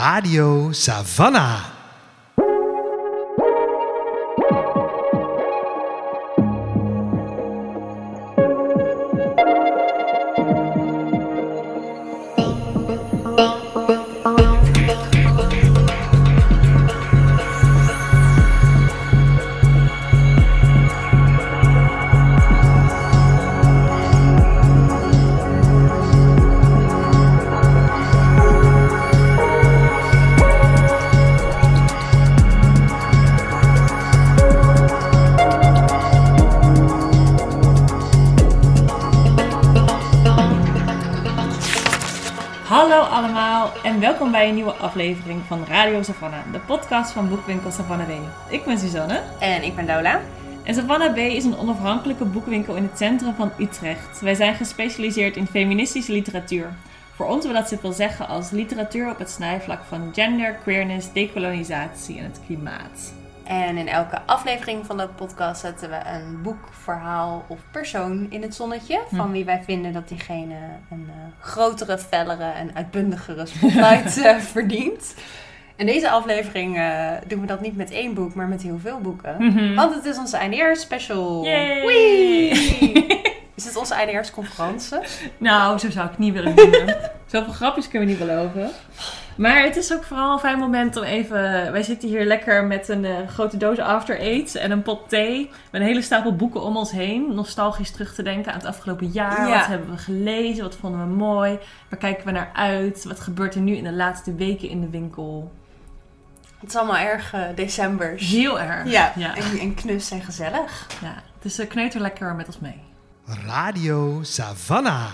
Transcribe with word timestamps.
Radio 0.00 0.72
Savannah. 0.72 1.79
Aflevering 45.00 45.40
van 45.46 45.64
Radio 45.64 46.02
Savannah, 46.02 46.52
de 46.52 46.58
podcast 46.58 47.12
van 47.12 47.28
boekwinkel 47.28 47.70
Savannah 47.70 48.08
B. 48.08 48.12
Ik 48.52 48.64
ben 48.64 48.78
Suzanne 48.78 49.22
En 49.38 49.62
ik 49.62 49.76
ben 49.76 49.86
Dola. 49.86 50.20
en 50.64 50.74
Savannah 50.74 51.12
B 51.12 51.16
is 51.16 51.44
een 51.44 51.56
onafhankelijke 51.56 52.24
boekwinkel 52.24 52.74
in 52.74 52.82
het 52.82 52.98
centrum 52.98 53.34
van 53.34 53.52
Utrecht. 53.58 54.20
Wij 54.20 54.34
zijn 54.34 54.54
gespecialiseerd 54.54 55.36
in 55.36 55.46
feministische 55.46 56.12
literatuur. 56.12 56.72
Voor 57.14 57.26
ons 57.26 57.44
wil 57.44 57.54
dat 57.54 57.68
zoveel 57.68 57.92
zeggen 57.92 58.28
als 58.28 58.50
literatuur 58.50 59.10
op 59.10 59.18
het 59.18 59.30
snijvlak 59.30 59.84
van 59.84 60.10
gender, 60.12 60.54
queerness, 60.54 61.12
dekolonisatie 61.12 62.18
en 62.18 62.24
het 62.24 62.40
klimaat. 62.46 63.19
En 63.50 63.76
in 63.76 63.88
elke 63.88 64.18
aflevering 64.26 64.86
van 64.86 64.96
de 64.96 65.08
podcast 65.08 65.60
zetten 65.60 65.90
we 65.90 65.96
een 66.14 66.42
boek, 66.42 66.68
verhaal 66.82 67.44
of 67.48 67.58
persoon 67.70 68.26
in 68.28 68.42
het 68.42 68.54
zonnetje. 68.54 69.00
Van 69.10 69.26
Hm. 69.26 69.30
wie 69.32 69.44
wij 69.44 69.62
vinden 69.64 69.92
dat 69.92 70.08
diegene 70.08 70.54
een 70.90 71.08
eh, 71.08 71.46
grotere, 71.46 71.98
fellere 71.98 72.50
en 72.50 72.70
uitbundigere 72.74 73.46
spotlight 73.46 74.18
eh, 74.22 74.36
verdient. 74.36 75.14
In 75.76 75.86
deze 75.86 76.10
aflevering 76.10 76.78
eh, 76.78 77.10
doen 77.26 77.40
we 77.40 77.46
dat 77.46 77.60
niet 77.60 77.76
met 77.76 77.90
één 77.90 78.14
boek, 78.14 78.34
maar 78.34 78.46
met 78.48 78.62
heel 78.62 78.78
veel 78.78 79.00
boeken. 79.00 79.34
Mhm. 79.38 79.74
Want 79.74 79.94
het 79.94 80.04
is 80.04 80.18
onze 80.18 80.36
eindejaars 80.36 80.80
special. 80.80 81.44
Yay! 81.44 81.86
Wee! 81.86 82.50
Is 83.54 83.64
het 83.64 83.76
onze 83.76 83.94
eindejaarsconferentie? 83.94 84.98
Nou, 85.38 85.78
zo 85.78 85.90
zou 85.90 86.04
ik 86.04 86.10
het 86.10 86.20
niet 86.20 86.32
willen 86.32 86.54
noemen. 86.54 86.96
Zoveel 87.26 87.52
grapjes 87.52 87.88
kunnen 87.88 88.08
we 88.08 88.14
niet 88.14 88.26
beloven. 88.26 88.70
Maar 89.40 89.62
het 89.62 89.76
is 89.76 89.92
ook 89.92 90.04
vooral 90.04 90.32
een 90.32 90.38
fijn 90.38 90.58
moment 90.58 90.96
om 90.96 91.02
even... 91.02 91.72
Wij 91.72 91.82
zitten 91.82 92.08
hier 92.08 92.24
lekker 92.24 92.64
met 92.64 92.88
een 92.88 93.04
eh, 93.04 93.28
grote 93.28 93.56
doos 93.56 93.78
After 93.78 94.18
Eight 94.18 94.54
en 94.54 94.70
een 94.70 94.82
pot 94.82 95.08
thee. 95.08 95.50
Met 95.70 95.80
een 95.80 95.86
hele 95.86 96.02
stapel 96.02 96.36
boeken 96.36 96.62
om 96.62 96.76
ons 96.76 96.90
heen. 96.90 97.34
Nostalgisch 97.34 97.90
terug 97.90 98.14
te 98.14 98.22
denken 98.22 98.52
aan 98.52 98.58
het 98.58 98.66
afgelopen 98.68 99.06
jaar. 99.06 99.48
Ja. 99.48 99.58
Wat 99.58 99.66
hebben 99.66 99.90
we 99.90 99.96
gelezen? 99.96 100.62
Wat 100.62 100.76
vonden 100.76 101.00
we 101.00 101.14
mooi? 101.14 101.58
Waar 101.88 101.98
kijken 101.98 102.24
we 102.24 102.30
naar 102.30 102.50
uit? 102.54 103.04
Wat 103.04 103.20
gebeurt 103.20 103.54
er 103.54 103.60
nu 103.60 103.76
in 103.76 103.84
de 103.84 103.92
laatste 103.92 104.34
weken 104.34 104.68
in 104.68 104.80
de 104.80 104.90
winkel? 104.90 105.52
Het 106.58 106.68
is 106.68 106.76
allemaal 106.76 106.96
erg 106.96 107.32
eh, 107.32 107.42
decembers. 107.54 108.30
Heel 108.30 108.60
erg. 108.60 108.90
Ja, 108.90 109.12
Ja. 109.16 109.36
En, 109.36 109.58
en 109.58 109.74
knus 109.74 110.10
en 110.10 110.22
gezellig. 110.22 110.86
ja. 111.02 111.14
Dus 111.42 111.60
uh, 111.60 111.68
kneuter 111.68 112.00
lekker 112.00 112.34
met 112.34 112.46
ons 112.46 112.58
mee. 112.58 112.82
Radio 113.46 114.18
Savannah. 114.22 115.10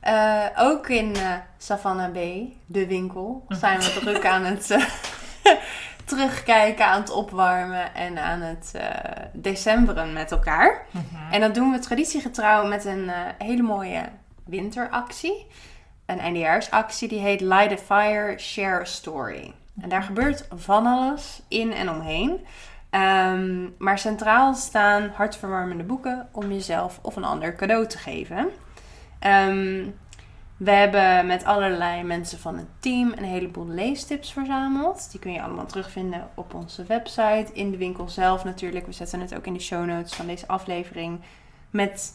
Eh, 0.00 0.44
ook 0.56 0.88
in 0.88 1.16
eh 1.16 1.34
Savannah 1.62 2.12
Bay, 2.12 2.56
de 2.66 2.86
winkel, 2.86 3.44
zijn 3.48 3.78
we 3.78 3.98
druk 4.00 4.26
aan 4.34 4.44
het 4.44 4.70
eh, 4.70 4.84
terugkijken, 6.04 6.86
aan 6.86 7.00
het 7.00 7.10
opwarmen 7.10 7.94
en 7.94 8.18
aan 8.18 8.40
het 8.40 8.72
eh, 8.74 9.24
decemberen 9.32 10.12
met 10.12 10.30
elkaar. 10.30 10.86
En 11.30 11.40
dat 11.40 11.54
doen 11.54 11.70
we 11.70 11.78
traditiegetrouw 11.78 12.66
met 12.66 12.84
een 12.84 13.08
eh, 13.08 13.16
hele 13.38 13.62
mooie 13.62 14.02
winteractie. 14.44 15.46
Een 16.06 16.18
eindejaarsactie 16.18 17.08
die 17.08 17.20
heet 17.20 17.40
Light 17.40 17.72
a 17.72 17.76
Fire, 17.76 18.38
Share 18.38 18.80
a 18.80 18.84
Story. 18.84 19.54
En 19.80 19.88
daar 19.88 20.02
gebeurt 20.02 20.46
van 20.54 20.86
alles 20.86 21.42
in 21.48 21.72
en 21.72 21.90
omheen. 21.90 22.46
Ehm, 22.90 23.68
maar 23.78 23.98
centraal 23.98 24.54
staan 24.54 25.10
hartverwarmende 25.14 25.84
boeken 25.84 26.28
om 26.32 26.52
jezelf 26.52 26.98
of 27.02 27.16
een 27.16 27.24
ander 27.24 27.56
cadeau 27.56 27.86
te 27.86 27.98
geven. 27.98 28.48
Ehm, 29.18 29.86
we 30.60 30.70
hebben 30.70 31.26
met 31.26 31.44
allerlei 31.44 32.02
mensen 32.02 32.38
van 32.38 32.56
het 32.56 32.66
team 32.78 33.12
een 33.16 33.24
heleboel 33.24 33.66
leestips 33.66 34.32
verzameld. 34.32 35.10
Die 35.10 35.20
kun 35.20 35.32
je 35.32 35.42
allemaal 35.42 35.66
terugvinden 35.66 36.28
op 36.34 36.54
onze 36.54 36.84
website, 36.84 37.46
in 37.52 37.70
de 37.70 37.76
winkel 37.76 38.08
zelf 38.08 38.44
natuurlijk. 38.44 38.86
We 38.86 38.92
zetten 38.92 39.20
het 39.20 39.34
ook 39.34 39.46
in 39.46 39.52
de 39.52 39.60
show 39.60 39.84
notes 39.86 40.12
van 40.12 40.26
deze 40.26 40.46
aflevering. 40.46 41.20
Met 41.70 42.14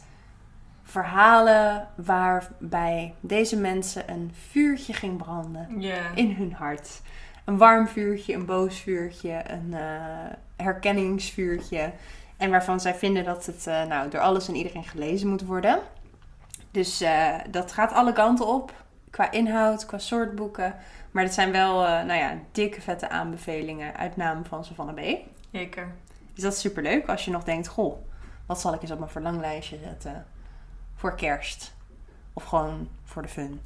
verhalen 0.83 1.87
waarbij 1.95 3.13
deze 3.19 3.57
mensen 3.57 4.09
een 4.09 4.31
vuurtje 4.49 4.93
ging 4.93 5.17
branden 5.17 5.81
in 6.15 6.31
hun 6.31 6.53
hart. 6.53 7.01
Een 7.45 7.57
warm 7.57 7.87
vuurtje, 7.87 8.33
een 8.33 8.45
boos 8.45 8.79
vuurtje, 8.79 9.43
een 9.47 9.73
eh, 9.73 10.65
herkenningsvuurtje. 10.65 11.91
En 12.37 12.49
waarvan 12.49 12.79
zij 12.79 12.95
vinden 12.95 13.23
dat 13.23 13.45
het 13.45 13.67
eh, 13.67 13.85
nou, 13.85 14.09
door 14.09 14.21
alles 14.21 14.47
en 14.47 14.55
iedereen 14.55 14.83
gelezen 14.83 15.27
moet 15.27 15.45
worden. 15.45 15.79
Dus 16.75 17.01
eh, 17.01 17.35
dat 17.49 17.71
gaat 17.71 17.91
alle 17.93 18.13
kanten 18.13 18.47
op. 18.47 18.73
Qua 19.09 19.31
inhoud, 19.31 19.85
qua 19.85 19.97
soort 19.97 20.35
boeken. 20.35 20.75
Maar 21.11 21.23
het 21.23 21.33
zijn 21.33 21.51
wel 21.51 21.85
eh, 21.85 21.89
nou 21.91 22.13
ja, 22.19 22.37
dikke 22.51 22.81
vette 22.81 23.09
aanbevelingen 23.09 23.95
uit 23.95 24.15
naam 24.15 24.45
van 24.45 24.65
Savannah 24.65 24.95
B. 24.95 25.17
Zeker. 25.51 25.91
Dus 26.33 26.43
dat 26.43 26.53
is 26.53 26.59
superleuk 26.59 27.07
als 27.07 27.25
je 27.25 27.31
nog 27.31 27.43
denkt... 27.43 27.67
Goh, 27.67 27.95
wat 28.45 28.61
zal 28.61 28.73
ik 28.73 28.81
eens 28.81 28.91
op 28.91 28.99
mijn 28.99 29.11
verlanglijstje 29.11 29.77
zetten 29.83 30.25
voor 30.95 31.15
kerst? 31.15 31.73
Of 32.33 32.43
gewoon 32.43 32.87
voor 33.03 33.21
de 33.21 33.27
fun 33.27 33.61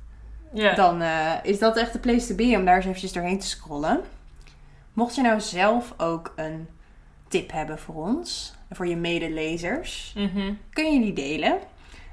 Ja. 0.53 0.74
dan 0.76 1.02
eh, 1.02 1.31
is 1.44 1.59
dat 1.59 1.78
echt 1.78 1.94
de 1.94 2.00
place 2.00 2.28
to 2.28 2.36
be 2.36 2.53
om 2.58 2.66
daar 2.66 2.76
eens 2.76 2.86
eventjes 2.86 3.14
doorheen 3.14 3.40
te 3.40 3.47
scrollen. 3.47 4.02
Mocht 4.94 5.16
je 5.16 5.22
nou 5.22 5.40
zelf 5.40 5.94
ook 5.97 6.34
een 6.36 6.68
tip 7.28 7.52
hebben 7.52 7.80
voor 7.80 7.96
ons, 7.96 8.56
voor 8.72 8.88
je 8.88 8.96
medelezers, 8.96 10.14
Mhm. 10.18 10.53
kun 10.70 10.94
je 10.94 11.00
die 11.00 11.14
delen. 11.14 11.59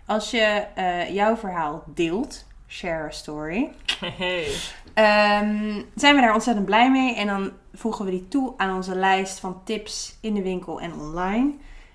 Als 0.06 0.30
je 0.30 0.38
eh, 0.74 1.10
jouw 1.14 1.36
verhaal 1.36 1.82
deelt, 1.86 2.44
share 2.68 3.04
a 3.06 3.10
story, 3.10 3.72
Hey. 4.16 4.46
ehm, 4.94 5.82
zijn 5.94 6.14
we 6.14 6.20
daar 6.20 6.34
ontzettend 6.34 6.66
blij 6.66 6.90
mee. 6.90 7.14
En 7.14 7.26
dan 7.26 7.52
voegen 7.74 8.04
we 8.04 8.10
die 8.10 8.28
toe 8.28 8.54
aan 8.56 8.76
onze 8.76 8.94
lijst 8.94 9.38
van 9.40 9.60
tips 9.64 10.16
in 10.20 10.34
de 10.34 10.42
winkel 10.42 10.80
en 10.80 10.92
online. 10.92 11.52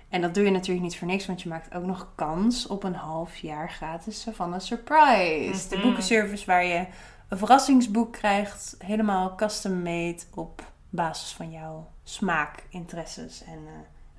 En 0.08 0.20
dat 0.20 0.34
doe 0.34 0.44
je 0.44 0.50
natuurlijk 0.50 0.84
niet 0.84 0.96
voor 0.98 1.06
niks, 1.08 1.26
want 1.26 1.42
je 1.42 1.48
maakt 1.48 1.74
ook 1.74 1.84
nog 1.84 2.08
kans 2.14 2.66
op 2.66 2.82
een 2.84 2.94
half 2.94 3.36
jaar 3.36 3.70
gratis 3.70 4.20
Savannah 4.20 4.60
Surprise. 4.60 5.68
De 5.68 5.76
Mhm. 5.76 5.84
boekenservice 5.86 6.46
waar 6.46 6.64
je 6.64 6.86
een 7.28 7.38
verrassingsboek 7.38 8.12
krijgt, 8.12 8.74
helemaal 8.78 9.34
custom 9.34 9.82
made 9.82 10.18
op 10.34 10.62
basis 10.90 11.32
van 11.32 11.50
jouw 11.50 11.88
smaak, 12.04 12.64
interesses 12.68 13.42
en 13.44 13.58
eh, 13.66 13.72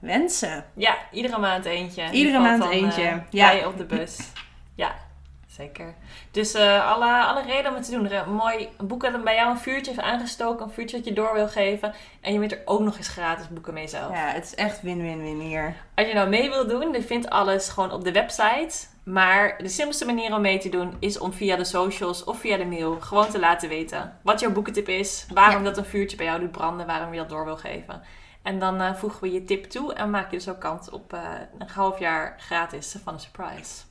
wensen. 0.04 0.66
Ja, 0.76 0.98
iedere 1.12 1.38
maand 1.40 1.66
eentje. 1.66 2.12
Iedere 2.12 2.40
maand 2.40 2.70
eentje, 2.70 3.04
eh, 3.04 3.18
ja. 3.30 3.48
Bij 3.50 3.66
op 3.66 3.78
de 3.78 3.86
bus. 3.86 4.20
ja, 4.76 4.96
zeker. 5.48 5.96
Dus 6.32 6.54
eh, 6.54 6.92
alle, 6.92 7.24
alle 7.24 7.42
reden 7.42 7.70
om 7.70 7.76
het 7.78 7.86
te 7.86 7.92
doen. 7.92 8.10
Er, 8.10 8.28
een 8.28 8.34
mooi 8.34 8.70
boek 8.78 9.02
dat 9.12 9.24
bij 9.24 9.36
jou 9.36 9.50
een 9.50 9.58
vuurtje 9.58 9.92
heeft 9.92 10.04
aangestoken. 10.04 10.66
Een 10.66 10.72
vuurtje 10.72 10.98
dat 10.98 11.06
je 11.06 11.14
door 11.14 11.34
wil 11.34 11.48
geven. 11.48 11.94
En 12.22 12.34
je 12.34 12.40
wint 12.40 12.52
er 12.52 12.62
ook 12.66 12.80
nog 12.80 12.98
eens 12.98 13.08
gratis 13.08 13.48
boeken 13.50 13.74
mee 13.74 13.88
zelf. 13.88 14.12
Ja, 14.12 14.28
het 14.28 14.44
is 14.46 14.56
echt 14.56 14.82
win-win-win 14.82 15.40
hier. 15.40 15.76
Als 15.96 16.08
je 16.08 16.14
nou 16.14 16.30
mee 16.30 16.50
wil 16.50 16.68
doen, 16.68 16.92
dan 16.92 17.02
vindt 17.02 17.30
alles 17.30 17.70
gewoon 17.70 17.92
op 17.92 18.04
de 18.04 18.12
website. 18.12 18.86
Maar 19.04 19.58
de 19.58 19.70
simpelste 19.70 20.06
manier 20.06 20.36
om 20.36 20.42
mee 20.42 20.58
te 20.58 20.70
doen 20.70 20.96
is 21.00 21.20
om 21.20 21.34
via 21.34 21.56
de 21.56 21.64
socials 21.64 22.24
of 22.24 22.40
via 22.40 22.58
de 22.58 22.66
mail 22.66 22.98
gewoon 23.00 23.30
te 23.30 23.40
laten 23.40 23.70
weten 23.70 24.20
wat 24.22 24.40
jouw 24.40 24.52
boekentip 24.52 24.88
is. 24.88 25.26
Waarom 25.34 25.64
Ja. 25.64 25.70
dat 25.70 25.78
een 25.78 25.86
vuurtje 25.86 26.18
bij 26.18 26.26
jou 26.26 26.40
doet 26.40 26.52
branden, 26.52 26.86
waarom 26.86 27.14
je 27.14 27.20
dat 27.20 27.30
door 27.30 27.46
wil 27.46 27.58
geven. 27.58 28.02
En 28.44 28.60
dan 28.60 28.82
eh, 28.82 28.94
voegen 28.94 29.22
we 29.22 29.32
je 29.32 29.44
tip 29.44 29.66
toe 29.66 29.94
en 29.94 30.10
maak 30.10 30.32
je 30.32 30.38
dus 30.38 30.50
ook 30.50 30.60
kans 30.60 30.90
op 30.90 31.14
eh, 31.14 31.20
een 31.60 31.70
half 31.70 32.00
jaar 32.00 32.36
gratis 32.40 32.96
van 33.04 33.14
een 33.14 33.20
surprise. 33.20 33.82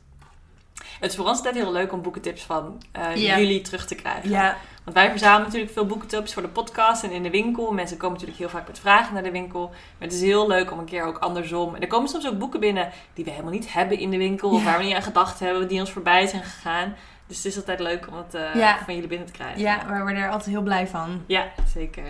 Het 1.01 1.11
is 1.11 1.17
voor 1.17 1.27
ons 1.27 1.37
altijd 1.37 1.55
heel 1.55 1.73
leuk 1.73 1.93
om 1.93 2.03
boekentips 2.03 2.43
van 2.43 2.83
eh, 2.93 3.17
jullie 3.37 3.61
terug 3.61 3.87
te 3.87 3.95
krijgen. 3.95 4.57
Want 4.85 4.97
wij 4.97 5.11
verzamelen 5.11 5.45
natuurlijk 5.45 5.73
veel 5.73 5.87
boekentips 5.87 6.33
voor 6.33 6.43
de 6.43 6.49
podcast 6.49 7.03
en 7.03 7.11
in 7.11 7.23
de 7.23 7.31
winkel. 7.31 7.73
Mensen 7.73 7.97
komen 7.97 8.13
natuurlijk 8.13 8.39
heel 8.39 8.49
vaak 8.49 8.67
met 8.67 8.79
vragen 8.79 9.15
naar 9.15 9.23
de 9.23 9.31
winkel. 9.31 9.69
Maar 9.69 10.09
het 10.09 10.13
is 10.13 10.21
heel 10.21 10.49
leuk 10.49 10.73
om 10.73 10.79
een 10.79 10.85
keer 10.85 11.05
ook 11.05 11.19
andersom. 11.19 11.75
En 11.75 11.81
er 11.81 11.87
komen 11.87 12.09
soms 12.09 12.27
ook 12.27 12.39
boeken 12.39 12.61
binnen 12.61 12.91
die 13.15 13.25
we 13.25 13.31
helemaal 13.31 13.53
niet 13.53 13.73
hebben 13.73 13.99
in 13.99 14.11
de 14.11 14.17
winkel. 14.17 14.51
Of 14.51 14.65
waar 14.65 14.79
we 14.79 14.85
niet 14.85 14.95
aan 14.95 15.03
gedacht 15.03 15.41
hebben, 15.41 15.69
die 15.69 15.81
ons 15.81 15.93
voorbij 15.93 16.27
zijn 16.27 16.43
gegaan. 16.43 16.95
Dus 17.27 17.37
het 17.37 17.47
is 17.47 17.57
altijd 17.57 17.81
leuk 17.81 18.07
om 18.09 18.15
het 18.17 18.37
van 18.85 18.95
jullie 18.95 19.09
binnen 19.09 19.27
te 19.27 19.33
krijgen. 19.33 19.61
ja, 19.61 19.87
we 19.87 19.99
worden 19.99 20.17
er 20.23 20.31
altijd 20.31 20.51
heel 20.51 20.63
blij 20.63 20.87
van. 20.87 21.23
Ja, 21.27 21.47
zeker. 21.75 22.05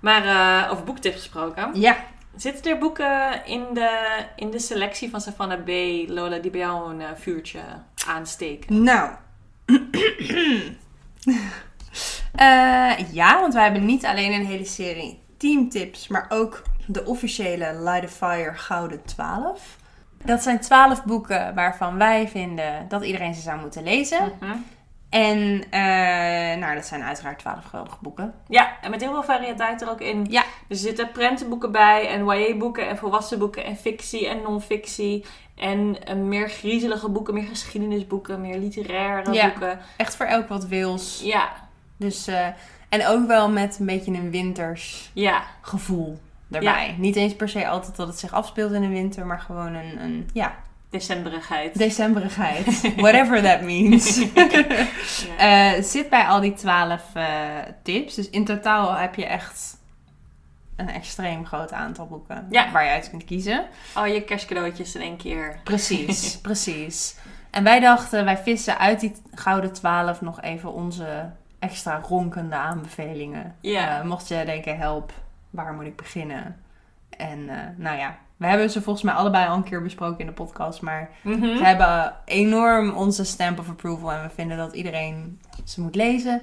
Maar 0.00 0.24
eh, 0.24 0.72
over 0.72 0.84
boektips 0.84 1.16
gesproken. 1.16 1.70
Ja, 1.80 1.96
Zitten 2.38 2.72
er 2.72 2.78
boeken 2.78 3.46
in 3.46 3.64
de, 3.72 4.24
in 4.36 4.50
de 4.50 4.58
selectie 4.58 5.10
van 5.10 5.20
Savannah 5.20 5.64
B, 5.64 5.68
Lola, 6.08 6.38
die 6.38 6.50
bij 6.50 6.60
jou 6.60 6.92
een 6.92 7.00
eh, 7.00 7.08
vuurtje 7.14 7.60
aansteken? 8.06 8.82
nou. 8.82 9.10
Eh, 12.34 13.12
ja, 13.12 13.40
want 13.40 13.54
wij 13.54 13.62
hebben 13.62 13.84
niet 13.84 14.04
alleen 14.06 14.32
een 14.32 14.46
hele 14.46 14.64
serie 14.64 15.22
teamtips, 15.36 16.08
maar 16.08 16.26
ook 16.28 16.62
de 16.86 17.04
officiële 17.04 17.80
Light 17.82 18.04
a 18.04 18.08
Fire 18.08 18.54
Gouden 18.54 19.04
12. 19.04 19.76
Dat 20.24 20.42
zijn 20.42 20.60
12 20.60 21.04
boeken 21.04 21.54
waarvan 21.54 21.98
wij 21.98 22.28
vinden 22.28 22.88
dat 22.88 23.04
iedereen 23.04 23.34
ze 23.34 23.40
zou 23.40 23.60
moeten 23.60 23.82
lezen. 23.82 24.32
Mhm. 24.40 24.56
En 25.08 25.62
eh, 25.70 25.80
nou, 26.60 26.74
dat 26.74 26.86
zijn 26.86 27.02
uiteraard 27.02 27.38
12 27.38 27.64
geweldige 27.64 27.96
boeken. 28.00 28.34
Ja, 28.48 28.76
en 28.82 28.90
met 28.90 29.00
heel 29.00 29.12
veel 29.12 29.22
variëteit 29.22 29.82
er 29.82 29.90
ook 29.90 30.00
in. 30.00 30.26
Ja. 30.30 30.42
Er 30.68 30.76
zitten 30.76 31.10
prentenboeken 31.12 31.72
bij 31.72 32.08
en 32.08 32.24
YA-boeken 32.26 32.88
en 32.88 32.96
volwassen 32.96 33.38
boeken 33.38 33.64
en 33.64 33.76
fictie 33.76 34.28
en 34.28 34.42
non-fictie. 34.42 35.24
En 35.54 36.04
eh, 36.04 36.14
meer 36.16 36.48
griezelige 36.48 37.08
boeken, 37.08 37.34
meer 37.34 37.46
geschiedenisboeken, 37.48 38.40
meer 38.40 38.58
literaire 38.58 39.32
Ja. 39.32 39.48
boeken. 39.48 39.78
Echt 39.96 40.16
voor 40.16 40.26
elk 40.26 40.48
wat 40.48 40.66
wils. 40.66 41.20
Ja, 41.24 41.48
Dus, 41.96 42.26
eh, 42.26 42.46
en 42.88 43.06
ook 43.06 43.26
wel 43.26 43.50
met 43.50 43.78
een 43.78 43.86
beetje 43.86 44.12
een 44.12 44.30
winters 44.30 45.10
ja, 45.12 45.42
gevoel 45.60 46.18
erbij. 46.50 46.94
Niet 46.98 47.16
eens 47.16 47.36
per 47.36 47.48
se 47.48 47.68
altijd 47.68 47.96
dat 47.96 48.08
het 48.08 48.18
zich 48.18 48.32
afspeelt 48.32 48.72
in 48.72 48.80
de 48.82 48.88
winter, 48.88 49.26
maar 49.26 49.40
gewoon 49.40 49.74
een, 49.74 50.02
een 50.02 50.30
ja, 50.32 50.54
decemberigheid. 50.90 51.78
decemberigheid. 51.78 52.66
Whatever 52.96 53.42
that 53.42 53.60
means. 53.62 54.24
Ja. 54.34 54.46
Eh, 55.38 55.82
zit 55.82 56.08
bij 56.08 56.24
al 56.24 56.40
die 56.40 56.54
12 56.54 57.02
eh, 57.14 57.24
tips. 57.82 58.14
Dus 58.14 58.30
in 58.30 58.44
totaal 58.44 58.94
heb 58.96 59.14
je 59.14 59.26
echt 59.26 59.76
een 60.76 60.88
extreem 60.88 61.46
groot 61.46 61.72
aantal 61.72 62.06
boeken 62.06 62.46
Ja. 62.50 62.70
waar 62.72 62.84
je 62.84 62.90
uit 62.90 63.10
kunt 63.10 63.24
kiezen. 63.24 63.66
Al 63.94 64.06
je 64.06 64.22
kerstcadeautjes 64.22 64.94
in 64.94 65.00
één 65.00 65.16
keer. 65.16 65.60
Precies, 65.64 66.38
precies. 66.40 67.16
En 67.50 67.64
wij 67.64 67.80
dachten, 67.80 68.24
wij 68.24 68.38
vissen 68.38 68.78
uit 68.78 69.00
die 69.00 69.12
gouden 69.34 69.72
12 69.72 70.20
nog 70.20 70.40
even 70.42 70.72
onze 70.72 71.30
extra 71.58 72.00
ronkende 72.08 72.54
aanbevelingen. 72.56 73.56
Ja. 73.60 73.98
Eh, 73.98 74.04
mocht 74.04 74.28
je 74.28 74.42
denken, 74.44 74.78
help, 74.78 75.12
waar 75.50 75.72
moet 75.72 75.84
ik 75.86 75.96
beginnen? 75.96 76.56
En 77.10 77.44
nou 77.76 77.98
ja, 77.98 78.16
we 78.38 78.46
hebben 78.46 78.70
ze 78.70 78.82
volgens 78.82 79.04
mij 79.04 79.14
allebei 79.14 79.48
al 79.48 79.56
een 79.56 79.62
keer 79.64 79.82
besproken 79.82 80.18
in 80.20 80.26
de 80.26 80.32
podcast. 80.32 80.80
Maar 80.82 81.10
Mhm. 81.22 81.56
ze 81.56 81.64
hebben 81.64 82.14
enorm 82.24 82.90
onze 82.90 83.24
stamp 83.24 83.58
of 83.58 83.68
approval. 83.68 84.12
En 84.12 84.22
we 84.22 84.30
vinden 84.34 84.56
dat 84.56 84.74
iedereen 84.74 85.40
ze 85.64 85.80
moet 85.80 85.94
lezen. 85.94 86.42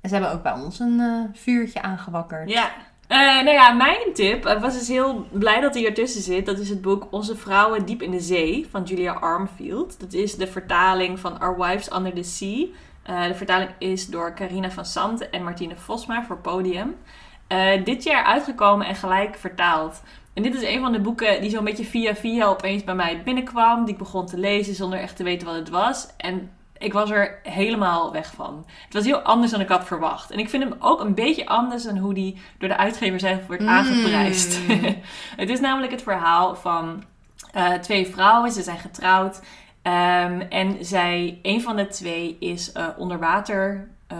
En 0.00 0.08
ze 0.08 0.14
hebben 0.14 0.32
ook 0.32 0.42
bij 0.42 0.52
ons 0.52 0.78
een 0.78 1.00
eh, 1.00 1.40
vuurtje 1.40 1.82
aangewakkerd. 1.82 2.50
Ja. 2.50 2.70
Eh, 3.08 3.18
nou 3.18 3.50
ja, 3.50 3.72
mijn 3.72 3.98
tip, 4.14 4.46
ik 4.46 4.58
was 4.58 4.78
dus 4.78 4.88
heel 4.88 5.26
blij 5.32 5.60
dat 5.60 5.74
hij 5.74 5.86
ertussen 5.86 6.22
zit. 6.22 6.46
Dat 6.46 6.58
is 6.58 6.68
het 6.68 6.82
boek 6.82 7.06
Onze 7.10 7.36
Vrouwen 7.36 7.84
Diep 7.86 8.02
in 8.02 8.10
de 8.10 8.20
Zee 8.20 8.66
van 8.70 8.82
Julia 8.82 9.12
Armfield. 9.12 10.00
Dat 10.00 10.12
is 10.12 10.36
de 10.36 10.46
vertaling 10.46 11.20
van 11.20 11.40
Our 11.40 11.56
Wives 11.58 11.92
Under 11.92 12.14
the 12.14 12.22
Sea. 12.22 12.66
Eh, 13.02 13.24
de 13.26 13.34
vertaling 13.34 13.70
is 13.78 14.06
door 14.06 14.34
Carina 14.34 14.70
van 14.70 14.84
Santen 14.84 15.32
en 15.32 15.42
Martine 15.44 15.76
Vosma 15.76 16.24
voor 16.24 16.38
Podium. 16.38 16.94
Dit 17.84 18.02
jaar 18.02 18.24
uitgekomen 18.24 18.86
en 18.86 18.94
gelijk 18.94 19.36
vertaald. 19.38 20.02
En 20.34 20.42
dit 20.42 20.54
is 20.54 20.62
een 20.62 20.80
van 20.80 20.92
de 20.92 21.00
boeken 21.00 21.40
die 21.40 21.50
zo'n 21.50 21.64
beetje 21.64 21.84
via 21.84 22.14
via 22.14 22.46
opeens 22.46 22.84
bij 22.84 22.94
mij 22.94 23.22
binnenkwam. 23.22 23.84
Die 23.84 23.92
ik 23.92 23.98
begon 23.98 24.26
te 24.26 24.38
lezen 24.38 24.74
zonder 24.74 24.98
echt 24.98 25.16
te 25.16 25.22
weten 25.24 25.46
wat 25.46 25.56
het 25.56 25.68
was. 25.68 26.08
En 26.16 26.50
ik 26.78 26.92
was 26.92 27.10
er 27.10 27.38
helemaal 27.42 28.12
weg 28.12 28.32
van. 28.34 28.64
Het 28.84 28.94
was 28.94 29.04
heel 29.04 29.18
anders 29.18 29.50
dan 29.50 29.60
ik 29.60 29.68
had 29.68 29.86
verwacht. 29.86 30.30
En 30.30 30.38
ik 30.38 30.48
vind 30.48 30.62
hem 30.62 30.74
ook 30.78 31.00
een 31.00 31.14
beetje 31.14 31.46
anders 31.46 31.82
dan 31.84 31.98
hoe 31.98 32.14
die 32.14 32.40
door 32.58 32.68
de 32.68 32.76
uitgever 32.76 33.20
zelf 33.20 33.46
wordt 33.46 33.62
Mm. 33.62 33.68
aangeprijsd. 33.68 34.58
het 35.42 35.48
is 35.48 35.60
namelijk 35.60 35.92
het 35.92 36.02
verhaal 36.02 36.54
van 36.54 37.02
eh, 37.52 37.72
twee 37.72 38.06
vrouwen. 38.06 38.52
Ze 38.52 38.62
zijn 38.62 38.78
getrouwd. 38.78 39.40
Ehm, 39.82 40.40
en 40.40 40.84
zij, 40.84 41.38
een 41.42 41.62
van 41.62 41.76
de 41.76 41.86
twee 41.86 42.36
is 42.40 42.72
eh, 42.72 42.88
onderwater 42.96 43.88
eh, 44.06 44.18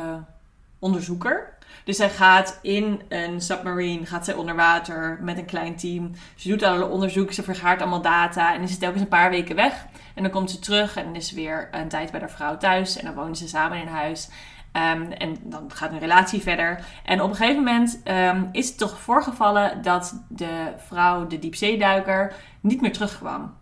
onderzoeker. 0.78 1.51
Dus 1.84 1.96
zij 1.96 2.10
gaat 2.10 2.58
in 2.62 3.02
een 3.08 3.40
submarine, 3.40 4.06
gaat 4.06 4.24
zij 4.24 4.34
onder 4.34 4.54
water 4.54 5.18
met 5.20 5.38
een 5.38 5.44
klein 5.44 5.76
team. 5.76 6.10
Ze 6.36 6.48
doet 6.48 6.62
alle 6.62 6.88
onderzoek, 6.88 7.32
ze 7.32 7.42
vergaart 7.42 7.80
allemaal 7.80 8.02
data 8.02 8.54
en 8.54 8.62
is 8.62 8.78
telkens 8.78 9.02
een 9.02 9.08
paar 9.08 9.30
weken 9.30 9.56
weg. 9.56 9.86
En 10.14 10.22
dan 10.22 10.32
komt 10.32 10.50
ze 10.50 10.58
terug 10.58 10.96
en 10.96 11.16
is 11.16 11.32
weer 11.32 11.68
een 11.70 11.88
tijd 11.88 12.10
bij 12.10 12.20
haar 12.20 12.30
vrouw 12.30 12.56
thuis. 12.56 12.96
En 12.96 13.04
dan 13.04 13.14
wonen 13.14 13.36
ze 13.36 13.48
samen 13.48 13.80
in 13.80 13.86
huis. 13.86 14.28
Ehm, 14.72 15.10
en 15.10 15.36
dan 15.42 15.70
gaat 15.74 15.90
hun 15.90 15.98
relatie 15.98 16.42
verder. 16.42 16.84
En 17.04 17.20
op 17.20 17.30
een 17.30 17.36
gegeven 17.36 17.62
moment 17.62 18.00
ehm, 18.04 18.44
is 18.52 18.68
het 18.68 18.78
toch 18.78 19.00
voorgevallen 19.00 19.82
dat 19.82 20.22
de 20.28 20.72
vrouw, 20.76 21.26
de 21.26 21.38
diepzeeduiker, 21.38 22.34
niet 22.60 22.80
meer 22.80 22.92
terugkwam. 22.92 23.54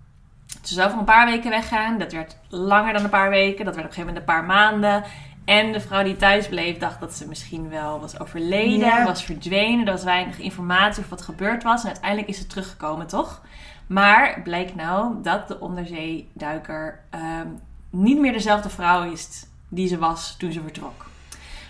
Ze 0.62 0.74
zou 0.74 0.90
voor 0.90 0.98
een 0.98 1.04
paar 1.04 1.26
weken 1.26 1.50
weggaan. 1.50 1.98
Dat 1.98 2.12
werd 2.12 2.36
langer 2.48 2.92
dan 2.92 3.04
een 3.04 3.10
paar 3.10 3.30
weken. 3.30 3.64
Dat 3.64 3.74
werd 3.74 3.86
op 3.86 3.90
een 3.90 3.96
gegeven 3.96 4.14
moment 4.14 4.16
een 4.18 4.34
paar 4.34 4.44
maanden. 4.44 5.04
En 5.50 5.72
de 5.72 5.80
vrouw 5.80 6.02
die 6.02 6.16
thuis 6.16 6.48
bleef, 6.48 6.78
dacht 6.78 7.00
dat 7.00 7.14
ze 7.14 7.28
misschien 7.28 7.68
wel 7.68 8.00
was 8.00 8.20
overleden, 8.20 8.78
Ja. 8.78 9.04
was 9.04 9.24
verdwenen. 9.24 9.86
Er 9.86 9.92
was 9.92 10.04
weinig 10.04 10.38
informatie 10.38 10.98
over 10.98 11.10
wat 11.16 11.22
gebeurd 11.22 11.62
was. 11.62 11.82
En 11.82 11.88
uiteindelijk 11.88 12.28
is 12.28 12.36
ze 12.36 12.46
teruggekomen, 12.46 13.06
toch? 13.06 13.42
Maar 13.86 14.40
blijkt 14.44 14.74
nou 14.74 15.14
dat 15.22 15.48
de 15.48 15.60
onderzeeduiker 15.60 17.00
ehm, 17.10 17.46
niet 17.90 18.18
meer 18.18 18.32
dezelfde 18.32 18.68
vrouw 18.68 19.12
is 19.12 19.46
die 19.68 19.88
ze 19.88 19.98
was 19.98 20.36
toen 20.36 20.52
ze 20.52 20.60
vertrok. 20.60 21.06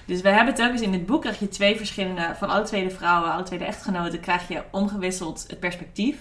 Dus 0.05 0.21
we 0.21 0.29
hebben 0.29 0.55
telkens 0.55 0.81
in 0.81 0.93
dit 0.93 1.07
boek 1.07 1.21
krijg 1.21 1.39
je 1.39 1.49
twee 1.49 1.77
verschillende, 1.77 2.35
van 2.39 2.49
alle 2.49 2.65
twee 2.65 2.89
de 2.89 2.95
vrouwen, 2.95 3.33
alle 3.33 3.43
twee 3.43 3.59
de 3.59 3.65
echtgenoten, 3.65 4.21
krijg 4.21 4.49
je 4.49 4.63
omgewisseld 4.71 5.45
het 5.49 5.61
perspectief. 5.61 6.17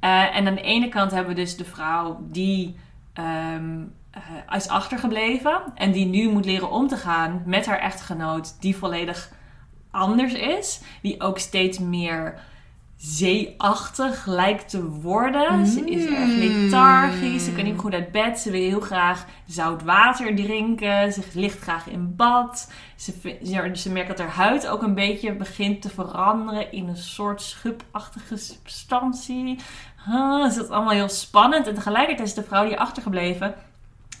Eh, 0.00 0.36
en 0.36 0.46
aan 0.46 0.54
de 0.54 0.60
ene 0.60 0.88
kant 0.88 1.10
hebben 1.10 1.34
we 1.34 1.40
dus 1.40 1.56
de 1.56 1.64
vrouw 1.64 2.18
die 2.20 2.76
ehm, 3.12 3.80
eh, 4.12 4.56
is 4.56 4.68
achtergebleven 4.68 5.62
en 5.74 5.92
die 5.92 6.06
nu 6.06 6.28
moet 6.28 6.44
leren 6.44 6.70
om 6.70 6.88
te 6.88 6.96
gaan 6.96 7.42
met 7.46 7.66
haar 7.66 7.78
echtgenoot, 7.78 8.60
die 8.60 8.76
volledig 8.76 9.30
anders 9.90 10.32
is, 10.32 10.80
die 11.02 11.20
ook 11.20 11.38
steeds 11.38 11.78
meer 11.78 12.40
zeeachtig 12.96 14.26
lijkt 14.26 14.68
te 14.70 14.88
worden. 14.88 15.66
Ze 15.66 15.84
is 15.84 16.04
erg 16.06 16.30
lethargisch, 16.30 17.44
ze 17.44 17.52
kan 17.52 17.64
niet 17.64 17.78
goed 17.78 17.94
uit 17.94 18.12
bed, 18.12 18.38
ze 18.38 18.50
wil 18.50 18.60
heel 18.60 18.80
graag 18.80 19.26
zout 19.46 19.82
water 19.82 20.34
drinken, 20.34 21.12
ze 21.12 21.22
ligt 21.34 21.58
graag 21.58 21.88
in 21.88 22.16
bad. 22.16 22.72
Ze, 22.96 23.38
ze, 23.44 23.70
ze 23.74 23.92
merkt 23.92 24.08
dat 24.08 24.18
haar 24.18 24.46
huid 24.46 24.66
ook 24.66 24.82
een 24.82 24.94
beetje 24.94 25.32
begint 25.32 25.82
te 25.82 25.88
veranderen 25.88 26.72
in 26.72 26.88
een 26.88 26.96
soort 26.96 27.42
schubachtige 27.42 28.36
substantie. 28.36 29.58
Ah, 30.08 30.46
is 30.46 30.54
dat 30.54 30.70
allemaal 30.70 30.92
heel 30.92 31.08
spannend. 31.08 31.66
En 31.66 31.74
tegelijkertijd 31.74 32.28
is 32.28 32.34
de 32.34 32.42
vrouw 32.42 32.64
die 32.64 32.78
achtergebleven 32.78 33.54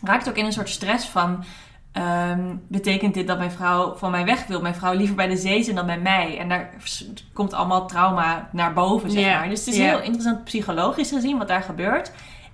raakt 0.02 0.28
ook 0.28 0.36
in 0.36 0.44
een 0.44 0.52
soort 0.52 0.68
stress 0.68 1.06
van... 1.08 1.44
ehm, 1.92 2.56
betekent 2.68 3.14
dit 3.14 3.26
dat 3.26 3.38
mijn 3.38 3.50
vrouw 3.50 3.96
van 3.96 4.10
mij 4.10 4.24
weg 4.24 4.46
wil? 4.46 4.60
Mijn 4.60 4.74
vrouw 4.74 4.92
liever 4.94 5.16
bij 5.16 5.28
de 5.28 5.36
zee 5.36 5.62
zijn 5.62 5.76
dan 5.76 5.86
bij 5.86 6.00
mij. 6.00 6.38
En 6.38 6.48
daar 6.48 6.70
komt 7.32 7.52
allemaal 7.52 7.86
trauma 7.86 8.48
naar 8.52 8.72
boven, 8.72 9.10
zeg 9.10 9.24
maar. 9.24 9.48
Dus 9.48 9.64
het 9.64 9.74
is 9.74 9.80
heel 9.80 10.02
interessant 10.02 10.44
psychologisch 10.44 11.10
gezien 11.10 11.38
wat 11.38 11.48
daar 11.48 11.62
gebeurt. 11.62 12.12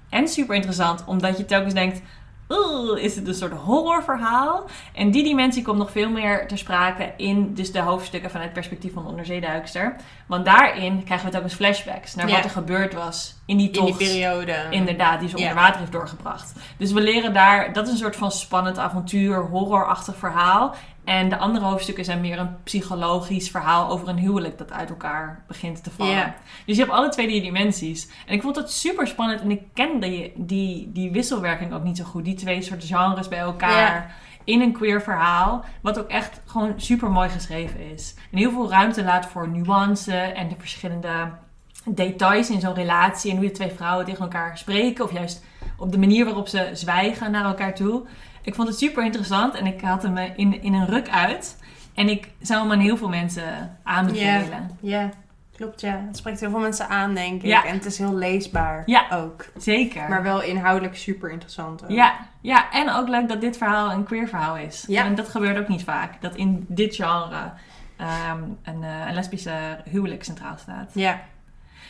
En 0.08 0.28
super 0.28 0.54
interessant, 0.54 1.04
omdat 1.06 1.38
je 1.38 1.44
telkens 1.44 1.74
denkt... 1.74 2.02
"Oeh, 2.48 3.02
is 3.02 3.16
het 3.16 3.28
een 3.28 3.34
soort 3.34 3.52
horrorverhaal? 3.52 4.64
En 4.94 5.10
die 5.10 5.22
dimensie 5.24 5.62
komt 5.62 5.78
nog 5.78 5.90
veel 5.90 6.10
meer 6.10 6.46
ter 6.48 6.58
sprake 6.58 7.12
in 7.16 7.54
dus 7.54 7.72
de 7.72 7.80
hoofdstukken 7.80 8.30
vanuit 8.30 8.48
het 8.50 8.58
perspectief 8.58 8.92
van 8.92 9.02
de 9.02 9.08
onderzeeduikster. 9.08 9.96
Want 10.26 10.44
daarin 10.44 11.04
krijgen 11.04 11.26
we 11.26 11.32
telkens 11.32 11.54
flashbacks 11.54 12.14
naar 12.14 12.28
Ja. 12.28 12.34
wat 12.34 12.44
er 12.44 12.50
gebeurd 12.50 12.94
was 12.94 13.34
in 13.46 13.56
die 13.56 13.66
In 13.66 13.72
die 13.72 13.82
tocht. 13.82 13.98
periode. 13.98 14.54
Inderdaad, 14.70 15.20
die 15.20 15.28
ze 15.28 15.36
Ja. 15.38 15.42
onder 15.48 15.62
water 15.62 15.78
heeft 15.80 15.92
doorgebracht. 15.92 16.52
Dus 16.76 16.92
we 16.92 17.00
leren 17.00 17.32
daar, 17.32 17.72
dat 17.72 17.86
is 17.86 17.92
een 17.92 17.98
soort 17.98 18.16
van 18.16 18.30
spannend 18.30 18.78
avontuur, 18.78 19.36
horrorachtig 19.40 20.16
verhaal. 20.16 20.74
En 21.08 21.28
de 21.28 21.36
andere 21.36 21.64
hoofdstukken 21.64 22.04
zijn 22.04 22.20
meer 22.20 22.38
een 22.38 22.62
psychologisch 22.62 23.50
verhaal 23.50 23.88
over 23.88 24.08
een 24.08 24.18
huwelijk 24.18 24.58
dat 24.58 24.72
uit 24.72 24.88
elkaar 24.88 25.44
begint 25.46 25.84
te 25.84 25.90
vallen. 25.90 26.34
Dus 26.66 26.76
je 26.76 26.82
hebt 26.82 26.94
alle 26.94 27.08
twee 27.08 27.26
die 27.26 27.40
dimensies. 27.40 28.08
En 28.26 28.34
ik 28.34 28.42
vond 28.42 28.54
dat 28.54 28.72
super 28.72 29.06
spannend 29.06 29.40
en 29.40 29.50
ik 29.50 29.62
ken 29.74 30.00
die, 30.00 30.32
die, 30.36 30.92
die 30.92 31.10
wisselwerking 31.10 31.72
ook 31.72 31.82
niet 31.82 31.96
zo 31.96 32.04
goed. 32.04 32.24
Die 32.24 32.34
twee 32.34 32.62
soort 32.62 32.84
genres 32.84 33.28
bij 33.28 33.38
elkaar. 33.38 34.16
In 34.44 34.60
een 34.60 34.72
queer 34.72 35.02
verhaal, 35.02 35.64
wat 35.82 35.98
ook 35.98 36.08
echt 36.08 36.40
gewoon 36.46 36.72
super 36.76 37.10
mooi 37.10 37.28
geschreven 37.28 37.92
is. 37.92 38.14
En 38.30 38.38
heel 38.38 38.50
veel 38.50 38.70
ruimte 38.70 39.04
laat 39.04 39.26
voor 39.26 39.48
nuance 39.48 40.16
en 40.16 40.48
de 40.48 40.56
verschillende 40.58 41.30
details 41.84 42.50
in 42.50 42.60
zo'n 42.60 42.74
relatie 42.74 43.30
en 43.30 43.36
hoe 43.36 43.46
de 43.46 43.52
twee 43.52 43.70
vrouwen 43.70 44.04
tegen 44.04 44.20
elkaar 44.22 44.58
spreken. 44.58 45.04
Of 45.04 45.12
juist 45.12 45.44
op 45.78 45.92
de 45.92 45.98
manier 45.98 46.24
waarop 46.24 46.48
ze 46.48 46.70
zwijgen 46.72 47.30
naar 47.30 47.44
elkaar 47.44 47.74
toe. 47.74 48.06
Ik 48.48 48.54
vond 48.54 48.68
het 48.68 48.78
super 48.78 49.04
interessant 49.04 49.54
en 49.54 49.66
ik 49.66 49.80
had 49.80 50.02
hem 50.02 50.16
eh, 50.16 50.30
in, 50.38 50.62
in 50.62 50.74
een 50.74 50.86
ruk 50.86 51.08
uit. 51.08 51.56
En 51.94 52.08
ik 52.08 52.30
zou 52.40 52.60
hem 52.62 52.72
aan 52.72 52.78
heel 52.78 52.96
veel 52.96 53.08
mensen 53.08 53.76
aanbevelen. 53.82 54.70
Ja, 54.80 55.10
klopt 55.56 55.80
ja. 55.80 56.02
Het 56.06 56.16
spreekt 56.16 56.40
heel 56.40 56.50
veel 56.50 56.58
mensen 56.58 56.88
aan, 56.88 57.14
denk 57.14 57.42
ik. 57.42 57.48
Ja. 57.48 57.64
En 57.64 57.74
het 57.74 57.84
is 57.84 57.98
heel 57.98 58.14
leesbaar 58.14 58.82
Ja. 58.86 59.06
ook. 59.12 59.44
Zeker. 59.56 60.08
Maar 60.08 60.22
wel 60.22 60.42
inhoudelijk 60.42 60.96
super 60.96 61.30
interessant 61.30 61.84
ook. 61.84 61.90
Ja, 61.90 62.14
ja, 62.40 62.70
en 62.72 62.90
ook 62.90 63.08
leuk 63.08 63.28
dat 63.28 63.40
dit 63.40 63.56
verhaal 63.56 63.90
een 63.92 64.04
queer 64.04 64.28
verhaal 64.28 64.56
is. 64.56 64.84
Ja. 64.86 65.04
En 65.04 65.14
dat 65.14 65.28
gebeurt 65.28 65.58
ook 65.58 65.68
niet 65.68 65.84
vaak. 65.84 66.20
Dat 66.20 66.34
in 66.36 66.64
dit 66.68 66.94
genre 66.94 67.52
ehm, 67.96 68.42
een, 68.62 68.84
eh, 68.84 69.06
een 69.08 69.14
lesbische 69.14 69.80
huwelijk 69.84 70.24
centraal 70.24 70.56
staat. 70.58 70.90
Ja. 70.94 71.20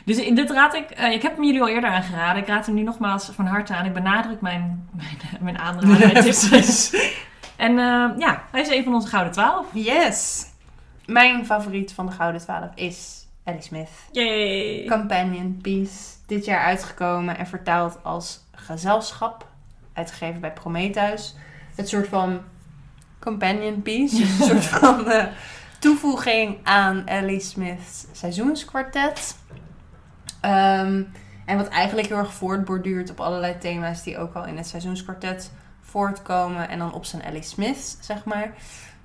Dus 0.05 0.17
in 0.17 0.35
dit 0.35 0.51
raad 0.51 0.75
ik... 0.75 0.91
eh, 0.91 1.13
ik 1.13 1.23
heb 1.23 1.35
hem 1.35 1.45
jullie 1.45 1.61
al 1.61 1.69
eerder 1.69 1.91
aangeraden. 1.91 2.43
Ik 2.43 2.49
raad 2.49 2.67
hem 2.67 2.75
nu 2.75 2.83
nogmaals 2.83 3.31
van 3.35 3.47
harte 3.47 3.75
aan. 3.75 3.85
Ik 3.85 3.93
benadruk 3.93 4.41
mijn, 4.41 4.89
mijn, 4.93 5.19
mijn 5.41 5.59
aanrader. 5.59 5.99
mijn 5.99 6.25
tips. 6.25 6.91
En 7.57 7.71
eh, 7.79 8.19
ja, 8.19 8.43
hij 8.51 8.61
is 8.61 8.69
een 8.69 8.85
van 8.85 8.95
onze 8.95 9.09
Gouden 9.09 9.33
Twaalf. 9.33 9.67
Yes! 9.73 10.47
Mijn 11.07 11.47
favoriet 11.47 11.93
van 11.93 12.07
de 12.07 12.13
Gouden 12.13 12.41
Twaalf 12.41 12.71
is 12.75 13.27
Ellie 13.45 13.63
Smith. 13.63 13.89
Yay! 14.13 14.87
Companion 14.89 15.59
Piece. 15.63 15.95
Dit 16.27 16.45
jaar 16.45 16.61
uitgekomen 16.65 17.39
en 17.39 17.47
vertaald 17.47 17.99
als 18.03 18.41
gezelschap. 18.53 19.47
Uitgegeven 19.93 20.41
bij 20.41 20.53
Prometheus. 20.53 21.35
Het 21.75 21.89
soort 21.89 22.09
van 22.09 22.41
companion 23.19 23.83
piece. 23.83 24.17
Een 24.23 24.47
soort 24.47 24.65
van 24.65 25.11
eh, 25.11 25.27
toevoeging 25.79 26.59
aan 26.63 27.07
Ellie 27.07 27.41
Smith's 27.41 28.07
seizoenskwartet. 28.13 29.37
Ehm, 30.41 31.03
en 31.45 31.57
wat 31.57 31.69
eigenlijk 31.69 32.09
heel 32.09 32.17
erg 32.17 32.33
voortborduurt 32.33 33.11
op 33.11 33.21
allerlei 33.21 33.59
thema's 33.59 34.03
die 34.03 34.19
ook 34.19 34.35
al 34.35 34.47
in 34.47 34.57
het 34.57 34.67
seizoenskwartet 34.67 35.53
voortkomen. 35.81 36.69
En 36.69 36.79
dan 36.79 36.93
op 36.93 37.05
zijn 37.05 37.23
Ellie 37.23 37.43
Smith, 37.43 37.99
zeg 38.01 38.25
maar. 38.25 38.53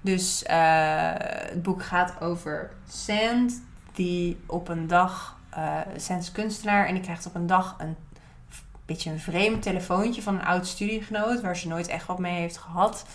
Dus 0.01 0.43
eh, 0.43 1.11
het 1.49 1.61
boek 1.61 1.83
gaat 1.83 2.21
over 2.21 2.71
Sand, 2.89 3.61
die 3.93 4.39
op 4.45 4.67
een 4.67 4.87
dag, 4.87 5.37
eh 5.49 5.77
Sand 5.95 6.21
is 6.21 6.31
kunstenaar, 6.31 6.85
en 6.85 6.93
die 6.93 7.03
krijgt 7.03 7.25
op 7.25 7.35
een 7.35 7.47
dag 7.47 7.75
een 7.77 7.95
beetje 8.85 9.11
een 9.11 9.19
vreemd 9.19 9.61
telefoontje 9.61 10.21
van 10.21 10.35
een 10.35 10.45
oud 10.45 10.67
studiegenoot, 10.67 11.41
waar 11.41 11.57
ze 11.57 11.67
nooit 11.67 11.87
echt 11.87 12.05
wat 12.05 12.19
mee 12.19 12.39
heeft 12.39 12.57
gehad. 12.57 13.05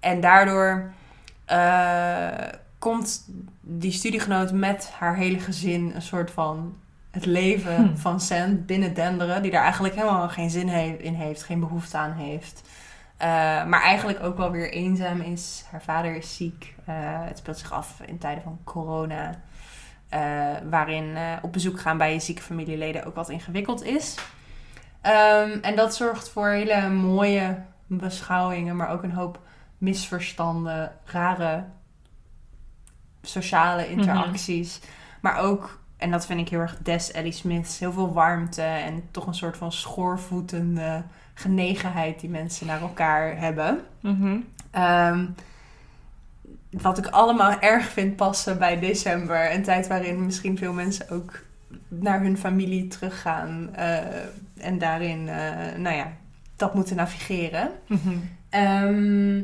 En 0.00 0.20
daardoor 0.20 0.92
eh, 1.44 2.48
komt 2.78 3.24
die 3.60 3.92
studiegenoot 3.92 4.52
met 4.52 4.90
haar 4.98 5.16
hele 5.16 5.40
gezin 5.40 5.92
een 5.94 6.02
soort 6.02 6.30
van 6.30 6.74
het 7.14 7.26
leven 7.26 7.76
Hm. 7.76 7.96
van 7.96 8.20
Sand 8.20 8.66
binnen 8.66 8.94
denderen, 8.94 9.42
die 9.42 9.50
daar 9.50 9.62
eigenlijk 9.62 9.94
helemaal 9.94 10.28
geen 10.28 10.50
zin 10.50 10.68
he- 10.68 10.96
in 10.98 11.14
heeft, 11.14 11.42
geen 11.42 11.60
behoefte 11.60 11.96
aan 11.96 12.12
heeft. 12.12 12.62
Eh, 13.16 13.28
maar 13.64 13.82
eigenlijk 13.82 14.22
ook 14.22 14.36
wel 14.36 14.50
weer 14.50 14.70
eenzaam 14.72 15.20
is. 15.20 15.64
Haar 15.70 15.82
vader 15.82 16.16
is 16.16 16.36
ziek. 16.36 16.74
Eh, 16.84 16.94
het 17.00 17.38
speelt 17.38 17.58
zich 17.58 17.72
af 17.72 18.00
in 18.06 18.18
tijden 18.18 18.42
van 18.42 18.58
corona. 18.64 19.40
eh, 20.08 20.20
waarin 20.70 21.16
op 21.42 21.52
bezoek 21.52 21.80
gaan 21.80 21.98
bij 21.98 22.12
je 22.12 22.20
zieke 22.20 22.42
familieleden 22.42 23.04
ook 23.04 23.14
wat 23.14 23.28
ingewikkeld 23.28 23.82
is. 23.84 24.14
Ehm, 25.00 25.58
en 25.62 25.76
dat 25.76 25.94
zorgt 25.96 26.28
voor 26.28 26.48
hele 26.48 26.88
mooie 26.88 27.62
beschouwingen, 27.86 28.76
maar 28.76 28.88
ook 28.90 29.02
een 29.02 29.12
hoop 29.12 29.38
misverstanden, 29.78 30.92
rare 31.04 31.64
sociale 33.22 33.88
interacties. 33.90 34.80
Maar 35.20 35.38
ook, 35.38 35.78
en 36.04 36.10
dat 36.10 36.26
vind 36.26 36.40
ik 36.40 36.48
heel 36.48 36.60
erg 36.60 36.78
des 36.82 37.12
Ellie 37.12 37.32
Smiths, 37.32 37.78
heel 37.78 37.92
veel 37.92 38.12
warmte 38.12 38.62
en 38.62 39.02
toch 39.10 39.26
een 39.26 39.34
soort 39.34 39.56
van 39.56 39.72
schoorvoetende 39.72 41.02
genegenheid 41.34 42.20
die 42.20 42.30
mensen 42.30 42.66
naar 42.66 42.80
elkaar 42.80 43.38
hebben. 43.38 43.80
Mhm. 44.00 44.36
Ehm, 44.70 45.26
wat 46.70 46.98
ik 46.98 47.06
allemaal 47.06 47.60
erg 47.60 47.88
vind 47.88 48.16
passen 48.16 48.58
bij 48.58 48.78
december. 48.78 49.54
Een 49.54 49.62
tijd 49.62 49.86
waarin 49.86 50.24
misschien 50.24 50.58
veel 50.58 50.72
mensen 50.72 51.10
ook 51.10 51.42
naar 51.88 52.20
hun 52.20 52.38
familie 52.38 52.86
teruggaan. 52.86 53.74
eh, 53.74 53.98
en 54.56 54.78
daarin, 54.78 55.28
eh, 55.28 55.78
nou 55.78 55.96
ja, 55.96 56.12
dat 56.56 56.74
moeten 56.74 56.96
navigeren. 56.96 57.70
Mhm. 57.86 58.16
Ehm, 58.48 59.42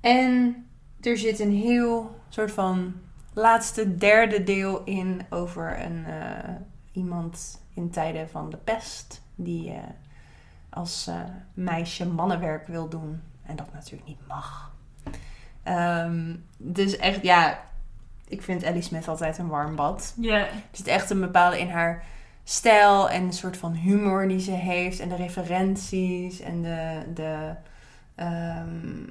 en 0.00 0.64
er 1.00 1.18
zit 1.18 1.40
een 1.40 1.52
heel 1.52 2.20
soort 2.28 2.52
van 2.52 2.94
laatste 3.32 3.96
derde 3.96 4.44
deel 4.44 4.84
in 4.84 5.22
over 5.30 5.80
een, 5.80 6.04
eh, 6.04 6.54
iemand 6.92 7.60
in 7.74 7.90
tijden 7.90 8.28
van 8.28 8.50
de 8.50 8.56
pest. 8.56 9.22
Die 9.34 9.70
eh, 9.70 9.78
als 10.70 11.06
eh, 11.06 11.20
meisje 11.54 12.06
mannenwerk 12.06 12.66
wil 12.66 12.88
doen. 12.88 13.22
En 13.42 13.56
dat 13.56 13.72
natuurlijk 13.72 14.08
niet 14.08 14.26
mag. 14.28 14.72
Ehm, 15.62 16.36
dus 16.56 16.96
echt, 16.96 17.22
ja, 17.22 17.60
ik 18.28 18.42
vind 18.42 18.62
Ellie 18.62 18.82
Smith 18.82 19.08
altijd 19.08 19.38
een 19.38 19.48
warm 19.48 19.76
bad. 19.76 20.14
Ja. 20.20 20.38
Er 20.38 20.62
zit 20.70 20.86
echt 20.86 21.10
een 21.10 21.20
bepaalde 21.20 21.60
in 21.60 21.70
haar 21.70 22.04
stijl 22.44 23.10
en 23.10 23.22
een 23.22 23.32
soort 23.32 23.56
van 23.56 23.72
humor 23.72 24.28
die 24.28 24.40
ze 24.40 24.50
heeft. 24.50 25.00
En 25.00 25.08
de 25.08 25.16
referenties 25.16 26.40
en 26.40 26.62
de. 26.62 27.02
de 27.14 27.54
ehm, 28.14 29.04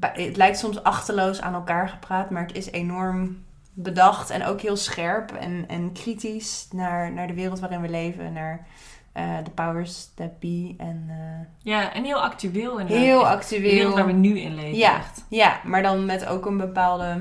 het 0.00 0.36
lijkt 0.36 0.58
soms 0.58 0.82
achterloos 0.82 1.40
aan 1.40 1.54
elkaar 1.54 1.88
gepraat, 1.88 2.30
maar 2.30 2.46
het 2.46 2.56
is 2.56 2.70
enorm 2.70 3.44
bedacht 3.72 4.30
en 4.30 4.44
ook 4.44 4.60
heel 4.60 4.76
scherp 4.76 5.32
en, 5.32 5.64
en 5.68 5.92
kritisch 5.92 6.68
naar, 6.72 7.12
naar 7.12 7.26
de 7.26 7.34
wereld 7.34 7.60
waarin 7.60 7.80
we 7.80 7.88
leven. 7.88 8.32
Naar 8.32 8.66
eh, 9.12 9.36
de 9.44 9.50
powers 9.50 10.10
that 10.14 10.38
be. 10.38 10.74
En 10.78 11.04
eh, 11.08 11.46
ja, 11.72 11.92
en 11.92 12.04
heel 12.04 12.22
actueel. 12.22 12.78
inderdaad. 12.78 13.04
heel 13.04 13.20
De 13.20 13.26
actueel. 13.26 13.60
wereld 13.60 13.94
waar 13.94 14.06
we 14.06 14.12
nu 14.12 14.38
in 14.38 14.54
leven. 14.54 14.78
Ja. 14.78 14.96
Echt. 14.96 15.24
Ja, 15.28 15.60
maar 15.64 15.82
dan 15.82 16.04
met 16.04 16.26
ook 16.26 16.46
een 16.46 16.56
bepaalde 16.56 17.16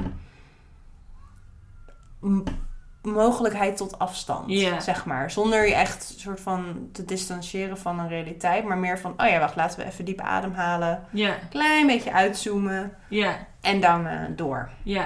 mogelijkheid 3.08 3.78
tot 3.78 4.00
afstand, 4.00 4.52
zeg 4.80 5.06
maar. 5.06 5.32
Zonder 5.32 5.68
je 5.68 5.74
echt 5.76 6.14
soort 6.18 6.40
van 6.40 6.90
te 6.92 7.06
distancieren 7.06 7.78
van 7.78 8.00
een 8.00 8.08
realiteit, 8.08 8.64
maar 8.64 8.78
meer 8.78 9.00
van, 9.00 9.14
oh 9.18 9.28
ja, 9.28 9.40
wacht, 9.40 9.56
laten 9.56 9.80
we 9.80 9.86
even 9.86 10.06
diep 10.06 10.20
ademhalen, 10.22 11.04
Ja, 11.12 11.34
klein 11.50 11.88
beetje 11.88 12.14
uitzoomen 12.14 12.94
ja, 13.10 13.38
en 13.62 13.80
dan 13.80 14.08
eh, 14.08 14.20
door. 14.36 14.70
ja. 14.84 15.06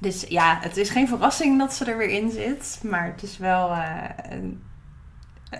Dus 0.00 0.24
ja, 0.28 0.58
het 0.60 0.76
is 0.76 0.90
geen 0.90 1.08
verrassing 1.08 1.58
dat 1.58 1.74
ze 1.74 1.84
er 1.84 1.96
weer 1.96 2.08
in 2.10 2.30
zit, 2.30 2.80
maar 2.82 3.04
het 3.06 3.22
is 3.22 3.38
wel 3.38 3.70
eh, 3.70 3.94
een- 4.30 4.62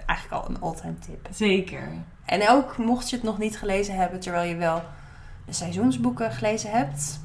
eigenlijk 0.06 0.42
al 0.42 0.48
een 0.50 0.60
all-time 0.60 0.98
tip. 0.98 1.28
Zeker. 1.30 1.88
En 2.24 2.48
ook 2.48 2.76
mocht 2.76 3.10
je 3.10 3.16
het 3.16 3.24
nog 3.24 3.38
niet 3.38 3.58
gelezen 3.58 3.94
hebben, 3.96 4.20
terwijl 4.20 4.48
je 4.48 4.56
wel 4.56 4.82
de 5.46 5.52
seizoensboeken 5.52 6.32
gelezen 6.32 6.70
hebt. 6.70 7.20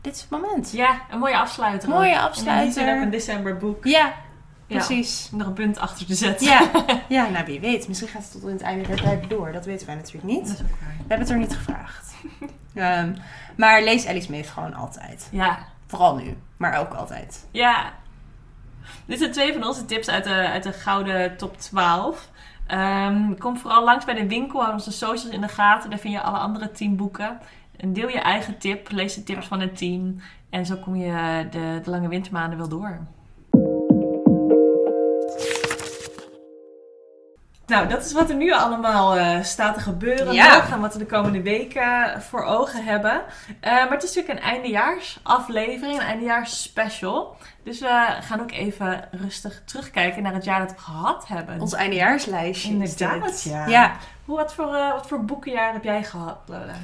Dit 0.00 0.14
is 0.14 0.20
het 0.20 0.30
moment. 0.30 0.70
Ja, 0.72 1.00
een 1.10 1.18
mooie 1.18 1.36
afsluiter. 1.38 1.88
ook. 1.88 1.94
Mooie 1.94 2.14
En 2.14 2.20
afsluiter. 2.20 2.86
dan 2.86 2.94
ook 2.96 3.02
een 3.02 3.10
decemberboek. 3.10 3.84
Ja, 3.84 4.12
precies. 4.66 5.28
nog 5.32 5.46
een 5.46 5.52
punt 5.52 5.78
achter 5.78 6.06
te 6.06 6.14
zetten. 6.14 6.46
Ja. 6.46 6.70
ja, 7.08 7.28
nou 7.28 7.44
wie 7.46 7.60
weet. 7.60 7.88
Misschien 7.88 8.08
gaat 8.08 8.22
het 8.22 8.32
tot 8.32 8.42
in 8.42 8.48
het 8.48 8.60
einde 8.62 8.86
der 8.86 9.00
tijd 9.02 9.30
door. 9.30 9.52
Dat 9.52 9.64
weten 9.64 9.86
wij 9.86 9.94
natuurlijk 9.94 10.24
niet. 10.24 10.46
Dat 10.46 10.56
is 10.56 10.62
ook 10.62 10.68
waar. 10.80 10.88
We 10.96 11.04
hebben 11.08 11.18
het 11.18 11.30
er 11.30 11.36
niet 11.38 11.56
gevraagd. 11.56 12.14
Ehm, 12.74 13.14
maar 13.56 13.82
lees 13.82 14.04
Ellie 14.04 14.22
Smith 14.22 14.48
gewoon 14.48 14.74
altijd. 14.74 15.28
Ja, 15.30 15.58
Vooral 15.86 16.16
nu, 16.16 16.36
maar 16.56 16.78
ook 16.78 16.94
altijd. 16.94 17.46
ja. 17.50 17.92
Dit 19.04 19.18
zijn 19.18 19.32
twee 19.32 19.52
van 19.52 19.64
onze 19.66 19.84
tips 19.84 20.08
uit 20.08 20.24
de, 20.24 20.30
uit 20.34 20.62
de 20.62 20.72
gouden 20.72 21.36
top 21.36 21.58
12. 21.60 22.28
Ehm, 22.66 23.34
kom 23.38 23.58
vooral 23.58 23.84
langs 23.84 24.04
bij 24.04 24.14
de 24.14 24.26
winkel. 24.26 24.60
Hou 24.60 24.72
onze 24.72 24.92
socials 24.92 25.34
in 25.34 25.40
de 25.40 25.48
gaten. 25.48 25.90
Daar 25.90 25.98
vind 25.98 26.14
je 26.14 26.20
alle 26.20 26.38
andere 26.38 26.70
teamboeken. 26.72 27.28
En 27.28 27.38
deel 27.86 28.08
je 28.08 28.20
eigen 28.20 28.58
tip. 28.58 28.90
Lees 28.90 29.14
de 29.14 29.22
tips 29.22 29.46
van 29.46 29.60
het 29.60 29.76
team. 29.76 30.20
En 30.50 30.66
zo 30.66 30.76
kom 30.76 30.96
je 30.96 31.46
de, 31.50 31.80
de 31.84 31.90
lange 31.90 32.08
wintermaanden 32.08 32.58
wel 32.58 32.68
door. 32.68 33.00
Nou, 37.66 37.88
dat 37.88 38.04
is 38.04 38.12
wat 38.12 38.30
er 38.30 38.36
nu 38.36 38.52
allemaal 38.52 39.16
eh, 39.16 39.42
staat 39.42 39.74
te 39.74 39.80
gebeuren 39.80 40.32
Ja. 40.34 40.56
nog. 40.56 40.70
En 40.70 40.80
wat 40.80 40.92
we 40.92 40.98
de 40.98 41.06
komende 41.06 41.42
weken 41.42 42.22
voor 42.22 42.44
ogen 42.44 42.84
hebben. 42.84 43.22
Eh, 43.60 43.72
maar 43.72 43.90
het 43.90 44.02
is 44.02 44.14
natuurlijk 44.14 44.44
een 44.44 44.50
eindejaarsaflevering. 44.52 45.98
Een 45.98 46.06
eindejaars 46.06 46.62
special. 46.62 47.36
Dus 47.62 47.80
we 47.80 48.16
gaan 48.20 48.40
ook 48.40 48.50
even 48.50 49.08
rustig 49.10 49.62
terugkijken 49.64 50.22
naar 50.22 50.34
het 50.34 50.44
jaar 50.44 50.58
dat 50.60 50.70
we 50.72 50.78
gehad 50.78 51.28
hebben. 51.28 51.60
Ons 51.60 51.72
eindejaarslijstje. 51.72 52.70
Inderdaad, 52.70 53.42
ja. 53.42 53.66
ja. 53.66 53.92
Hoe, 54.24 54.36
wat, 54.36 54.54
voor, 54.54 54.74
eh, 54.74 54.92
wat 54.92 55.06
voor 55.06 55.24
boekenjaar 55.24 55.72
heb 55.72 55.84
jij 55.84 56.04
gehad, 56.04 56.38
Lola? 56.46 56.74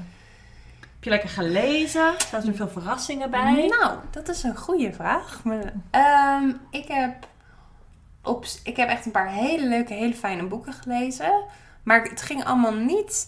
Heb 1.07 1.15
je 1.15 1.21
lekker 1.21 1.43
gelezen? 1.45 2.15
Zaten 2.31 2.49
er 2.49 2.55
veel 2.57 2.69
verrassingen 2.69 3.31
bij? 3.31 3.67
Nou, 3.81 3.99
dat 4.11 4.29
is 4.29 4.43
een 4.43 4.57
goede 4.57 4.93
vraag. 4.93 5.41
Maar, 5.45 5.73
ehm, 5.91 6.53
ik, 6.71 6.89
heb 6.89 7.27
op, 8.23 8.45
ik 8.65 8.77
heb 8.77 8.89
echt 8.89 9.07
een 9.07 9.13
paar 9.13 9.29
hele 9.31 9.67
leuke, 9.69 9.95
hele 9.95 10.15
fijne 10.15 10.47
boeken 10.47 10.73
gelezen. 10.73 11.43
Maar 11.83 12.03
het 12.03 12.23
ging 12.23 12.45
allemaal 12.45 12.75
niet... 12.75 13.27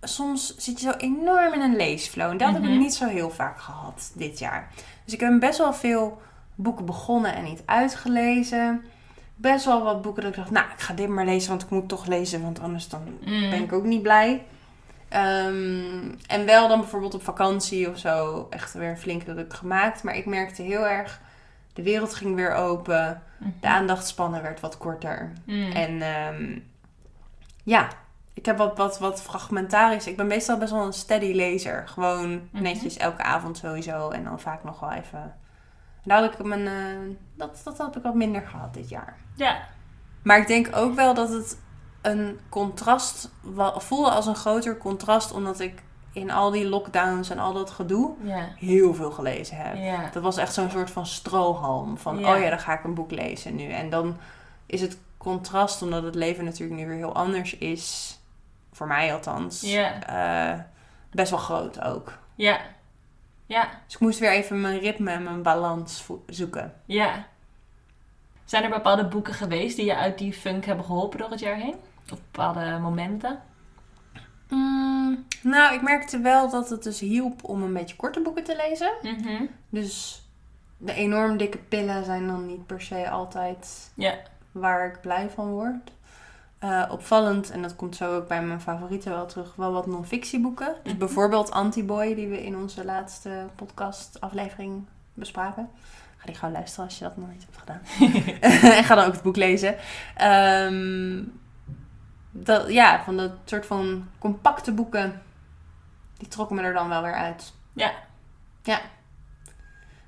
Soms 0.00 0.56
zit 0.56 0.80
je 0.80 0.86
zo 0.90 0.96
enorm 0.96 1.52
in 1.52 1.60
een 1.60 1.76
leesflow. 1.76 2.30
En 2.30 2.36
dat 2.36 2.52
heb 2.52 2.62
Mhm. 2.62 2.72
ik 2.72 2.78
niet 2.78 2.94
zo 2.94 3.06
heel 3.06 3.30
vaak 3.30 3.60
gehad 3.60 4.10
dit 4.14 4.38
jaar. 4.38 4.68
Dus 5.04 5.14
ik 5.14 5.20
heb 5.20 5.40
best 5.40 5.58
wel 5.58 5.72
veel 5.74 6.20
boeken 6.54 6.84
begonnen 6.84 7.34
en 7.34 7.44
niet 7.44 7.62
uitgelezen. 7.66 8.84
Best 9.34 9.64
wel 9.64 9.82
wat 9.82 10.02
boeken 10.02 10.22
dat 10.22 10.30
ik 10.30 10.36
dacht, 10.38 10.50
nou, 10.50 10.66
ik 10.74 10.80
ga 10.80 10.94
dit 10.94 11.08
maar 11.08 11.24
lezen, 11.24 11.48
want 11.50 11.62
ik 11.62 11.70
moet 11.70 11.88
toch 11.88 12.06
lezen, 12.06 12.42
want 12.42 12.60
anders 12.60 12.88
dan 12.88 13.02
Mm. 13.24 13.50
ben 13.50 13.62
ik 13.62 13.72
ook 13.72 13.84
niet 13.84 14.02
blij. 14.02 14.44
Ehm, 15.08 16.14
en 16.26 16.44
wel 16.46 16.68
dan 16.68 16.80
bijvoorbeeld 16.80 17.14
op 17.14 17.22
vakantie 17.24 17.90
of 17.90 17.98
zo 17.98 18.46
echt 18.50 18.72
weer 18.72 18.88
een 18.88 18.98
flinke 18.98 19.32
ruk 19.32 19.54
gemaakt. 19.54 20.02
Maar 20.02 20.16
ik 20.16 20.26
merkte 20.26 20.62
heel 20.62 20.86
erg, 20.86 21.20
de 21.72 21.82
wereld 21.82 22.14
ging 22.14 22.34
weer 22.34 22.54
open. 22.54 23.22
De 23.60 23.68
aandachtspannen 23.68 24.42
werd 24.42 24.60
wat 24.60 24.78
korter. 24.78 25.32
Mm. 25.44 25.70
En 25.72 26.02
ehm, 26.02 26.58
ja, 27.62 27.88
ik 28.34 28.46
heb 28.46 28.56
wat, 28.56 28.76
wat, 28.76 28.98
wat 28.98 29.22
fragmentarisch. 29.22 30.06
Ik 30.06 30.16
ben 30.16 30.26
meestal 30.26 30.58
best 30.58 30.72
wel 30.72 30.84
een 30.86 30.92
steady 30.92 31.32
lezer. 31.32 31.88
Gewoon 31.88 32.48
Mhm. 32.50 32.62
netjes 32.62 32.96
elke 32.96 33.22
avond 33.22 33.56
sowieso. 33.58 34.10
En 34.10 34.24
dan 34.24 34.40
vaak 34.40 34.64
nog 34.64 34.80
wel 34.80 34.92
even... 34.92 35.34
Daar 36.04 36.20
had 36.22 36.32
ik 36.32 36.44
mijn, 36.44 36.66
eh, 36.66 37.16
dat, 37.34 37.60
dat 37.64 37.78
had 37.78 37.96
ik 37.96 38.02
wat 38.02 38.14
minder 38.14 38.42
gehad 38.42 38.74
dit 38.74 38.88
jaar. 38.88 39.16
Ja. 39.34 39.56
Maar 40.22 40.38
ik 40.38 40.46
denk 40.46 40.76
ook 40.76 40.94
wel 40.94 41.14
dat 41.14 41.28
het 41.28 41.58
een 42.06 42.38
contrast 42.48 43.30
voelde 43.76 44.10
als 44.10 44.26
een 44.26 44.34
groter 44.34 44.78
contrast, 44.78 45.32
omdat 45.32 45.60
ik 45.60 45.82
in 46.12 46.30
al 46.30 46.50
die 46.50 46.68
lockdowns 46.68 47.30
en 47.30 47.38
al 47.38 47.52
dat 47.52 47.70
gedoe 47.70 48.14
Ja. 48.22 48.48
heel 48.58 48.94
veel 48.94 49.10
gelezen 49.10 49.56
heb. 49.56 49.76
Ja. 49.76 50.08
Dat 50.12 50.22
was 50.22 50.36
echt 50.36 50.54
zo'n 50.54 50.70
soort 50.70 50.90
van 50.90 51.06
strohalm. 51.06 51.98
Van, 51.98 52.18
Ja. 52.18 52.34
oh 52.34 52.40
ja, 52.42 52.48
dan 52.48 52.58
ga 52.60 52.72
ik 52.78 52.84
een 52.84 52.94
boek 52.94 53.10
lezen 53.10 53.54
nu. 53.54 53.70
En 53.70 53.90
dan 53.90 54.16
is 54.66 54.80
het 54.80 54.98
contrast, 55.16 55.82
omdat 55.82 56.02
het 56.02 56.14
leven 56.14 56.44
natuurlijk 56.44 56.80
nu 56.80 56.86
weer 56.86 56.96
heel 56.96 57.14
anders 57.14 57.56
is. 57.58 58.18
Voor 58.72 58.86
mij 58.86 59.12
althans. 59.12 59.62
Eh, 59.62 60.52
best 61.10 61.30
wel 61.30 61.38
groot 61.38 61.82
ook. 61.82 62.12
Ja. 62.34 62.60
Ja. 63.46 63.68
Dus 63.84 63.94
ik 63.94 64.00
moest 64.00 64.18
weer 64.18 64.30
even 64.30 64.60
mijn 64.60 64.78
ritme 64.78 65.10
en 65.10 65.22
mijn 65.22 65.42
balans 65.42 66.06
zoeken. 66.26 66.74
Ja. 66.84 67.26
Zijn 68.44 68.64
er 68.64 68.70
bepaalde 68.70 69.06
boeken 69.08 69.34
geweest 69.34 69.76
die 69.76 69.84
je 69.84 69.96
uit 69.96 70.18
die 70.18 70.32
funk 70.32 70.64
hebben 70.64 70.84
geholpen 70.84 71.18
door 71.18 71.30
het 71.30 71.40
jaar 71.40 71.56
heen? 71.56 71.74
Of 72.12 72.18
bepaalde 72.30 72.78
momenten? 72.78 73.38
Mm, 74.48 75.24
nou, 75.42 75.74
ik 75.74 75.82
merkte 75.82 76.18
wel 76.18 76.50
dat 76.50 76.68
het 76.70 76.82
dus 76.82 77.00
hielp 77.00 77.44
om 77.44 77.62
een 77.62 77.72
beetje 77.72 77.96
korte 77.96 78.20
boeken 78.20 78.44
te 78.44 78.56
lezen. 78.68 78.90
Mhm. 79.02 79.44
Dus 79.68 80.22
de 80.78 80.92
enorm 80.92 81.36
dikke 81.36 81.58
pillen 81.58 82.04
zijn 82.04 82.26
dan 82.26 82.46
niet 82.46 82.66
per 82.66 82.80
se 82.82 83.10
altijd 83.10 83.90
waar 84.52 84.86
ik 84.86 85.00
blij 85.00 85.30
van 85.30 85.50
word. 85.50 85.90
Eh, 86.58 86.84
opvallend, 86.90 87.50
en 87.50 87.62
dat 87.62 87.76
komt 87.76 87.96
zo 87.96 88.16
ook 88.16 88.28
bij 88.28 88.42
mijn 88.42 88.60
favorieten 88.60 89.10
wel 89.10 89.26
terug, 89.26 89.54
wel 89.56 89.72
wat 89.72 89.86
non-fictieboeken. 89.86 90.74
Dus 90.82 90.92
Mhm. 90.92 90.98
bijvoorbeeld 91.00 91.50
Antiboy, 91.50 92.14
die 92.14 92.28
we 92.28 92.44
in 92.44 92.56
onze 92.56 92.84
laatste 92.84 93.46
podcast 93.54 94.20
aflevering 94.20 94.84
bespraken. 95.14 95.68
Ga 96.16 96.26
die 96.26 96.34
gauw 96.34 96.50
luisteren 96.50 96.84
als 96.84 96.98
je 96.98 97.04
dat 97.04 97.16
nog 97.16 97.28
niet 97.32 97.46
hebt 97.50 97.58
gedaan. 97.58 97.80
en 98.76 98.84
ga 98.84 98.94
dan 98.94 99.04
ook 99.06 99.12
het 99.12 99.22
boek 99.22 99.36
lezen. 99.36 99.76
Ehm, 100.16 101.22
dat, 102.44 102.72
ja, 102.72 103.02
van 103.04 103.16
dat 103.16 103.32
soort 103.44 103.66
van 103.66 104.08
compacte 104.18 104.72
boeken, 104.72 105.22
die 106.18 106.28
trokken 106.28 106.56
me 106.56 106.62
er 106.62 106.74
dan 106.74 106.88
wel 106.88 107.02
weer 107.02 107.14
uit. 107.14 107.52
Ja. 107.72 107.92
Ja. 108.62 108.80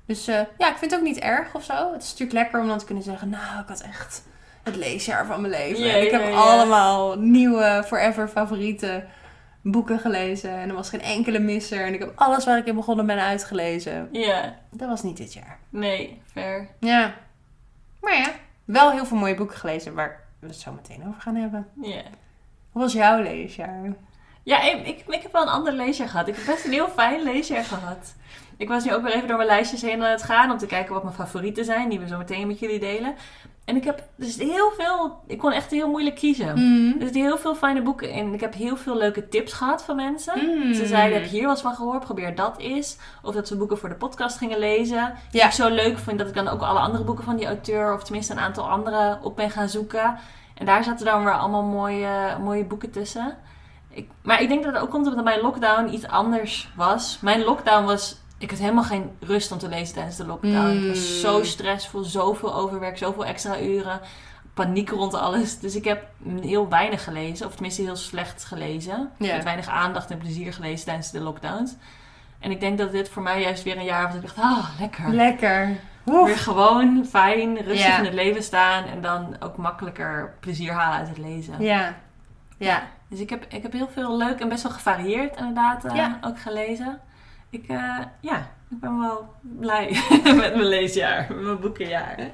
Dus 0.05 0.27
eh, 0.27 0.41
ja, 0.57 0.69
ik 0.69 0.77
vind 0.77 0.91
het 0.91 0.99
ook 0.99 1.05
niet 1.05 1.19
erg 1.19 1.55
of 1.55 1.63
zo. 1.63 1.93
Het 1.93 2.03
is 2.03 2.09
natuurlijk 2.09 2.39
lekker 2.39 2.59
om 2.59 2.67
dan 2.67 2.77
te 2.77 2.85
kunnen 2.85 3.03
zeggen, 3.03 3.29
nou, 3.29 3.61
ik 3.61 3.67
had 3.67 3.81
echt 3.81 4.23
het 4.63 4.75
leesjaar 4.75 5.25
van 5.25 5.41
mijn 5.41 5.53
leven. 5.53 5.93
En 5.93 6.05
ik 6.05 6.11
heb 6.11 6.33
allemaal 6.33 7.19
nieuwe, 7.19 7.83
forever 7.85 8.27
favoriete 8.27 9.05
boeken 9.61 9.99
gelezen. 9.99 10.51
En 10.51 10.69
er 10.69 10.75
was 10.75 10.89
geen 10.89 11.01
enkele 11.01 11.39
misser. 11.39 11.85
En 11.85 11.93
ik 11.93 11.99
heb 11.99 12.11
alles 12.15 12.45
waar 12.45 12.57
ik 12.57 12.65
in 12.65 12.75
begonnen 12.75 13.05
ben 13.05 13.19
uitgelezen. 13.19 14.09
Ja. 14.11 14.55
Dat 14.71 14.89
was 14.89 15.03
niet 15.03 15.17
dit 15.17 15.33
jaar. 15.33 15.59
Nee, 15.69 16.21
fair. 16.31 16.67
Ja. 16.79 17.13
Maar 18.01 18.15
ja, 18.15 18.31
wel 18.65 18.91
heel 18.91 19.05
veel 19.05 19.17
mooie 19.17 19.35
boeken 19.35 19.57
gelezen 19.57 19.93
waar 19.93 20.27
we 20.39 20.47
het 20.47 20.55
zo 20.55 20.71
meteen 20.71 21.07
over 21.07 21.21
gaan 21.21 21.35
hebben. 21.35 21.67
Ja. 21.81 22.01
Hoe 22.71 22.81
was 22.81 22.93
jouw 22.93 23.21
leesjaar? 23.21 23.95
Ja, 24.43 24.61
ik, 24.61 24.87
ik, 24.87 25.03
ik 25.07 25.21
heb 25.21 25.31
wel 25.31 25.41
een 25.41 25.47
ander 25.47 25.73
leesjaar 25.73 26.09
gehad. 26.09 26.27
Ik 26.27 26.35
heb 26.35 26.45
best 26.45 26.65
een 26.65 26.71
heel 26.71 26.89
fijn 26.89 27.23
leesjaar 27.23 27.63
gehad. 27.63 28.15
Ik 28.57 28.67
was 28.67 28.83
nu 28.83 28.93
ook 28.93 29.01
weer 29.01 29.13
even 29.13 29.27
door 29.27 29.37
mijn 29.37 29.49
lijstjes 29.49 29.81
heen 29.81 30.03
aan 30.03 30.11
het 30.11 30.23
gaan 30.23 30.51
om 30.51 30.57
te 30.57 30.65
kijken 30.65 30.93
wat 30.93 31.03
mijn 31.03 31.15
favorieten 31.15 31.65
zijn, 31.65 31.89
die 31.89 31.99
we 31.99 32.07
zo 32.07 32.17
meteen 32.17 32.47
met 32.47 32.59
jullie 32.59 32.79
delen. 32.79 33.15
En 33.69 33.75
ik 33.75 33.83
heb 33.83 34.03
dus 34.15 34.37
heel 34.37 34.71
veel, 34.77 35.19
ik 35.27 35.37
kon 35.37 35.51
echt 35.51 35.71
heel 35.71 35.89
moeilijk 35.89 36.15
kiezen. 36.15 36.59
Mm. 36.59 36.93
Er 36.93 37.03
zitten 37.03 37.21
heel 37.21 37.37
veel 37.37 37.55
fijne 37.55 37.81
boeken 37.81 38.11
in. 38.11 38.33
Ik 38.33 38.39
heb 38.39 38.53
heel 38.53 38.77
veel 38.77 38.97
leuke 38.97 39.29
tips 39.29 39.53
gehad 39.53 39.83
van 39.83 39.95
mensen. 39.95 40.33
Mm. 40.45 40.73
Ze 40.73 40.85
zeiden, 40.85 41.21
heb 41.21 41.29
je 41.29 41.37
hier 41.37 41.47
wat 41.47 41.61
van 41.61 41.75
gehoord? 41.75 42.03
Probeer 42.03 42.35
dat 42.35 42.57
eens. 42.57 42.97
Of 43.23 43.33
dat 43.33 43.47
ze 43.47 43.57
boeken 43.57 43.77
voor 43.77 43.89
de 43.89 43.95
podcast 43.95 44.37
gingen 44.37 44.59
lezen. 44.59 45.13
Die 45.31 45.41
Ja. 45.41 45.47
ik 45.47 45.53
zo 45.53 45.69
leuk 45.69 45.97
vind 45.97 46.19
dat 46.19 46.27
ik 46.27 46.33
dan 46.33 46.47
ook 46.47 46.61
alle 46.61 46.79
andere 46.79 47.03
boeken 47.03 47.23
van 47.23 47.35
die 47.35 47.45
auteur... 47.45 47.93
of 47.93 48.03
tenminste 48.03 48.33
een 48.33 48.39
aantal 48.39 48.69
andere 48.69 49.17
op 49.21 49.35
ben 49.35 49.49
gaan 49.49 49.69
zoeken. 49.69 50.17
En 50.55 50.65
daar 50.65 50.83
zaten 50.83 51.05
dan 51.05 51.23
weer 51.23 51.37
allemaal 51.37 51.63
mooie, 51.63 52.37
mooie 52.41 52.65
boeken 52.65 52.91
tussen. 52.91 53.37
Ik, 53.89 54.09
maar 54.21 54.41
ik 54.41 54.47
denk 54.47 54.63
dat 54.63 54.73
het 54.73 54.81
ook 54.81 54.89
komt 54.89 55.07
omdat 55.07 55.23
mijn 55.23 55.41
lockdown 55.41 55.93
iets 55.93 56.07
anders 56.07 56.69
was. 56.75 57.19
Mijn 57.21 57.43
lockdown 57.43 57.85
was... 57.85 58.18
Ik 58.39 58.49
had 58.49 58.59
helemaal 58.59 58.83
geen 58.83 59.11
rust 59.19 59.51
om 59.51 59.57
te 59.57 59.69
lezen 59.69 59.93
tijdens 59.93 60.15
de 60.15 60.25
lockdown. 60.25 60.77
Mm. 60.77 60.83
Ik 60.83 60.87
was 60.87 61.19
zo 61.19 61.43
stressvol, 61.43 62.03
zoveel 62.03 62.55
overwerk, 62.55 62.97
zoveel 62.97 63.25
extra 63.25 63.59
uren. 63.59 63.99
Paniek 64.53 64.89
rond 64.89 65.13
alles. 65.13 65.59
Dus 65.59 65.75
ik 65.75 65.83
heb 65.83 66.03
heel 66.41 66.69
weinig 66.69 67.03
gelezen. 67.03 67.45
Of 67.45 67.53
tenminste 67.53 67.81
heel 67.81 67.95
slecht 67.95 68.45
gelezen. 68.45 69.11
Met 69.17 69.43
weinig 69.43 69.67
aandacht 69.67 70.11
en 70.11 70.17
plezier 70.17 70.53
gelezen 70.53 70.85
tijdens 70.85 71.11
de 71.11 71.19
lockdowns. 71.19 71.75
En 72.39 72.51
ik 72.51 72.59
denk 72.59 72.77
dat 72.77 72.91
dit 72.91 73.09
voor 73.09 73.21
mij 73.21 73.41
juist 73.41 73.63
weer 73.63 73.77
een 73.77 73.83
jaar 73.83 74.03
was 74.03 74.13
dat 74.13 74.21
ik 74.23 74.35
dacht, 74.35 74.47
ah, 74.47 74.69
lekker. 74.79 75.09
Lekker. 75.09 75.75
Oef. 76.05 76.25
Weer 76.25 76.37
gewoon, 76.37 77.05
fijn, 77.09 77.61
rustig 77.61 77.97
in 77.97 78.05
het 78.05 78.13
leven 78.13 78.43
staan. 78.43 78.85
En 78.85 79.01
dan 79.01 79.35
ook 79.39 79.57
makkelijker 79.57 80.33
plezier 80.39 80.71
halen 80.71 80.97
uit 80.97 81.07
het 81.07 81.17
lezen. 81.17 81.53
Ja. 81.63 81.95
Ja. 82.57 82.83
Dus 83.07 83.19
ik 83.19 83.29
heb, 83.29 83.45
ik 83.49 83.61
heb 83.61 83.71
heel 83.71 83.89
veel 83.93 84.17
leuk 84.17 84.39
en 84.39 84.49
best 84.49 84.63
wel 84.63 84.71
gevarieerd 84.71 85.37
inderdaad 85.37 85.85
eh, 85.85 86.07
ook 86.21 86.39
gelezen. 86.39 86.99
Ik, 87.49 87.67
eh, 87.67 87.97
ja, 88.19 88.37
ik 88.69 88.79
ben 88.79 88.99
wel 88.99 89.33
blij 89.41 90.01
met 90.23 90.35
mijn 90.35 90.63
leesjaar, 90.67 91.25
met 91.29 91.41
mijn 91.43 91.59
boekenjaar. 91.59 92.17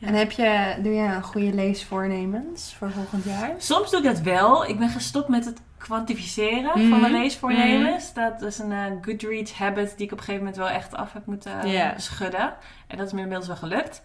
En 0.00 0.14
heb 0.14 0.30
je, 0.30 0.76
doe 0.82 0.92
je 0.92 1.02
een 1.02 1.22
goede 1.22 1.52
leesvoornemens 1.54 2.74
voor 2.78 2.90
volgend 2.90 3.24
jaar? 3.24 3.54
Soms 3.58 3.90
doe 3.90 3.98
ik 4.00 4.04
dat 4.06 4.20
wel. 4.20 4.66
Ik 4.66 4.78
ben 4.78 4.88
gestopt 4.88 5.28
met 5.28 5.44
het 5.44 5.60
kwantificeren 5.78 6.78
Mhm. 6.80 6.88
van 6.88 7.00
mijn 7.00 7.12
leesvoornemens. 7.12 8.14
Dat 8.14 8.42
is 8.42 8.58
een 8.58 8.72
eh, 8.72 8.84
Goodreads 9.02 9.52
habit 9.52 9.94
die 9.96 10.06
ik 10.06 10.12
op 10.12 10.18
een 10.18 10.24
gegeven 10.24 10.38
moment 10.38 10.56
wel 10.56 10.68
echt 10.68 10.94
af 10.94 11.12
heb 11.12 11.26
moeten 11.26 11.60
eh, 11.60 11.88
schudden. 11.96 12.54
En 12.86 12.96
dat 12.96 13.06
is 13.06 13.12
me 13.12 13.18
inmiddels 13.20 13.46
wel 13.46 13.56
gelukt. 13.56 14.02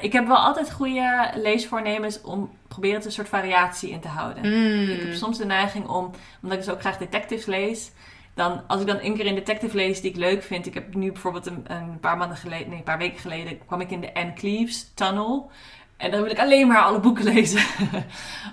Ik 0.00 0.12
heb 0.12 0.26
wel 0.26 0.36
altijd 0.36 0.72
goede 0.72 1.30
leesvoornemens 1.34 2.20
om 2.20 2.50
proberen 2.68 3.00
er 3.00 3.06
een 3.06 3.12
soort 3.12 3.28
variatie 3.28 3.90
in 3.90 4.00
te 4.00 4.08
houden. 4.08 4.42
Mm. 4.46 4.88
Ik 4.90 5.00
heb 5.00 5.14
soms 5.14 5.38
de 5.38 5.46
neiging 5.46 5.86
om, 5.88 6.10
omdat 6.42 6.58
ik 6.58 6.64
dus 6.64 6.68
ook 6.74 6.80
graag 6.80 6.98
detectives 6.98 7.46
lees, 7.46 7.90
dan 8.38 8.62
als 8.66 8.80
ik 8.80 8.86
dan 8.86 8.98
een 9.02 9.16
keer 9.16 9.26
een 9.26 9.34
detective 9.34 9.76
lees 9.76 10.00
die 10.00 10.10
ik 10.10 10.16
leuk 10.16 10.42
vind. 10.42 10.66
Ik 10.66 10.74
heb 10.74 10.94
nu 10.94 11.12
bijvoorbeeld 11.12 11.46
een, 11.46 11.64
een 11.66 12.00
paar 12.00 12.16
maanden 12.16 12.36
geleden, 12.36 12.68
nee, 12.68 12.78
een 12.78 12.84
paar 12.84 12.98
weken 12.98 13.18
geleden, 13.18 13.58
kwam 13.66 13.80
ik 13.80 13.90
in 13.90 14.00
de 14.00 14.14
Anne 14.14 14.32
Cleves 14.32 14.90
Tunnel. 14.94 15.50
En 15.96 16.10
dan 16.10 16.22
wil 16.22 16.30
ik 16.30 16.38
alleen 16.38 16.66
maar 16.66 16.82
alle 16.82 17.00
boeken 17.00 17.24
lezen 17.34 17.62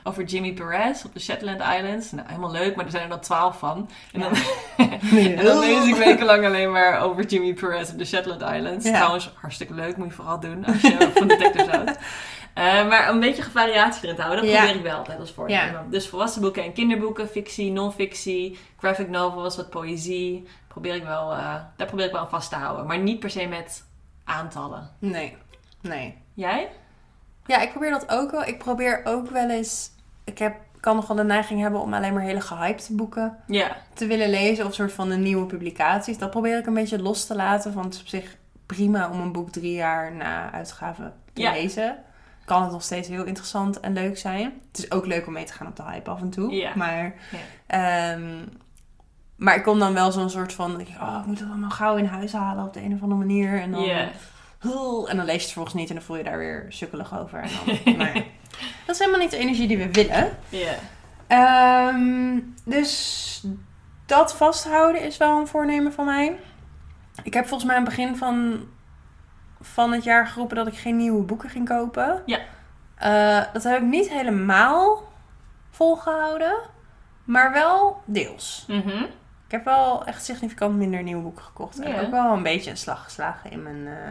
over 0.03 0.23
Jimmy 0.23 0.53
Perez 0.53 1.03
op 1.03 1.13
de 1.13 1.19
Shetland 1.19 1.59
Islands. 1.59 2.11
Nou, 2.11 2.27
helemaal 2.27 2.51
leuk, 2.51 2.75
maar 2.75 2.85
er 2.85 2.91
zijn 2.91 3.03
er 3.03 3.09
dan 3.09 3.19
twaalf 3.19 3.59
van. 3.59 3.89
En 4.11 4.19
dan, 4.19 4.31
en 5.37 5.45
dan 5.45 5.59
lees 5.59 5.87
ik 5.87 5.95
wekenlang 5.95 6.45
alleen 6.45 6.71
maar 6.71 7.01
over 7.01 7.25
Jimmy 7.25 7.53
Perez 7.53 7.91
op 7.91 7.97
de 7.97 8.05
Shetland 8.05 8.41
Islands. 8.41 8.85
Ja. 8.85 8.93
Trouwens, 8.93 9.31
hartstikke 9.35 9.73
leuk, 9.73 9.97
moet 9.97 10.07
je 10.07 10.13
vooral 10.13 10.39
doen 10.39 10.65
als 10.65 10.81
je 10.81 11.11
van 11.13 11.27
detectives 11.27 11.67
houdt. 11.67 11.97
Eh, 12.55 12.87
maar 12.87 13.09
een 13.09 13.19
beetje 13.19 13.43
variatie 13.43 14.03
erin 14.03 14.15
te 14.15 14.21
houden, 14.21 14.43
dat 14.43 14.53
Ja. 14.53 14.59
probeer 14.59 14.75
ik 14.77 14.83
wel 14.83 14.97
altijd 14.97 15.19
als 15.19 15.31
voornemen. 15.31 15.71
Ja. 15.71 15.85
Dus 15.89 16.07
volwassen 16.09 16.41
boeken 16.41 16.63
en 16.63 16.73
kinderboeken, 16.73 17.27
fictie, 17.27 17.71
non-fictie, 17.71 18.57
graphic 18.77 19.09
novels, 19.09 19.55
wat 19.55 19.69
poëzie. 19.69 20.47
Probeer 20.67 20.95
ik 20.95 21.03
wel, 21.03 21.31
eh, 21.31 21.55
daar 21.75 21.87
probeer 21.87 22.05
ik 22.05 22.11
wel 22.11 22.21
aan 22.21 22.29
vast 22.29 22.49
te 22.49 22.55
houden. 22.55 22.85
Maar 22.85 22.97
niet 22.99 23.19
per 23.19 23.29
se 23.29 23.45
met 23.47 23.83
aantallen. 24.23 24.89
Nee. 24.99 25.37
Nee. 25.81 26.17
Jij? 26.33 26.69
Ja, 27.45 27.61
ik 27.61 27.69
probeer 27.69 27.89
dat 27.89 28.09
ook 28.11 28.31
wel. 28.31 28.43
Ik 28.45 28.57
probeer 28.57 29.01
ook 29.03 29.29
wel 29.29 29.49
eens... 29.49 29.89
Ik 30.23 30.37
heb, 30.37 30.55
kan 30.79 30.95
nog 30.95 31.07
wel 31.07 31.17
de 31.17 31.23
neiging 31.23 31.61
hebben 31.61 31.81
om 31.81 31.93
alleen 31.93 32.13
maar 32.13 32.23
hele 32.23 32.41
gehypte 32.41 32.93
boeken 32.95 33.37
Ja. 33.47 33.77
te 33.93 34.07
willen 34.07 34.29
lezen. 34.29 34.65
Of 34.65 34.73
soort 34.73 34.93
van 34.93 35.09
de 35.09 35.15
nieuwe 35.15 35.45
publicaties. 35.45 36.17
Dat 36.17 36.29
probeer 36.29 36.57
ik 36.57 36.65
een 36.65 36.73
beetje 36.73 37.01
los 37.01 37.25
te 37.25 37.35
laten. 37.35 37.73
Want 37.73 37.85
het 37.85 37.93
is 37.95 38.01
op 38.01 38.07
zich 38.07 38.35
prima 38.65 39.09
om 39.09 39.19
een 39.21 39.31
boek 39.31 39.49
drie 39.51 39.73
jaar 39.73 40.11
na 40.13 40.51
uitgave 40.51 41.11
te 41.33 41.41
lezen. 41.41 41.97
Kan 42.45 42.61
het 42.63 42.71
nog 42.71 42.83
steeds 42.83 43.07
heel 43.07 43.23
interessant 43.23 43.79
en 43.79 43.93
leuk 43.93 44.17
zijn. 44.17 44.61
Het 44.71 44.77
is 44.77 44.91
ook 44.91 45.05
leuk 45.05 45.27
om 45.27 45.33
mee 45.33 45.45
te 45.45 45.53
gaan 45.53 45.67
op 45.67 45.75
de 45.75 45.83
hype 45.83 46.09
af 46.09 46.21
en 46.21 46.29
toe. 46.29 46.51
Ja. 46.53 46.71
Maar, 46.75 47.13
Ja. 47.31 47.37
ehm, 48.13 48.45
maar 49.35 49.55
ik 49.55 49.63
kom 49.63 49.79
dan 49.79 49.93
wel 49.93 50.11
zo'n 50.11 50.29
soort 50.29 50.53
van... 50.53 50.79
ik, 50.79 50.87
Oh, 51.01 51.17
ik 51.19 51.25
moet 51.25 51.39
het 51.39 51.49
allemaal 51.49 51.69
gauw 51.69 51.95
in 51.95 52.05
huis 52.05 52.33
halen 52.33 52.65
op 52.65 52.73
de 52.73 52.81
een 52.83 52.93
of 52.93 53.01
andere 53.01 53.19
manier. 53.19 53.61
En 53.61 53.71
dan... 53.71 53.83
Hul, 54.59 55.09
En 55.09 55.17
dan 55.17 55.25
lees 55.25 55.33
je 55.35 55.41
het 55.41 55.51
vervolgens 55.51 55.75
niet 55.75 55.89
en 55.89 55.95
dan 55.95 56.03
voel 56.03 56.17
je 56.17 56.23
daar 56.23 56.37
weer 56.37 56.65
sukkelig 56.69 57.19
over. 57.19 57.39
En 57.39 57.49
dan, 57.85 57.95
ja. 57.97 58.13
Dat 58.85 58.95
is 58.95 58.99
helemaal 58.99 59.19
niet 59.19 59.31
de 59.31 59.37
energie 59.37 59.67
die 59.67 59.77
we 59.77 59.91
willen. 59.91 60.37
Ja. 60.49 60.73
Ehm, 61.27 62.39
dus 62.63 63.43
dat 64.05 64.35
vasthouden 64.35 65.01
is 65.01 65.17
wel 65.17 65.39
een 65.39 65.47
voornemen 65.47 65.93
van 65.93 66.05
mij. 66.05 66.39
Ik 67.23 67.33
heb 67.33 67.47
volgens 67.47 67.69
mij 67.69 67.77
aan 67.77 67.85
het 67.85 67.95
begin 67.95 68.15
van, 68.15 68.59
van 69.73 69.91
het 69.91 70.03
jaar 70.03 70.27
geroepen 70.27 70.55
dat 70.55 70.67
ik 70.67 70.77
geen 70.77 70.95
nieuwe 70.97 71.23
boeken 71.23 71.49
ging 71.49 71.67
kopen. 71.67 72.21
Ja. 72.25 72.39
Eh, 72.95 73.53
dat 73.53 73.63
heb 73.63 73.77
ik 73.81 73.87
niet 73.87 74.09
helemaal 74.09 75.03
volgehouden, 75.69 76.55
maar 77.23 77.51
wel 77.51 78.01
deels. 78.05 78.65
Mhm. 78.67 79.03
Ik 79.45 79.51
heb 79.51 79.65
wel 79.65 80.05
echt 80.05 80.25
significant 80.25 80.75
minder 80.75 81.03
nieuwe 81.03 81.21
boeken 81.21 81.43
gekocht. 81.43 81.79
En 81.79 81.91
Ja. 81.91 82.01
ook 82.01 82.11
wel 82.11 82.33
een 82.33 82.43
beetje 82.43 82.69
een 82.71 82.77
slag 82.77 83.03
geslagen 83.03 83.51
in 83.51 83.63
mijn, 83.63 83.87
eh, 83.87 84.09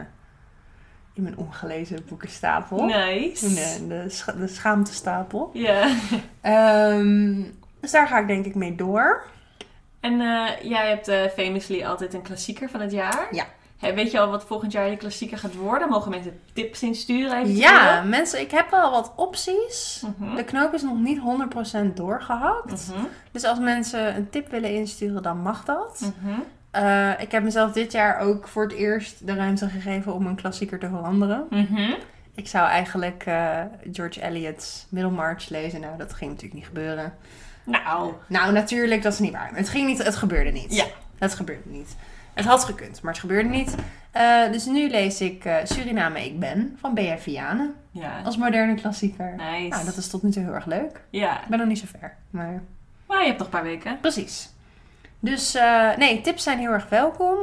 in 1.13 1.23
mijn 1.23 1.37
ongelezen 1.37 2.05
boekenstapel. 2.07 2.85
Nice. 2.85 3.47
De, 3.53 3.87
de, 3.87 4.09
scha- 4.09 4.31
de 4.31 4.47
schaamtestapel. 4.47 5.49
Ja. 5.53 5.87
Ehm, 6.41 7.41
dus 7.79 7.91
daar 7.91 8.07
ga 8.07 8.19
ik 8.19 8.27
denk 8.27 8.45
ik 8.45 8.55
mee 8.55 8.75
door. 8.75 9.23
En 9.99 10.21
eh, 10.21 10.49
jij 10.61 10.89
hebt 10.89 11.33
famously 11.33 11.85
altijd 11.85 12.13
een 12.13 12.21
klassieker 12.21 12.69
van 12.69 12.79
het 12.81 12.91
jaar. 12.91 13.27
Ja. 13.31 13.45
Weet 13.79 14.11
je 14.11 14.19
al 14.19 14.29
wat 14.29 14.45
volgend 14.45 14.71
jaar 14.71 14.89
je 14.89 14.97
klassieker 14.97 15.37
gaat 15.37 15.55
worden? 15.55 15.89
Mogen 15.89 16.11
mensen 16.11 16.39
tips 16.53 16.83
insturen? 16.83 17.37
eventueel? 17.37 17.59
Ja, 17.59 18.01
mensen, 18.03 18.39
ik 18.41 18.51
heb 18.51 18.69
wel 18.69 18.91
wat 18.91 19.13
opties. 19.15 20.03
Mhm. 20.19 20.35
De 20.35 20.43
knoop 20.43 20.73
is 20.73 20.81
nog 20.81 20.97
niet 20.97 21.19
100% 21.19 21.95
doorgehakt. 21.97 22.87
Mhm. 22.91 23.05
Dus 23.31 23.43
als 23.43 23.59
mensen 23.59 24.15
een 24.15 24.29
tip 24.29 24.51
willen 24.51 24.73
insturen, 24.73 25.23
dan 25.23 25.37
mag 25.41 25.65
dat. 25.65 26.11
Mhm. 26.19 26.39
Eh, 26.71 27.21
ik 27.21 27.31
heb 27.31 27.43
mezelf 27.43 27.71
dit 27.71 27.91
jaar 27.91 28.19
ook 28.19 28.47
voor 28.47 28.63
het 28.63 28.73
eerst 28.73 29.27
de 29.27 29.33
ruimte 29.35 29.69
gegeven 29.69 30.13
om 30.13 30.25
een 30.27 30.35
klassieker 30.35 30.79
te 30.79 30.89
veranderen. 30.89 31.47
Ik 32.35 32.47
zou 32.47 32.67
eigenlijk 32.67 33.23
eh, 33.25 33.61
George 33.91 34.21
Eliot's 34.21 34.85
Middlemarch 34.89 35.49
lezen. 35.49 35.79
Nou, 35.79 35.97
dat 35.97 36.13
ging 36.13 36.29
natuurlijk 36.29 36.59
niet 36.59 36.65
gebeuren. 36.67 37.13
Nou, 37.63 38.13
Nou, 38.27 38.53
natuurlijk, 38.53 39.03
dat 39.03 39.13
is 39.13 39.19
niet 39.19 39.31
waar. 39.31 39.51
Het 39.53 39.69
ging 39.69 39.87
niet, 39.87 40.03
het 40.03 40.15
gebeurde 40.15 40.51
niet. 40.51 40.75
Ja. 40.75 40.85
Het 41.17 41.33
gebeurde 41.35 41.69
niet. 41.69 41.95
Het 42.35 42.45
had 42.45 42.63
gekund, 42.63 43.01
maar 43.01 43.11
het 43.11 43.21
gebeurde 43.21 43.49
niet. 43.49 43.75
Eh, 44.11 44.51
dus 44.51 44.65
nu 44.65 44.89
lees 44.89 45.21
ik 45.21 45.45
eh, 45.45 45.55
Suriname 45.63 46.25
Ik 46.25 46.39
Ben 46.39 46.77
van 46.79 46.93
B.F. 46.93 47.21
Vianen 47.21 47.73
ja. 47.91 48.21
als 48.23 48.37
moderne 48.37 48.73
klassieker. 48.75 49.35
Nice. 49.35 49.67
Nou, 49.67 49.85
dat 49.85 49.97
is 49.97 50.07
tot 50.09 50.23
nu 50.23 50.31
toe 50.31 50.43
heel 50.43 50.53
erg 50.53 50.65
leuk. 50.65 51.01
Ja. 51.09 51.41
Ik 51.41 51.47
ben 51.47 51.59
nog 51.59 51.67
niet 51.67 51.79
zo 51.79 51.85
ver, 51.99 52.15
maar 52.29 52.61
Maar 53.05 53.19
je 53.19 53.25
hebt 53.25 53.37
nog 53.37 53.47
een 53.47 53.53
paar 53.53 53.63
weken. 53.63 53.99
precies. 53.99 54.49
Dus 55.19 55.55
eh, 55.55 55.95
nee, 55.97 56.21
tips 56.21 56.43
zijn 56.43 56.59
heel 56.59 56.71
erg 56.71 56.89
welkom. 56.89 57.37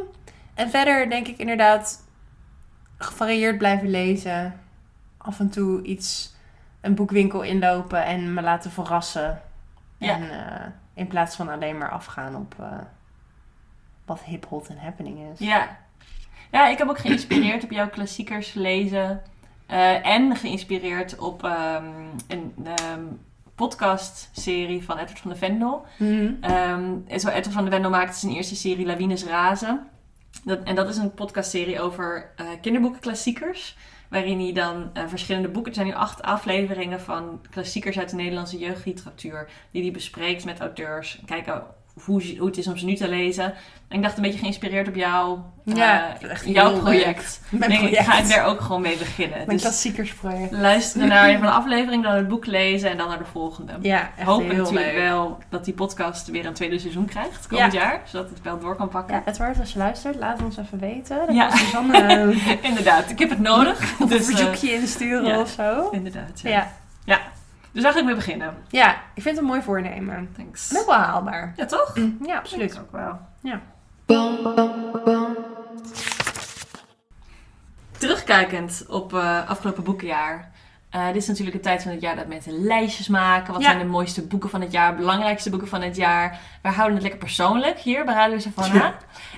En 0.55 0.71
verder 0.71 1.11
denk 1.11 1.27
ik 1.29 1.39
inderdaad 1.39 2.05
gevarieerd 2.99 3.59
blijven 3.59 3.91
lezen. 3.91 4.61
Af 5.17 5.41
en 5.41 5.51
toe 5.51 5.83
iets, 5.83 6.35
een 6.81 6.95
boekwinkel 6.95 7.43
inlopen 7.43 8.05
en 8.05 8.35
me 8.35 8.43
laten 8.43 8.71
verrassen. 8.71 9.41
Ja. 9.97 10.15
En 10.15 10.23
in 10.95 11.07
plaats 11.07 11.37
van 11.37 11.49
alleen 11.49 11.79
maar 11.79 11.91
afgaan 11.91 12.37
op 12.37 12.55
wat 14.07 14.21
hip, 14.25 14.45
hot 14.49 14.69
en 14.69 14.79
happening 14.79 15.19
is. 15.33 15.39
Ja. 15.47 15.79
Ja, 16.51 16.69
ik 16.69 16.79
heb 16.79 16.89
ook 16.89 16.99
geïnspireerd 16.99 17.65
op 17.65 17.71
jouw 17.71 17.89
klassiekers 17.89 18.55
lezen. 18.55 19.23
eh, 19.67 20.07
en 20.07 20.37
geïnspireerd 20.37 21.19
op 21.19 21.45
ehm, 21.45 21.85
een 22.29 22.55
ehm, 22.65 23.05
podcastserie 23.55 24.85
van 24.85 24.99
Edward 24.99 25.19
van 25.19 25.31
de 25.31 25.37
Vendel. 25.37 25.87
En 27.09 27.21
zo 27.21 27.29
Edward 27.29 27.53
van 27.53 27.65
de 27.65 27.71
Vendel 27.71 27.91
maakte 27.91 28.19
zijn 28.19 28.33
eerste 28.33 28.57
serie 28.57 28.87
Lawines 28.87 29.25
Razen. 29.25 29.87
Dat, 30.45 30.63
en 30.63 30.75
dat 30.75 30.89
is 30.89 30.97
een 30.97 31.15
podcastserie 31.15 31.81
over 31.81 32.31
eh 32.37 32.47
kinderboekenklassiekers. 32.61 33.77
Waarin 34.09 34.41
hij 34.41 34.53
dan 34.53 34.91
eh, 34.93 35.03
verschillende 35.07 35.49
boeken, 35.49 35.71
er 35.73 35.77
zijn 35.79 35.87
nu 35.91 35.95
acht 35.95 36.23
afleveringen 36.23 37.01
van 37.01 37.41
klassiekers 37.51 37.99
uit 37.99 38.11
de 38.11 38.17
Nederlandse 38.17 38.59
jeugdliteratuur. 38.59 39.49
Die 39.71 39.83
hij 39.83 39.91
bespreekt 39.93 40.45
met 40.45 40.61
auteurs. 40.61 41.21
Kijken 41.27 41.63
hoe, 42.05 42.23
hoe 42.39 42.47
het 42.47 42.57
is 42.59 42.67
om 42.69 42.77
ze 42.77 42.85
nu 42.85 42.95
te 42.95 43.09
lezen. 43.09 43.45
En 43.89 43.97
ik 43.99 44.03
dacht 44.05 44.17
een 44.17 44.23
beetje 44.23 44.39
geïnspireerd 44.39 44.89
op 44.89 44.95
jou, 44.95 45.39
eh, 45.67 46.23
echt 46.31 46.47
jouw 46.47 46.79
project. 46.79 47.41
Mijn 47.51 47.71
Nee, 47.71 47.79
project. 47.79 48.05
ga 48.05 48.19
ik 48.19 48.29
daar 48.29 48.45
ook 48.47 48.61
gewoon 48.61 48.81
mee 48.81 48.97
beginnen. 48.97 49.37
Mijn 49.37 49.49
Dus 49.49 49.61
klassiekersproject. 49.61 50.53
luisteren 50.53 51.09
naar 51.09 51.29
een 51.29 51.39
van 51.39 51.47
de 51.47 51.53
aflevering, 51.53 52.03
dan 52.03 52.15
het 52.15 52.29
boek 52.29 52.47
lezen 52.47 52.91
en 52.91 52.97
dan 52.97 53.09
naar 53.09 53.19
de 53.19 53.25
volgende. 53.33 53.73
Ja, 53.81 54.11
echt 54.17 54.27
Hoop 54.29 54.41
heel 54.51 54.57
natuurlijk 54.57 54.87
leuk. 54.93 54.97
wel 55.03 55.39
dat 55.49 55.65
die 55.65 55.75
podcast 55.75 56.29
weer 56.31 56.47
een 56.47 56.53
tweede 56.55 56.79
seizoen 56.79 57.05
krijgt 57.05 57.47
komend 57.47 57.73
jaar. 57.73 58.01
Zodat 58.05 58.29
het 58.31 58.43
wel 58.43 58.59
door 58.59 58.77
kan 58.77 58.89
pakken. 58.89 59.15
Ja, 59.15 59.33
Edward, 59.33 59.59
als 59.61 59.73
je 59.73 59.79
luistert, 59.79 60.17
laat 60.17 60.43
ons 60.43 60.57
even 60.57 60.79
weten. 60.79 61.27
Dan 61.27 61.35
Ja. 61.35 61.51
Suzanne 61.57 61.99
eh, 62.39 62.65
Inderdaad, 62.65 63.11
ik 63.11 63.19
heb 63.19 63.31
het 63.31 63.41
nodig. 63.41 64.01
een 64.01 64.07
dus, 64.09 64.19
eh, 64.21 64.25
verzoekje 64.37 64.73
insturen 64.73 65.25
ja. 65.27 65.41
of 65.41 65.49
zo. 65.51 65.89
inderdaad, 65.91 66.41
ja. 66.43 66.71
Ja. 67.05 67.21
Dus 67.73 67.83
daar 67.83 67.93
ga 67.93 67.99
ik 67.99 68.05
mee 68.05 68.15
beginnen. 68.15 68.55
ja, 68.69 68.91
ik 69.15 69.23
vind 69.23 69.25
het 69.25 69.39
een 69.39 69.45
mooi 69.51 69.63
voornemen. 69.63 70.33
Thanks. 70.37 70.71
En 70.73 70.79
ook 70.81 70.87
wel 70.87 70.95
haalbaar. 70.97 71.53
Ja, 71.57 71.65
toch? 71.67 71.97
Mm, 71.97 72.19
Ja, 72.27 72.37
absoluut. 72.37 72.73
ik 72.75 72.81
ook 72.81 72.93
wel. 72.93 73.19
Ja. 73.41 73.61
Terugkijkend 77.99 78.85
op 78.89 79.15
eh 79.15 79.49
afgelopen 79.49 79.85
boekenjaar. 79.85 80.51
Eh, 80.91 81.07
dit 81.07 81.17
is 81.17 81.27
natuurlijk 81.29 81.57
de 81.57 81.63
tijd 81.63 81.83
van 81.83 81.93
het 81.93 82.01
jaar 82.01 82.17
dat 82.17 82.27
mensen 82.27 82.65
lijstjes 82.65 83.09
maken. 83.09 83.53
Wat 83.53 83.63
Ja. 83.63 83.69
zijn 83.69 83.79
de 83.79 83.85
mooiste 83.91 84.27
boeken 84.27 84.51
van 84.51 84.61
het 84.61 84.73
jaar, 84.73 84.95
belangrijkste 84.97 85.51
boeken 85.51 85.69
van 85.69 85.83
het 85.83 85.97
jaar. 85.97 86.39
Wij 86.63 86.73
houden 86.73 86.93
het 86.95 87.03
lekker 87.03 87.21
persoonlijk 87.21 87.79
hier 87.79 88.05
bij 88.05 88.15
Radio 88.15 88.39
Savannah. 88.39 88.93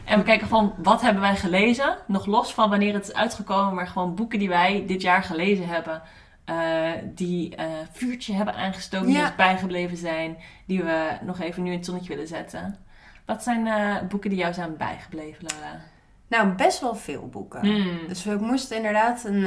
En 0.05 0.19
we 0.19 0.25
kijken 0.25 0.47
gewoon, 0.47 0.75
wat 0.77 1.01
hebben 1.01 1.23
wij 1.23 1.37
gelezen? 1.37 1.97
Nog 2.07 2.27
los 2.27 2.55
van 2.55 2.71
wanneer 2.71 2.95
het 2.95 3.09
is 3.09 3.15
uitgekomen, 3.15 3.75
maar 3.75 3.87
gewoon 3.87 4.15
boeken 4.15 4.39
die 4.39 4.49
wij 4.49 4.85
dit 4.87 5.03
jaar 5.03 5.23
gelezen 5.23 5.69
hebben. 5.69 6.03
Eh, 6.45 6.91
die 7.05 7.57
eh 7.57 7.67
vuurtje 7.93 8.35
hebben 8.35 8.55
aangestoken, 8.55 9.07
die 9.07 9.21
ons 9.21 9.35
bijgebleven 9.35 9.97
zijn. 9.97 10.37
Die 10.67 10.83
we 10.83 11.19
nog 11.23 11.41
even 11.41 11.63
nu 11.63 11.71
in 11.71 11.77
het 11.77 11.85
zonnetje 11.85 12.09
willen 12.09 12.29
zetten. 12.29 12.77
Wat 13.25 13.43
zijn 13.43 13.67
eh, 13.67 14.09
boeken 14.09 14.31
die 14.31 14.39
jou 14.39 14.55
zijn 14.55 14.77
bijgebleven, 14.77 15.47
Lola? 15.49 15.81
Nou, 16.29 16.49
best 16.49 16.81
wel 16.81 16.95
veel 16.95 17.29
boeken. 17.29 17.61
Hmm. 17.61 17.99
Dus 18.09 18.25
we 18.25 18.37
moesten 18.41 18.77
inderdaad 18.77 19.25
een, 19.25 19.45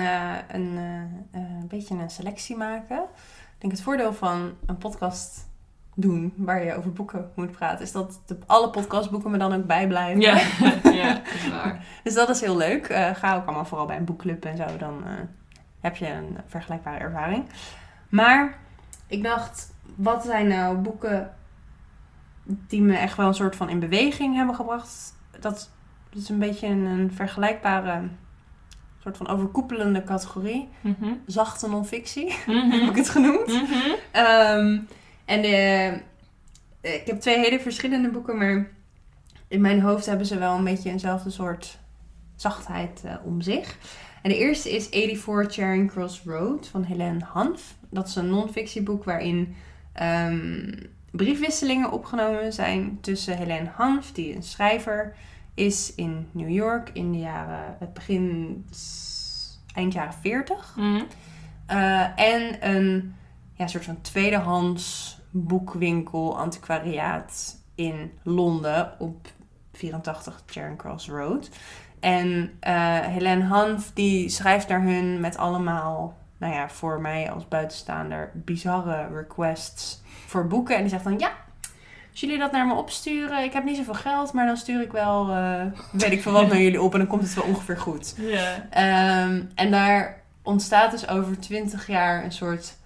een, 0.47 0.77
een 1.31 1.67
beetje 1.67 1.95
een 1.95 2.09
selectie 2.09 2.55
maken. 2.55 2.97
Ik 2.97 3.57
denk 3.57 3.73
het 3.73 3.81
voordeel 3.81 4.13
van 4.13 4.53
een 4.65 4.77
podcast 4.77 5.45
doen 5.95 6.33
waar 6.35 6.63
je 6.63 6.75
over 6.75 6.93
boeken 6.93 7.31
moet 7.35 7.51
praten, 7.51 7.85
is 7.85 7.91
dat 7.91 8.21
de, 8.25 8.37
alle 8.45 8.69
podcastboeken 8.69 9.31
me 9.31 9.37
dan 9.37 9.53
ook 9.53 9.65
bijblijven. 9.65 10.21
Ja, 10.21 10.33
ja, 10.83 11.13
dat 11.13 11.33
is 11.33 11.49
waar. 11.49 11.85
Dus 12.03 12.13
dat 12.13 12.29
is 12.29 12.41
heel 12.41 12.57
leuk. 12.57 12.85
Ga 13.13 13.35
ook 13.35 13.45
allemaal 13.45 13.65
vooral 13.65 13.87
bij 13.87 13.97
een 13.97 14.05
boekclub 14.05 14.45
en 14.45 14.57
zo, 14.57 14.65
dan 14.77 15.03
heb 15.81 15.95
je 15.95 16.07
een 16.07 16.37
vergelijkbare 16.47 16.99
ervaring. 16.99 17.45
Maar 18.09 18.57
ik 19.07 19.23
dacht, 19.23 19.73
wat 19.95 20.23
zijn 20.25 20.47
nou 20.47 20.77
boeken 20.77 21.33
die 22.43 22.81
me 22.81 22.95
echt 22.95 23.17
wel 23.17 23.27
een 23.27 23.33
soort 23.33 23.55
van 23.55 23.69
in 23.69 23.79
beweging 23.79 24.35
hebben 24.35 24.55
gebracht? 24.55 25.13
Dat 25.39 25.69
is 26.13 26.29
een 26.29 26.39
beetje 26.39 26.67
een, 26.67 27.11
vergelijkbare, 27.13 28.01
soort 28.99 29.17
van 29.17 29.27
overkoepelende 29.27 30.03
categorie. 30.03 30.69
Mhm. 30.81 31.13
Zachte 31.25 31.69
non-fictie, 31.69 32.35
Mhm. 32.47 32.69
heb 32.69 32.89
ik 32.89 32.95
het 32.95 33.09
genoemd. 33.09 33.47
Mhm. 33.47 33.95
Ehm, 34.11 34.79
en 35.25 35.41
de, 35.41 36.01
ik 36.81 37.07
heb 37.07 37.19
twee 37.19 37.37
hele 37.37 37.59
verschillende 37.59 38.09
boeken, 38.09 38.37
maar 38.37 38.67
in 39.47 39.61
mijn 39.61 39.81
hoofd 39.81 40.05
hebben 40.05 40.25
ze 40.25 40.37
wel 40.37 40.55
een 40.57 40.63
beetje 40.63 40.89
eenzelfde 40.89 41.29
soort 41.29 41.79
zachtheid 42.35 43.01
eh, 43.05 43.15
om 43.23 43.41
zich. 43.41 43.77
En 44.27 44.33
de 44.33 44.39
eerste 44.39 44.75
is 44.75 44.87
84 44.87 45.53
Charing 45.53 45.91
Cross 45.91 46.21
Road 46.25 46.67
van 46.67 46.83
Helene 46.83 47.23
Hanf. 47.23 47.75
Dat 47.89 48.07
is 48.07 48.15
een 48.15 48.29
non-fictieboek 48.29 49.03
waarin 49.03 49.55
ehm, 49.93 50.73
briefwisselingen 51.11 51.91
opgenomen 51.91 52.53
zijn 52.53 52.97
tussen 53.01 53.37
Helene 53.37 53.69
Hanf, 53.75 54.11
die 54.11 54.35
een 54.35 54.43
schrijver 54.43 55.15
is 55.53 55.95
in 55.95 56.27
New 56.31 56.49
York 56.49 56.89
in 56.93 57.11
de 57.11 57.17
jaren, 57.17 57.75
het 57.79 57.93
begin, 57.93 58.65
eind 59.73 59.93
jaren 59.93 60.13
40. 60.13 60.75
Mhm. 60.75 61.03
Eh, 61.65 62.19
en 62.19 62.69
een 62.69 63.15
ja, 63.53 63.67
soort 63.67 63.85
van 63.85 64.01
tweedehands 64.01 65.17
boekwinkel, 65.31 66.37
antiquariaat 66.37 67.57
in 67.75 68.11
Londen 68.23 68.99
op 68.99 69.27
84 69.73 70.41
Charing 70.45 70.77
Cross 70.77 71.09
Road. 71.09 71.49
En 71.99 72.51
eh 72.59 72.99
Helene 72.99 73.43
Hanf 73.43 73.91
die 73.93 74.29
schrijft 74.29 74.67
naar 74.67 74.81
hun 74.81 75.19
met 75.19 75.37
allemaal, 75.37 76.17
nou 76.37 76.53
ja, 76.53 76.69
voor 76.69 77.01
mij 77.01 77.31
als 77.31 77.47
buitenstaander, 77.47 78.31
bizarre 78.33 79.07
requests 79.13 80.01
voor 80.25 80.47
boeken. 80.47 80.75
En 80.75 80.81
die 80.81 80.89
zegt 80.89 81.03
dan, 81.03 81.19
ja, 81.19 81.31
als 82.11 82.19
jullie 82.19 82.37
dat 82.37 82.51
naar 82.51 82.67
me 82.67 82.73
opsturen, 82.73 83.43
ik 83.43 83.53
heb 83.53 83.63
niet 83.63 83.77
zoveel 83.77 83.93
geld, 83.93 84.33
maar 84.33 84.45
dan 84.45 84.57
stuur 84.57 84.81
ik 84.81 84.91
wel, 84.91 85.29
eh, 85.29 85.61
weet 85.91 86.11
ik 86.11 86.21
veel 86.21 86.31
wat 86.31 86.47
naar 86.47 86.61
jullie 86.61 86.81
op 86.81 86.93
en 86.93 86.99
dan 86.99 87.07
komt 87.07 87.23
het 87.23 87.33
wel 87.33 87.43
ongeveer 87.45 87.77
goed. 87.77 88.15
Ehm, 88.69 89.41
en 89.55 89.71
daar 89.71 90.21
ontstaat 90.43 90.91
dus 90.91 91.07
over 91.07 91.39
twintig 91.39 91.87
jaar 91.87 92.23
een 92.23 92.31
soort 92.31 92.77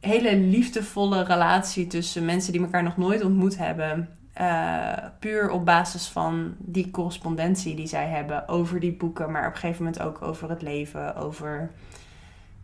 hele 0.00 0.36
liefdevolle 0.36 1.22
relatie 1.24 1.86
tussen 1.86 2.24
mensen 2.24 2.52
die 2.52 2.60
elkaar 2.62 2.82
nog 2.82 2.96
nooit 2.96 3.24
ontmoet 3.24 3.58
hebben. 3.58 4.08
Eh, 4.32 4.96
puur 5.18 5.50
op 5.50 5.64
basis 5.64 6.08
van 6.08 6.54
die 6.58 6.90
correspondentie 6.90 7.74
die 7.74 7.86
zij 7.86 8.08
hebben 8.08 8.48
over 8.48 8.80
die 8.80 8.92
boeken, 8.92 9.30
maar 9.30 9.46
op 9.46 9.52
een 9.52 9.60
gegeven 9.60 9.84
moment 9.84 10.02
ook 10.02 10.22
over 10.22 10.50
het 10.50 10.62
leven, 10.62 11.16
over 11.16 11.70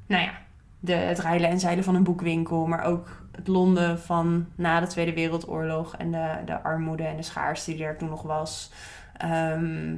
nou 0.07 0.23
ja, 0.23 0.33
de, 0.81 0.93
het 0.93 1.19
rijlen 1.19 1.51
en 1.51 1.61
zeilen 1.61 1.85
van 1.85 1.95
een 1.95 2.03
boekwinkel, 2.03 2.67
maar 2.67 2.85
ook 2.85 3.23
het 3.33 3.49
Londen 3.49 4.01
van 4.01 4.47
na 4.55 4.81
de 4.81 4.87
Tweede 4.87 5.15
Wereldoorlog 5.15 5.97
en 5.97 6.11
de, 6.11 6.37
de 6.45 6.63
armoede 6.63 7.05
en 7.05 7.17
de 7.17 7.23
schaarste 7.23 7.75
die 7.75 7.85
er 7.85 7.97
toen 7.97 8.09
nog 8.09 8.23
was. 8.23 8.73
Ehm 9.17 9.95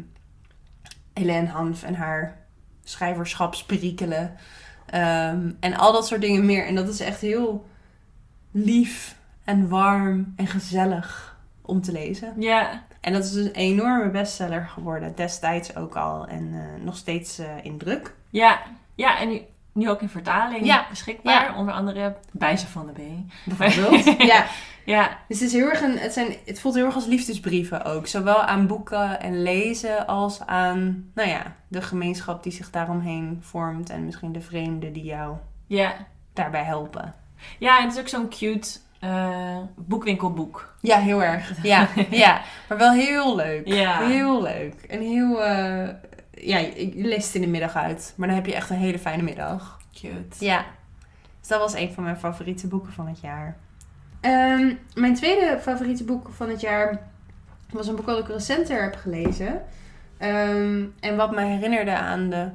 Helene 1.13 1.49
Hanf 1.49 1.83
en 1.83 1.95
haar 1.95 2.37
schrijverschapsperikelen. 2.85 4.37
Ehm, 4.87 5.51
en 5.61 5.75
al 5.75 5.93
dat 5.93 6.07
soort 6.07 6.21
dingen 6.21 6.47
meer. 6.47 6.67
En 6.67 6.75
dat 6.75 6.89
is 6.89 7.01
echt 7.01 7.21
heel 7.21 7.69
lief 8.51 9.17
en 9.45 9.69
warm 9.69 10.33
en 10.37 10.47
gezellig 10.47 11.30
om 11.71 11.81
te 11.81 11.93
lezen. 11.93 12.35
Ja. 12.37 12.83
En 13.01 13.13
dat 13.13 13.25
is 13.25 13.33
dus 13.33 13.45
een 13.45 13.53
enorme 13.53 14.11
bestseller 14.11 14.67
geworden. 14.67 15.13
Destijds 15.17 15.77
ook 15.77 15.97
al. 15.97 16.27
En 16.27 16.51
eh, 16.55 16.85
nog 16.85 16.97
steeds 16.97 17.39
eh, 17.39 17.47
in 17.63 17.79
druk. 17.79 18.15
Ja. 18.31 18.61
Ja, 18.95 19.19
en 19.19 19.29
nu, 19.29 19.41
nu 19.73 19.91
ook 19.91 20.01
in 20.01 20.09
vertaling 20.09 20.65
Ja, 20.67 20.87
beschikbaar. 20.89 21.45
ja. 21.45 21.57
Onder 21.57 21.75
andere 21.75 22.17
bij 22.33 22.57
Savannah 22.57 22.95
B. 22.95 22.99
Bijvoorbeeld. 23.45 24.05
ja. 24.33 24.47
Ja, 24.85 25.19
Dus 25.29 25.41
het, 25.41 25.49
is 25.49 25.55
heel 25.55 25.69
erg 25.69 25.81
een, 25.81 25.99
het, 25.99 26.13
zijn, 26.13 26.37
het 26.47 26.61
voelt 26.61 26.75
heel 26.75 26.85
erg 26.85 26.95
als 26.95 27.07
liefdesbrieven 27.07 27.85
ook. 27.85 28.07
Zowel 28.07 28.43
aan 28.43 28.67
boeken 28.67 29.21
en 29.21 29.43
lezen 29.43 30.07
als 30.07 30.41
aan 30.47 31.11
nou 31.15 31.29
ja, 31.29 31.57
de 31.69 31.83
gemeenschap 31.83 32.43
die 32.43 32.53
zich 32.53 32.71
daaromheen 32.71 33.39
vormt. 33.41 33.91
En 33.91 34.05
misschien 34.05 34.33
de 34.33 34.41
vreemden 34.41 34.93
die 34.93 35.05
jou 35.05 35.37
ja. 35.67 35.95
daarbij 36.33 36.63
helpen. 36.65 37.15
ja, 37.59 37.79
en 37.79 37.85
het 37.85 37.93
is 37.95 38.01
ook 38.01 38.09
zo'n 38.09 38.29
cute 38.29 38.79
eh, 39.01 39.59
boekwinkelboek. 39.77 40.75
Ja, 40.81 40.99
heel 40.99 41.23
erg. 41.23 41.63
Ja, 41.63 41.89
ja. 42.11 42.41
maar 42.69 42.79
wel 42.79 42.93
heel 42.93 43.37
leuk. 43.37 43.67
Ja. 43.67 44.07
Heel 44.07 44.43
leuk. 44.43 44.75
En 44.89 45.01
heel... 45.01 45.45
eh, 45.45 45.89
ja, 46.31 46.59
je 46.59 46.93
leest 46.95 47.27
het 47.27 47.35
in 47.35 47.41
de 47.41 47.47
middag 47.47 47.75
uit. 47.77 48.15
Maar 48.17 48.27
dan 48.29 48.37
heb 48.37 48.47
je 48.47 48.55
echt 48.55 48.71
een 48.71 48.77
hele 48.77 48.99
fijne 48.99 49.23
middag. 49.23 49.81
Cute. 49.95 50.45
Ja. 50.45 50.65
Dus 51.41 51.49
dat 51.49 51.61
was 51.61 51.75
een 51.75 51.93
van 51.93 52.03
mijn 52.05 52.17
favoriete 52.19 52.67
boeken 52.67 52.93
van 52.93 53.07
het 53.09 53.21
jaar. 53.21 53.57
Ehm, 54.21 54.75
mijn 54.95 55.15
tweede 55.15 55.59
favoriete 55.61 56.05
boek 56.05 56.29
van 56.31 56.49
het 56.49 56.61
jaar 56.61 57.01
was 57.71 57.89
een 57.89 57.97
boek 57.97 58.07
dat 58.07 58.19
ik 58.19 58.29
recenter 58.29 58.83
heb 58.83 58.97
gelezen. 58.97 59.63
Ehm, 60.19 60.85
en 61.01 61.17
wat 61.17 61.31
me 61.31 61.41
herinnerde 61.41 61.97
aan 61.97 62.31
de, 62.31 62.49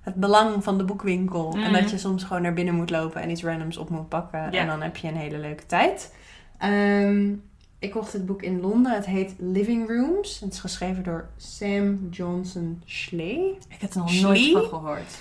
het 0.00 0.14
belang 0.14 0.64
van 0.64 0.78
de 0.78 0.84
boekwinkel. 0.84 1.52
En 1.52 1.58
Mhm. 1.60 1.72
dat 1.72 1.90
je 1.90 1.98
soms 1.98 2.24
gewoon 2.24 2.42
naar 2.42 2.54
binnen 2.54 2.74
moet 2.74 2.90
lopen 2.90 3.20
en 3.20 3.30
iets 3.30 3.42
randoms 3.44 3.76
op 3.76 3.90
moet 3.90 4.08
pakken. 4.08 4.52
En 4.52 4.66
dan 4.66 4.82
heb 4.82 4.96
je 4.96 5.08
een 5.08 5.16
hele 5.16 5.38
leuke 5.38 5.66
tijd. 5.66 6.14
Ehm, 6.58 7.32
ik 7.78 7.90
kocht 7.90 8.12
het 8.12 8.26
boek 8.26 8.42
in 8.42 8.60
Londen. 8.60 8.92
Het 8.92 9.06
heet 9.06 9.34
Living 9.38 9.88
Rooms. 9.88 10.40
Het 10.40 10.52
is 10.52 10.60
geschreven 10.60 11.02
door 11.02 11.28
Sam 11.36 12.08
Johnson 12.10 12.82
Schley. 12.84 13.54
Ik 13.68 13.80
heb 13.80 13.90
er 13.92 13.98
nog 13.98 14.20
nooit 14.20 14.50
van 14.52 14.62
gehoord. 14.64 15.18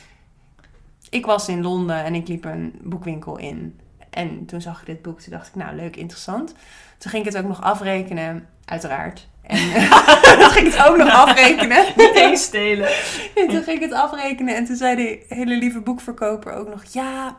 Ik 1.10 1.26
was 1.26 1.48
in 1.48 1.62
Londen 1.62 2.04
en 2.04 2.15
ik 2.15 2.28
liep 2.28 2.46
een 2.46 2.74
boekwinkel 2.84 3.38
in. 3.38 3.80
En 4.10 4.46
toen 4.46 4.62
zag 4.62 4.80
ik 4.80 4.86
dit 4.86 5.02
boek. 5.02 5.20
Toen 5.20 5.32
dacht 5.34 5.48
ik, 5.48 5.56
nou 5.56 5.76
leuk, 5.76 5.96
interessant. 5.96 6.54
Toen 6.98 7.12
ging 7.12 7.26
ik 7.26 7.34
het 7.34 7.42
ook 7.44 7.48
nog 7.50 7.62
afrekenen, 7.62 8.48
uiteraard. 8.65 9.28
En 9.50 10.38
toen 10.40 10.50
ging 10.50 10.68
ik 10.68 10.74
het 10.74 10.88
ook 10.88 10.98
nog 10.98 11.10
afrekenen. 11.10 11.86
Niet 11.98 12.16
eens 12.16 12.44
stelen. 12.44 12.90
En 13.36 13.48
toen 13.48 13.64
ging 13.64 13.78
ik 13.78 13.82
het 13.82 13.94
afrekenen. 13.94 14.56
En 14.56 14.66
toen 14.66 14.76
zei 14.76 14.96
de 14.96 15.36
hele 15.36 15.58
lieve 15.58 15.80
boekverkoper 15.80 16.54
ook 16.54 16.70
nog... 16.70 16.84
Ja, 16.92 17.38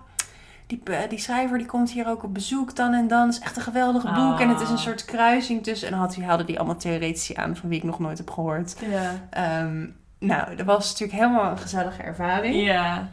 die, 0.67 0.81
eh, 0.85 1.09
die 1.09 1.19
schrijver 1.19 1.59
die 1.59 1.67
komt 1.67 1.91
hier 1.91 2.09
ook 2.09 2.23
op 2.23 2.35
bezoek 2.35 2.77
dan 2.77 2.93
en 2.93 3.09
dan. 3.09 3.27
Het 3.27 3.35
is 3.35 3.41
echt 3.41 3.57
een 3.57 3.63
geweldig 3.63 4.03
boek. 4.03 4.35
Ah. 4.35 4.41
En 4.41 4.49
het 4.49 4.61
is 4.61 4.71
een 4.71 4.79
soort 4.79 5.05
kruising 5.05 5.63
tussen... 5.63 5.87
En 5.89 5.93
dan 5.93 6.03
had, 6.03 6.17
hadden 6.17 6.47
die 6.47 6.59
allemaal 6.59 6.77
theoretici 6.77 7.35
aan 7.35 7.57
van 7.57 7.69
wie 7.69 7.79
ik 7.79 7.85
nog 7.85 7.99
nooit 7.99 8.19
heb 8.19 8.31
gehoord. 8.31 8.77
Ja. 8.91 9.29
Ehm, 9.31 9.87
nou, 10.19 10.57
dat 10.57 10.67
was 10.67 10.91
natuurlijk 10.91 11.19
helemaal 11.19 11.51
een 11.51 11.59
gezellige 11.59 12.03
ervaring. 12.03 12.55
Ja. 12.65 13.09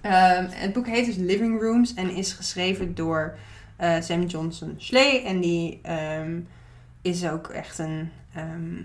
Ehm, 0.00 0.46
het 0.50 0.72
boek 0.72 0.86
heet 0.86 1.06
dus 1.06 1.16
Living 1.16 1.60
Rooms 1.60 1.94
en 1.94 2.10
is 2.10 2.32
geschreven 2.32 2.94
door 2.94 3.36
eh, 3.76 4.00
Sam 4.00 4.22
Johnson 4.22 4.74
Schley. 4.78 5.24
En 5.24 5.40
die 5.40 5.80
ehm, 5.82 6.40
is 7.02 7.28
ook 7.28 7.48
echt 7.48 7.78
een. 7.78 8.10
Ehm, 8.34 8.82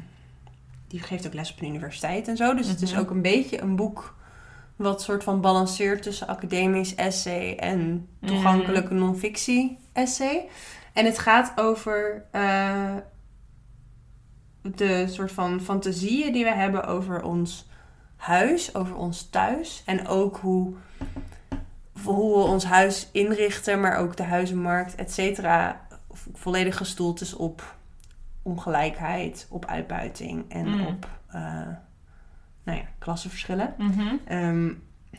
die 0.88 1.00
geeft 1.00 1.28
ook 1.28 1.34
les 1.34 1.52
op 1.52 1.62
een 1.62 1.68
universiteit 1.68 2.28
en 2.28 2.38
zo. 2.38 2.54
Dus 2.56 2.68
het 2.68 2.82
is 2.82 2.92
Mhm. 2.92 3.00
ook 3.02 3.10
een 3.10 3.22
beetje 3.22 3.62
een 3.62 3.76
boek 3.76 4.16
wat 4.76 5.02
soort 5.02 5.24
van 5.24 5.42
balanceert 5.42 6.02
tussen 6.04 6.28
academisch 6.28 6.96
essay 6.96 7.56
en 7.56 8.08
toegankelijke 8.26 8.94
non-fictie 8.94 9.78
essay. 9.94 10.48
En 10.94 11.06
het 11.06 11.20
gaat 11.20 11.52
over 11.56 12.26
eh, 12.32 12.96
de 14.62 15.06
soort 15.08 15.32
van 15.32 15.62
fantasieën 15.62 16.34
die 16.34 16.44
we 16.44 16.54
hebben 16.54 16.86
over 16.86 17.24
ons 17.24 17.68
huis, 18.16 18.76
over 18.76 18.96
ons 18.96 19.30
thuis. 19.30 19.84
En 19.86 20.08
ook 20.08 20.38
hoe, 20.38 20.74
hoe 22.04 22.38
we 22.38 22.44
ons 22.44 22.66
huis 22.66 23.10
inrichten, 23.12 23.80
maar 23.80 23.98
ook 23.98 24.16
de 24.18 24.24
huizenmarkt, 24.24 24.96
et 24.96 25.12
cetera. 25.12 25.88
Volledig 26.34 26.78
gestoeld 26.78 27.22
is 27.22 27.34
op 27.34 27.77
ongelijkheid, 28.48 29.48
op 29.50 29.66
uitbuiting 29.66 30.46
en 30.50 30.68
Mm. 30.68 30.86
op 30.86 31.08
eh, 31.32 31.42
nou 32.64 32.78
ja, 32.78 32.84
klassenverschillen. 33.00 33.74
Mhm. 33.78 34.16
Ehm, 34.28 34.70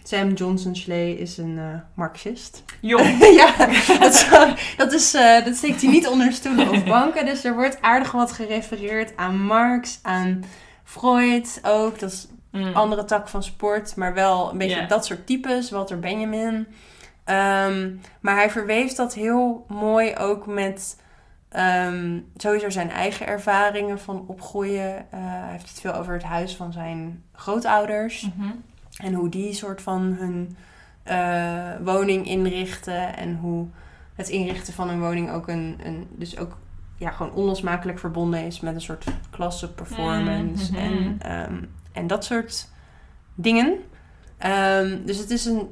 Sam 0.03 0.33
Johnson 0.33 0.77
Schley 0.77 1.13
is 1.13 1.39
een 1.39 1.59
eh, 1.59 1.65
Marxist. 1.95 2.65
Jong. 2.81 3.19
ja, 3.41 3.57
dat, 3.99 4.13
is, 4.13 4.29
dat, 4.77 4.93
is, 4.93 5.15
eh, 5.15 5.45
dat 5.45 5.55
steekt 5.57 5.83
hij 5.83 5.91
niet 5.91 6.07
onder 6.09 6.33
stoelen 6.33 6.69
of 6.71 6.85
banken. 6.99 7.27
Dus 7.27 7.45
er 7.45 7.55
wordt 7.55 7.83
aardig 7.83 8.13
wat 8.13 8.33
gerefereerd 8.33 9.17
aan 9.17 9.43
Marx, 9.43 9.99
aan 10.03 10.45
Freud 10.85 11.59
ook. 11.63 11.99
Dat 11.99 12.11
is 12.13 12.29
Mm. 12.51 12.63
een 12.63 12.75
andere 12.75 13.05
tak 13.05 13.29
van 13.29 13.43
sport, 13.43 13.97
maar 13.97 14.15
wel 14.15 14.51
een 14.51 14.59
beetje 14.59 14.87
dat 14.87 15.07
soort 15.07 15.27
types. 15.27 15.71
Walter 15.71 15.99
Benjamin. 15.99 16.67
Ehm, 17.25 17.91
maar 18.21 18.35
hij 18.35 18.51
verweeft 18.51 18.97
dat 18.97 19.15
heel 19.15 19.65
mooi 19.69 20.15
ook 20.17 20.47
met 20.47 21.01
ehm, 21.49 22.21
sowieso 22.37 22.71
zijn 22.71 22.91
eigen 22.91 23.27
ervaringen 23.27 24.01
van 24.01 24.25
opgroeien. 24.27 24.97
Eh, 24.97 25.19
hij 25.21 25.51
heeft 25.51 25.69
het 25.69 25.81
veel 25.81 25.95
over 25.95 26.13
het 26.13 26.23
huis 26.23 26.57
van 26.57 26.73
zijn 26.73 27.23
grootouders. 27.33 28.31
Mhm. 28.37 28.51
En 28.97 29.15
hoe 29.15 29.29
die 29.29 29.53
soort 29.53 29.83
van 29.83 30.03
hun 30.03 30.57
eh, 31.03 31.71
woning 31.85 32.27
inrichten. 32.27 33.17
En 33.17 33.37
hoe 33.37 33.67
het 34.15 34.29
inrichten 34.29 34.73
van 34.73 34.89
een 34.89 35.01
woning 35.01 35.31
ook 35.31 35.49
een, 35.49 35.81
een 35.85 36.07
dus 36.11 36.39
ook 36.39 36.57
ja, 36.97 37.11
gewoon 37.11 37.33
onlosmakelijk 37.33 37.99
verbonden 37.99 38.45
is 38.45 38.61
met 38.61 38.75
een 38.75 38.81
soort 38.81 39.05
klasse 39.31 39.73
performance. 39.73 40.73
Mhm. 40.73 40.81
En, 40.81 41.17
ehm, 41.19 41.63
en 41.93 42.07
dat 42.07 42.25
soort 42.25 42.69
dingen. 43.35 43.79
Ehm, 44.39 44.99
dus 45.05 45.19
het 45.19 45.31
is 45.31 45.45
een. 45.45 45.69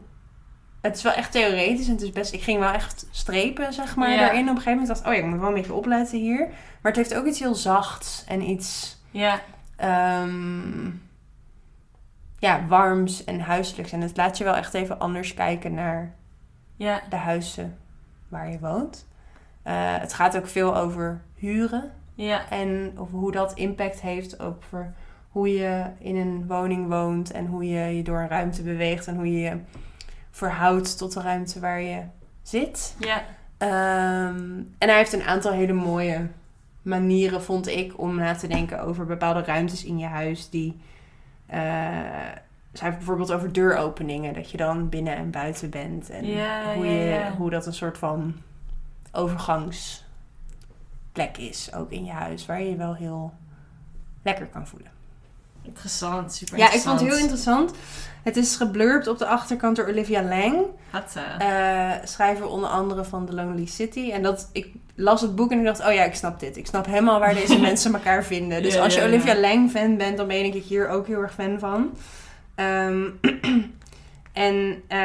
Het 0.86 0.96
is 0.96 1.02
wel 1.02 1.12
echt 1.12 1.32
theoretisch 1.32 1.86
en 1.86 1.92
het 1.92 2.02
is 2.02 2.10
best. 2.12 2.32
Ik 2.32 2.42
ging 2.42 2.58
wel 2.58 2.72
echt 2.72 3.06
strepen, 3.10 3.72
zeg 3.72 3.96
maar, 3.96 4.10
Ja. 4.10 4.16
daarin. 4.16 4.40
Op 4.42 4.48
een 4.48 4.62
gegeven 4.62 4.70
moment 4.72 4.88
dacht 4.88 5.00
ik, 5.00 5.06
oh 5.06 5.12
ja, 5.12 5.18
ik 5.18 5.26
moet 5.26 5.38
wel 5.38 5.48
een 5.48 5.54
beetje 5.54 5.74
opletten 5.74 6.18
hier. 6.18 6.46
Maar 6.82 6.92
het 6.92 6.96
heeft 6.96 7.14
ook 7.14 7.26
iets 7.26 7.38
heel 7.38 7.54
zachts 7.54 8.24
en 8.28 8.42
iets 8.48 8.96
Ja. 9.10 9.40
ehm, 9.76 10.90
ja, 12.38 12.66
warms 12.68 13.24
en 13.24 13.40
huiselijks. 13.40 13.92
En 13.92 14.00
het 14.00 14.16
laat 14.16 14.38
je 14.38 14.44
wel 14.44 14.56
echt 14.56 14.74
even 14.74 14.98
anders 14.98 15.34
kijken 15.34 15.74
naar 15.74 16.14
Ja. 16.76 17.00
de 17.10 17.16
huizen 17.16 17.78
waar 18.28 18.50
je 18.50 18.58
woont. 18.58 19.06
Eh, 19.62 19.74
het 19.98 20.12
gaat 20.12 20.36
ook 20.36 20.46
veel 20.48 20.76
over 20.76 21.20
huren 21.34 21.92
Ja. 22.14 22.48
en 22.50 22.92
over 22.96 23.18
hoe 23.18 23.32
dat 23.32 23.52
impact 23.54 24.00
heeft 24.00 24.40
over 24.40 24.94
hoe 25.28 25.48
je 25.52 25.84
in 25.98 26.16
een 26.16 26.46
woning 26.46 26.88
woont 26.88 27.30
en 27.30 27.46
hoe 27.46 27.68
je 27.68 27.96
je 27.96 28.02
door 28.02 28.20
een 28.20 28.28
ruimte 28.28 28.62
beweegt 28.62 29.06
en 29.06 29.14
hoe 29.16 29.40
je 29.40 29.56
verhoudt 30.36 30.98
tot 30.98 31.12
de 31.12 31.20
ruimte 31.20 31.60
waar 31.60 31.80
je 31.80 32.02
zit. 32.42 32.96
Ja. 32.98 33.24
Ehm, 33.58 34.58
en 34.78 34.88
hij 34.88 34.96
heeft 34.96 35.12
een 35.12 35.22
aantal 35.22 35.52
hele 35.52 35.72
mooie 35.72 36.26
manieren, 36.82 37.42
vond 37.42 37.66
ik, 37.66 37.98
om 37.98 38.16
na 38.16 38.34
te 38.34 38.46
denken 38.46 38.80
over 38.80 39.06
bepaalde 39.06 39.42
ruimtes 39.42 39.84
in 39.84 39.98
je 39.98 40.06
huis. 40.06 40.50
Die, 40.50 40.80
zij 41.46 42.42
heeft 42.72 42.96
bijvoorbeeld 42.96 43.32
over 43.32 43.52
deuropeningen, 43.52 44.34
dat 44.34 44.50
je 44.50 44.56
dan 44.56 44.88
binnen 44.88 45.16
en 45.16 45.30
buiten 45.30 45.70
bent. 45.70 46.10
En 46.10 46.26
Ja, 46.26 46.74
hoe, 46.74 46.86
ja, 46.86 46.92
je, 46.92 47.04
ja. 47.04 47.32
hoe 47.32 47.50
dat 47.50 47.66
een 47.66 47.74
soort 47.74 47.98
van 47.98 48.34
overgangsplek 49.12 51.36
is, 51.38 51.74
ook 51.74 51.90
in 51.90 52.04
je 52.04 52.12
huis, 52.12 52.46
waar 52.46 52.62
je 52.62 52.70
je 52.70 52.76
wel 52.76 52.94
heel 52.94 53.32
lekker 54.22 54.46
kan 54.46 54.66
voelen. 54.66 54.90
Interessant. 55.66 56.34
Super 56.34 56.58
Ja, 56.58 56.72
ik 56.72 56.80
vond 56.80 57.00
het 57.00 57.08
heel 57.08 57.18
interessant. 57.18 57.72
Het 58.22 58.36
is 58.36 58.56
geblurbt 58.56 59.06
op 59.08 59.18
de 59.18 59.26
achterkant 59.26 59.76
door 59.76 59.86
Olivia 59.86 60.22
Lang. 60.22 60.66
Hatta. 60.90 61.38
Eh, 61.38 62.06
schrijver 62.06 62.46
onder 62.46 62.68
andere 62.68 63.04
van 63.04 63.26
The 63.26 63.34
Lonely 63.34 63.66
City. 63.66 64.10
En 64.10 64.22
dat, 64.22 64.48
ik 64.52 64.68
las 64.94 65.20
het 65.20 65.34
boek 65.36 65.50
en 65.50 65.58
ik 65.58 65.64
dacht, 65.64 65.86
oh 65.86 65.92
ja, 65.92 66.02
ik 66.04 66.14
snap 66.14 66.40
dit. 66.40 66.56
Ik 66.56 66.66
snap 66.66 66.86
helemaal 66.86 67.18
waar 67.18 67.34
deze 67.34 67.60
mensen 67.68 67.94
elkaar 67.94 68.24
vinden. 68.24 68.62
Dus 68.62 68.74
Ja, 68.74 68.82
als 68.82 68.94
je 68.94 69.00
ja, 69.00 69.06
ja. 69.06 69.12
Olivia 69.12 69.40
Lang 69.40 69.70
fan 69.70 69.96
bent, 69.96 70.16
dan 70.16 70.26
ben 70.26 70.44
ik 70.44 70.62
hier 70.64 70.88
ook 70.88 71.06
heel 71.06 71.20
erg 71.20 71.34
fan 71.34 71.58
van. 71.58 71.96
Ehm, 72.54 73.04
en 74.32 74.82
eh, 74.88 74.98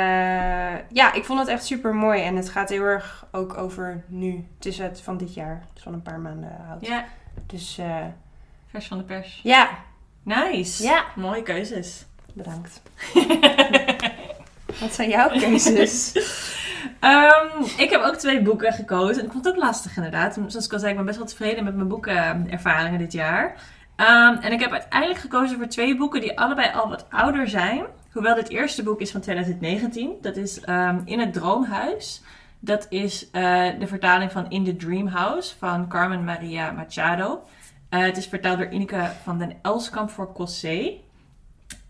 ja, 0.89 1.13
ik 1.13 1.25
vond 1.25 1.39
het 1.39 1.47
echt 1.47 1.65
super 1.65 1.95
mooi. 1.95 2.21
En 2.21 2.35
het 2.35 2.49
gaat 2.49 2.69
heel 2.69 2.83
erg 2.83 3.25
ook 3.31 3.57
over 3.57 4.03
nu. 4.07 4.47
Het 4.55 4.65
is 4.65 4.77
het 4.77 5.01
van 5.01 5.17
dit 5.17 5.33
jaar. 5.33 5.63
Het 5.69 5.77
is 5.77 5.83
van 5.83 5.93
een 5.93 6.01
paar 6.01 6.19
maanden 6.19 6.51
oud. 6.71 6.87
Ja. 6.87 7.05
Dus 7.45 7.77
eh, 7.77 7.95
Vers 8.67 8.87
van 8.87 8.97
de 8.97 9.03
pers. 9.03 9.39
ja, 9.43 9.69
Nice. 10.23 10.83
ja, 10.83 11.03
Mooie 11.15 11.43
keuzes. 11.43 12.05
bedankt. 12.33 12.81
Wat 14.79 14.93
zijn 14.93 15.09
jouw 15.09 15.29
keuzes? 15.29 16.11
Ehm, 16.99 17.63
ik 17.77 17.89
heb 17.89 18.01
ook 18.01 18.15
twee 18.15 18.41
boeken 18.41 18.73
gekozen. 18.73 19.19
En 19.19 19.25
ik 19.25 19.31
vond 19.31 19.45
het 19.45 19.53
ook 19.55 19.61
lastig 19.61 19.95
inderdaad. 19.95 20.33
Zoals 20.33 20.65
ik 20.65 20.73
al 20.73 20.79
zei, 20.79 20.91
ik 20.91 20.97
ben 20.97 21.05
best 21.05 21.17
wel 21.17 21.27
tevreden 21.27 21.63
met 21.63 21.75
mijn 21.75 21.87
boekenervaringen 21.87 22.99
dit 22.99 23.11
jaar. 23.11 23.55
Ehm, 23.95 24.35
en 24.41 24.51
ik 24.51 24.59
heb 24.59 24.71
uiteindelijk 24.71 25.19
gekozen 25.19 25.57
voor 25.57 25.67
twee 25.67 25.97
boeken 25.97 26.21
die 26.21 26.39
allebei 26.39 26.71
al 26.73 26.89
wat 26.89 27.05
ouder 27.09 27.47
zijn. 27.49 27.85
Hoewel 28.11 28.35
dit 28.35 28.49
eerste 28.49 28.83
boek 28.83 29.01
is 29.01 29.11
van 29.11 29.21
2019. 29.21 30.11
Dat 30.21 30.35
is 30.35 30.59
ehm, 30.61 30.99
In 31.05 31.19
het 31.19 31.33
Droomhuis. 31.33 32.21
Dat 32.59 32.85
is 32.89 33.29
eh, 33.31 33.65
de 33.79 33.87
vertaling 33.87 34.31
van 34.31 34.49
In 34.49 34.63
the 34.63 34.75
Dream 34.75 35.07
House 35.07 35.55
van 35.57 35.87
Carmen 35.87 36.23
Maria 36.23 36.71
Machado. 36.71 37.43
Eh, 37.91 37.99
het 38.01 38.17
is 38.17 38.25
vertaald 38.27 38.57
door 38.57 38.67
Ineke 38.69 39.11
van 39.23 39.37
den 39.39 39.53
Elskamp 39.61 40.09
voor 40.09 40.33
Cossé. 40.33 40.91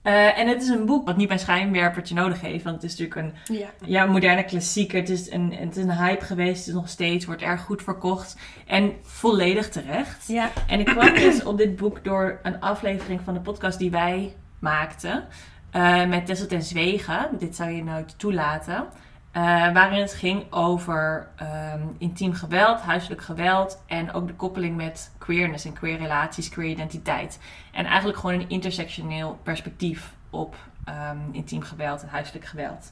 Eh, 0.01 0.37
en 0.39 0.47
het 0.47 0.61
is 0.61 0.67
een 0.69 0.85
boek 0.85 1.05
wat 1.05 1.17
niet 1.17 1.27
mijn 1.27 1.39
schijnwerpertje 1.39 2.15
nodig 2.15 2.41
heeft. 2.41 2.63
Want 2.63 2.75
het 2.81 2.91
is 2.91 2.97
natuurlijk 2.99 3.35
een 3.49 3.57
Ja. 3.85 4.05
moderne 4.05 4.43
klassieker. 4.45 4.99
Het 4.99 5.09
is, 5.09 5.31
een, 5.31 5.53
het 5.53 5.75
is 5.77 5.83
een 5.83 5.97
hype 5.97 6.25
geweest. 6.25 6.57
Het 6.59 6.67
is 6.67 6.73
nog 6.73 6.89
steeds. 6.89 7.25
Wordt 7.25 7.41
erg 7.41 7.61
goed 7.61 7.83
verkocht. 7.83 8.37
En 8.67 8.93
volledig 9.01 9.69
terecht. 9.69 10.27
Ja. 10.27 10.49
En 10.67 10.79
ik 10.79 10.85
kwam 10.85 11.13
dus 11.13 11.43
op 11.43 11.57
dit 11.57 11.75
boek 11.75 12.03
door 12.03 12.39
een 12.43 12.59
aflevering 12.61 13.21
van 13.23 13.33
de 13.33 13.39
podcast 13.39 13.79
die 13.79 13.91
wij 13.91 14.33
maakten. 14.59 15.25
eh, 15.71 16.05
met 16.05 16.25
Tessel 16.25 16.47
ten 16.47 16.61
Zwegen. 16.61 17.29
Dit 17.39 17.55
zou 17.55 17.69
je 17.71 17.83
nooit 17.83 18.19
toelaten. 18.19 18.85
Eh, 19.31 19.41
waarin 19.73 20.01
het 20.01 20.13
ging 20.13 20.51
over 20.53 21.27
ehm, 21.35 21.81
intiem 21.97 22.33
geweld, 22.33 22.81
huiselijk 22.81 23.21
geweld. 23.21 23.83
En 23.87 24.13
ook 24.13 24.27
de 24.27 24.33
koppeling 24.33 24.75
met 24.75 25.11
queerness 25.17 25.65
en 25.65 25.73
queer 25.73 25.97
relaties, 25.97 26.49
queer 26.49 26.69
identiteit. 26.69 27.39
En 27.71 27.85
eigenlijk 27.85 28.17
gewoon 28.17 28.39
een 28.39 28.49
intersectioneel 28.49 29.39
perspectief 29.43 30.13
op 30.29 30.55
ehm, 30.85 31.17
intiem 31.31 31.61
geweld 31.61 32.01
en 32.01 32.07
huiselijk 32.07 32.45
geweld. 32.45 32.91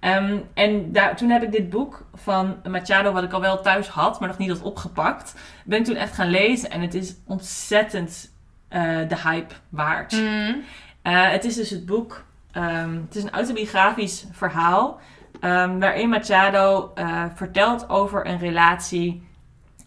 Ehm, 0.00 0.38
en 0.54 0.92
daar, 0.92 1.16
toen 1.16 1.30
heb 1.30 1.42
ik 1.42 1.52
dit 1.52 1.70
boek 1.70 2.06
van 2.14 2.56
Machado, 2.68 3.12
wat 3.12 3.22
ik 3.22 3.32
al 3.32 3.40
wel 3.40 3.60
thuis 3.60 3.88
had, 3.88 4.20
maar 4.20 4.28
nog 4.28 4.38
niet 4.38 4.50
had 4.50 4.62
opgepakt, 4.62 5.34
ben 5.64 5.78
ik 5.78 5.84
toen 5.84 5.96
echt 5.96 6.14
gaan 6.14 6.30
lezen. 6.30 6.70
En 6.70 6.80
het 6.80 6.94
is 6.94 7.14
ontzettend 7.26 8.32
eh, 8.68 9.08
de 9.08 9.20
hype 9.24 9.54
waard. 9.68 10.12
Mm. 10.12 10.62
Eh, 11.02 11.30
het 11.30 11.44
is 11.44 11.54
dus 11.54 11.70
het 11.70 11.86
boek, 11.86 12.26
het 13.06 13.16
is 13.16 13.22
een 13.22 13.30
autobiografisch 13.30 14.26
verhaal, 14.32 15.00
ehm, 15.40 15.78
waarin 15.78 16.08
Machado 16.08 16.90
eh, 16.94 17.24
vertelt 17.34 17.88
over 17.88 18.26
een 18.26 18.38
relatie 18.38 19.26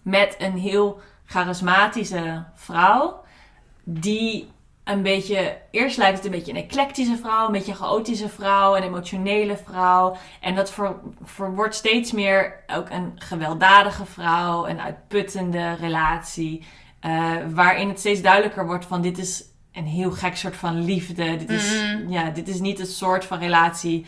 met 0.01 0.35
een 0.39 0.57
heel 0.57 0.99
charismatische 1.25 2.43
vrouw, 2.55 3.23
die 3.83 4.49
een 4.83 5.01
beetje, 5.01 5.57
eerst 5.71 5.97
lijkt 5.97 6.15
het 6.15 6.25
een 6.25 6.31
beetje 6.31 6.51
een 6.51 6.63
eclectische 6.63 7.17
vrouw, 7.17 7.45
een 7.45 7.51
beetje 7.51 7.71
een 7.71 7.77
chaotische 7.77 8.29
vrouw, 8.29 8.75
een 8.75 8.83
emotionele 8.83 9.57
vrouw. 9.65 10.15
En 10.41 10.55
dat 10.55 10.71
ver, 10.71 10.95
ver- 11.23 11.55
wordt 11.55 11.75
steeds 11.75 12.11
meer 12.11 12.63
ook 12.75 12.89
een 12.89 13.11
gewelddadige 13.15 14.05
vrouw, 14.05 14.67
een 14.67 14.81
uitputtende 14.81 15.73
relatie. 15.73 16.63
eh, 16.99 17.31
waarin 17.49 17.87
het 17.89 17.99
steeds 17.99 18.21
duidelijker 18.21 18.65
wordt 18.65 18.85
van 18.85 19.01
dit 19.01 19.17
is 19.17 19.43
een 19.73 19.85
heel 19.85 20.11
gek 20.11 20.37
soort 20.37 20.55
van 20.55 20.83
liefde. 20.83 21.35
Dit 21.37 21.49
is, 21.49 21.83
Mhm. 21.83 22.11
ja, 22.11 22.29
dit 22.29 22.47
is 22.47 22.59
niet 22.59 22.77
het 22.77 22.91
soort 22.91 23.25
van 23.25 23.39
relatie 23.39 24.05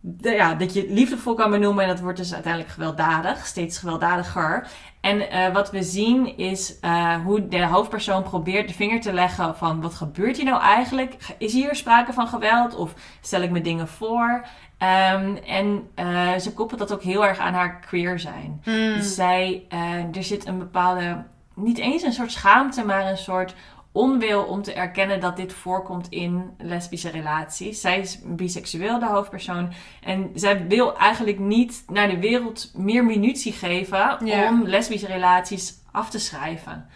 de- 0.00 0.30
ja, 0.30 0.54
dat 0.54 0.74
je 0.74 0.86
liefdevol 0.88 1.34
kan 1.34 1.50
benoemen. 1.50 1.82
En 1.84 1.88
dat 1.90 2.00
wordt 2.00 2.18
dus 2.18 2.34
uiteindelijk 2.34 2.72
gewelddadig. 2.72 3.46
Steeds 3.46 3.78
gewelddadiger. 3.78 4.66
En 5.00 5.30
eh, 5.30 5.52
wat 5.52 5.70
we 5.70 5.82
zien 5.82 6.36
is 6.36 6.78
eh, 6.80 7.14
hoe 7.24 7.48
de 7.48 7.66
hoofdpersoon 7.66 8.22
probeert 8.22 8.68
de 8.68 8.74
vinger 8.74 9.00
te 9.00 9.12
leggen 9.12 9.56
van... 9.56 9.80
wat 9.80 9.94
gebeurt 9.94 10.36
hier 10.36 10.44
nou 10.44 10.62
eigenlijk? 10.62 11.16
Is 11.38 11.52
hier 11.52 11.74
sprake 11.74 12.12
van 12.12 12.28
geweld? 12.28 12.74
Of 12.76 12.94
stel 13.20 13.42
ik 13.42 13.50
me 13.50 13.60
dingen 13.60 13.88
voor? 13.88 14.44
Ehm, 14.78 15.36
en 15.46 15.88
eh, 15.94 16.36
ze 16.36 16.52
koppelt 16.54 16.78
dat 16.80 16.92
ook 16.92 17.02
heel 17.02 17.26
erg 17.26 17.38
aan 17.38 17.54
haar 17.54 17.78
queer 17.80 18.18
zijn. 18.18 18.62
Mm. 18.64 18.94
Dus 18.94 19.14
zij, 19.14 19.64
er 20.14 20.24
zit 20.24 20.46
een 20.46 20.58
bepaalde, 20.58 21.24
niet 21.54 21.78
eens 21.78 22.02
een 22.02 22.12
soort 22.12 22.32
schaamte, 22.32 22.84
maar 22.84 23.06
een 23.06 23.16
soort 23.18 23.54
onwil 23.92 24.42
om 24.42 24.62
te 24.62 24.72
erkennen 24.72 25.20
dat 25.20 25.36
dit 25.36 25.52
voorkomt 25.52 26.08
in 26.08 26.50
lesbische 26.58 27.10
relaties. 27.10 27.80
Zij 27.80 27.98
is 27.98 28.18
biseksueel, 28.24 28.98
de 28.98 29.06
hoofdpersoon. 29.06 29.72
En 30.02 30.30
zij 30.34 30.66
wil 30.66 30.96
eigenlijk 30.96 31.38
niet 31.38 31.84
naar 31.88 32.08
de 32.08 32.18
wereld 32.18 32.70
meer 32.74 33.04
munitie 33.04 33.52
geven 33.52 34.26
Ja. 34.26 34.48
om 34.48 34.66
lesbische 34.66 35.06
relaties 35.06 35.74
af 35.92 36.10
te 36.10 36.18
schrijven. 36.18 36.86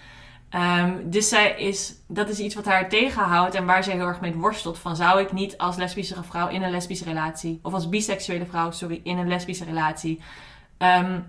Ehm, 0.50 0.92
dus 1.04 1.28
zij 1.28 1.54
is, 1.58 1.94
dat 2.08 2.28
is 2.28 2.38
iets 2.38 2.54
wat 2.54 2.64
haar 2.64 2.88
tegenhoudt 2.88 3.54
en 3.54 3.64
waar 3.66 3.84
zij 3.84 3.94
heel 3.94 4.06
erg 4.06 4.20
mee 4.20 4.34
worstelt. 4.34 4.78
Van 4.78 4.96
zou 4.96 5.20
ik 5.20 5.32
niet 5.32 5.58
als 5.58 5.76
lesbische 5.76 6.22
vrouw 6.22 6.48
in 6.48 6.62
een 6.62 6.70
lesbische 6.70 7.04
relatie, 7.04 7.58
of 7.62 7.72
als 7.72 7.88
biseksuele 7.88 8.46
vrouw, 8.46 8.70
sorry, 8.70 9.00
in 9.04 9.18
een 9.18 9.28
lesbische 9.28 9.64
relatie, 9.64 10.20
ehm, 10.78 11.20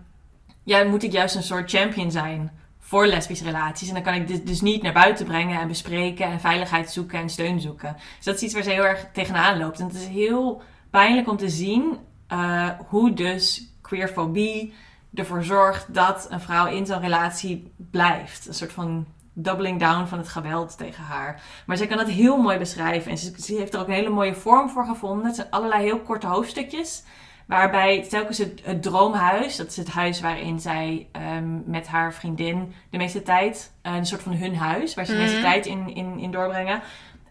ja, 0.64 0.84
moet 0.84 1.04
ik 1.04 1.12
juist 1.12 1.36
een 1.36 1.44
soort 1.44 1.70
champion 1.70 2.12
zijn 2.12 2.52
voor 2.88 3.08
lesbische 3.08 3.44
relaties. 3.44 3.88
En 3.88 3.94
dan 3.94 4.04
kan 4.04 4.14
ik 4.14 4.28
dit 4.28 4.48
dus 4.48 4.62
niet 4.62 4.82
naar 4.82 4.94
buiten 4.94 5.26
brengen 5.26 5.60
en 5.60 5.68
bespreken 5.68 6.26
en 6.26 6.40
veiligheid 6.40 6.92
zoeken 6.92 7.20
en 7.20 7.30
steun 7.30 7.62
zoeken. 7.62 7.96
Dus 8.16 8.26
dat 8.26 8.36
is 8.36 8.42
iets 8.42 8.54
waar 8.54 8.64
ze 8.64 8.70
heel 8.70 8.86
erg 8.86 9.08
tegenaan 9.14 9.58
loopt. 9.58 9.80
En 9.80 9.86
het 9.86 9.96
is 9.96 10.08
heel 10.08 10.62
pijnlijk 10.90 11.30
om 11.30 11.38
te 11.38 11.50
zien 11.50 11.98
eh, 12.28 12.70
hoe 12.88 13.14
dus 13.14 13.74
queerfobie 13.82 14.74
ervoor 15.14 15.44
zorgt 15.44 15.94
dat 15.94 16.28
een 16.30 16.42
vrouw 16.42 16.68
in 16.68 16.86
zo'n 16.86 17.00
relatie 17.00 17.72
blijft. 17.78 18.48
Een 18.48 18.54
soort 18.54 18.74
van 18.74 19.06
doubling 19.34 19.80
down 19.80 20.08
van 20.08 20.18
het 20.18 20.28
geweld 20.28 20.78
tegen 20.78 21.04
haar. 21.04 21.42
Maar 21.66 21.78
zij 21.78 21.88
kan 21.88 21.98
dat 21.98 22.10
heel 22.10 22.38
mooi 22.38 22.58
beschrijven. 22.58 23.12
En 23.12 23.18
ze, 23.18 23.34
ze 23.38 23.56
heeft 23.56 23.74
er 23.74 23.80
ook 23.80 23.88
een 23.88 23.94
hele 23.94 24.10
mooie 24.10 24.36
vorm 24.36 24.70
voor 24.70 24.86
gevonden. 24.86 25.26
Het 25.26 25.36
zijn 25.36 25.50
allerlei 25.50 25.84
heel 25.84 26.00
korte 26.00 26.28
hoofdstukjes. 26.28 27.04
Waarbij 27.46 28.06
telkens 28.10 28.38
het, 28.38 28.62
het 28.64 28.84
droomhuis, 28.84 29.56
dat 29.56 29.68
is 29.68 29.78
het 29.78 29.90
huis 29.90 30.22
waarin 30.22 30.60
zij 30.60 31.08
ehm, 31.12 31.70
met 31.70 31.88
haar 31.88 32.14
vriendin 32.14 32.74
de 32.90 32.98
meeste 32.98 33.22
tijd, 33.24 33.74
eh, 33.82 33.96
een 33.96 34.06
soort 34.06 34.22
van 34.22 34.34
hun 34.34 34.56
huis, 34.56 34.94
waar 34.94 35.06
ze 35.06 35.12
de 35.12 35.18
meeste 35.18 35.36
Mhm. 35.36 35.46
tijd 35.46 35.66
in, 35.66 35.96
in, 35.96 36.20
in 36.20 36.32
doorbrengen. 36.32 36.82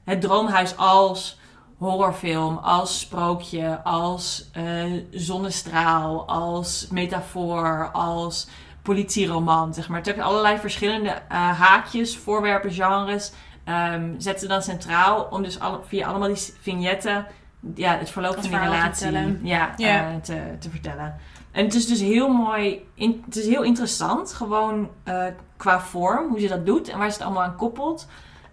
Het 0.04 0.20
droomhuis 0.20 0.76
als 0.76 1.38
horrorfilm, 1.78 2.56
als 2.56 3.00
sprookje, 3.00 3.80
als 3.84 4.50
eh, 4.52 4.64
zonnestraal, 5.10 6.26
als 6.28 6.88
metafoor, 6.90 7.90
als 7.92 8.48
politieroman, 8.82 9.74
zeg 9.74 9.88
maar. 9.88 10.00
Heeft 10.04 10.18
allerlei 10.18 10.58
verschillende 10.58 11.08
eh, 11.10 11.60
haakjes, 11.60 12.16
voorwerpen, 12.16 12.70
genres. 12.72 13.32
ehm 13.64 14.12
zetten 14.18 14.40
ze 14.40 14.46
dan 14.48 14.62
centraal 14.62 15.26
om 15.30 15.42
dus 15.42 15.58
via 15.86 16.06
allemaal 16.08 16.28
die 16.28 16.52
vignetten 16.60 17.26
ja, 17.74 17.98
het 17.98 18.10
verloop 18.10 18.32
van 18.32 18.42
die 18.42 18.50
te 18.50 18.58
relatie 18.58 19.38
ja, 19.42 19.72
Ja. 19.76 20.10
eh, 20.10 20.16
te, 20.16 20.42
te 20.58 20.70
vertellen. 20.70 21.14
En 21.52 21.64
het 21.64 21.74
is 21.74 21.86
dus 21.86 22.00
heel 22.00 22.28
mooi, 22.28 22.86
in, 22.94 23.22
het 23.24 23.36
is 23.36 23.46
heel 23.46 23.62
interessant, 23.62 24.32
gewoon 24.32 24.90
eh, 25.02 25.24
qua 25.56 25.80
vorm, 25.80 26.28
hoe 26.28 26.40
ze 26.40 26.48
dat 26.48 26.66
doet 26.66 26.88
en 26.88 26.98
waar 26.98 27.10
ze 27.10 27.16
het 27.16 27.24
allemaal 27.26 27.42
aan 27.42 27.56
koppelt. 27.56 28.06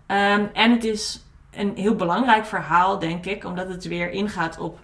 Ehm, 0.06 0.46
en 0.54 0.72
het 0.72 0.84
is 0.84 1.26
een 1.52 1.72
heel 1.76 1.96
belangrijk 1.96 2.46
verhaal, 2.46 3.00
denk 3.00 3.26
ik, 3.26 3.46
omdat 3.46 3.68
het 3.68 3.88
weer 3.88 4.10
ingaat 4.12 4.60
op 4.60 4.80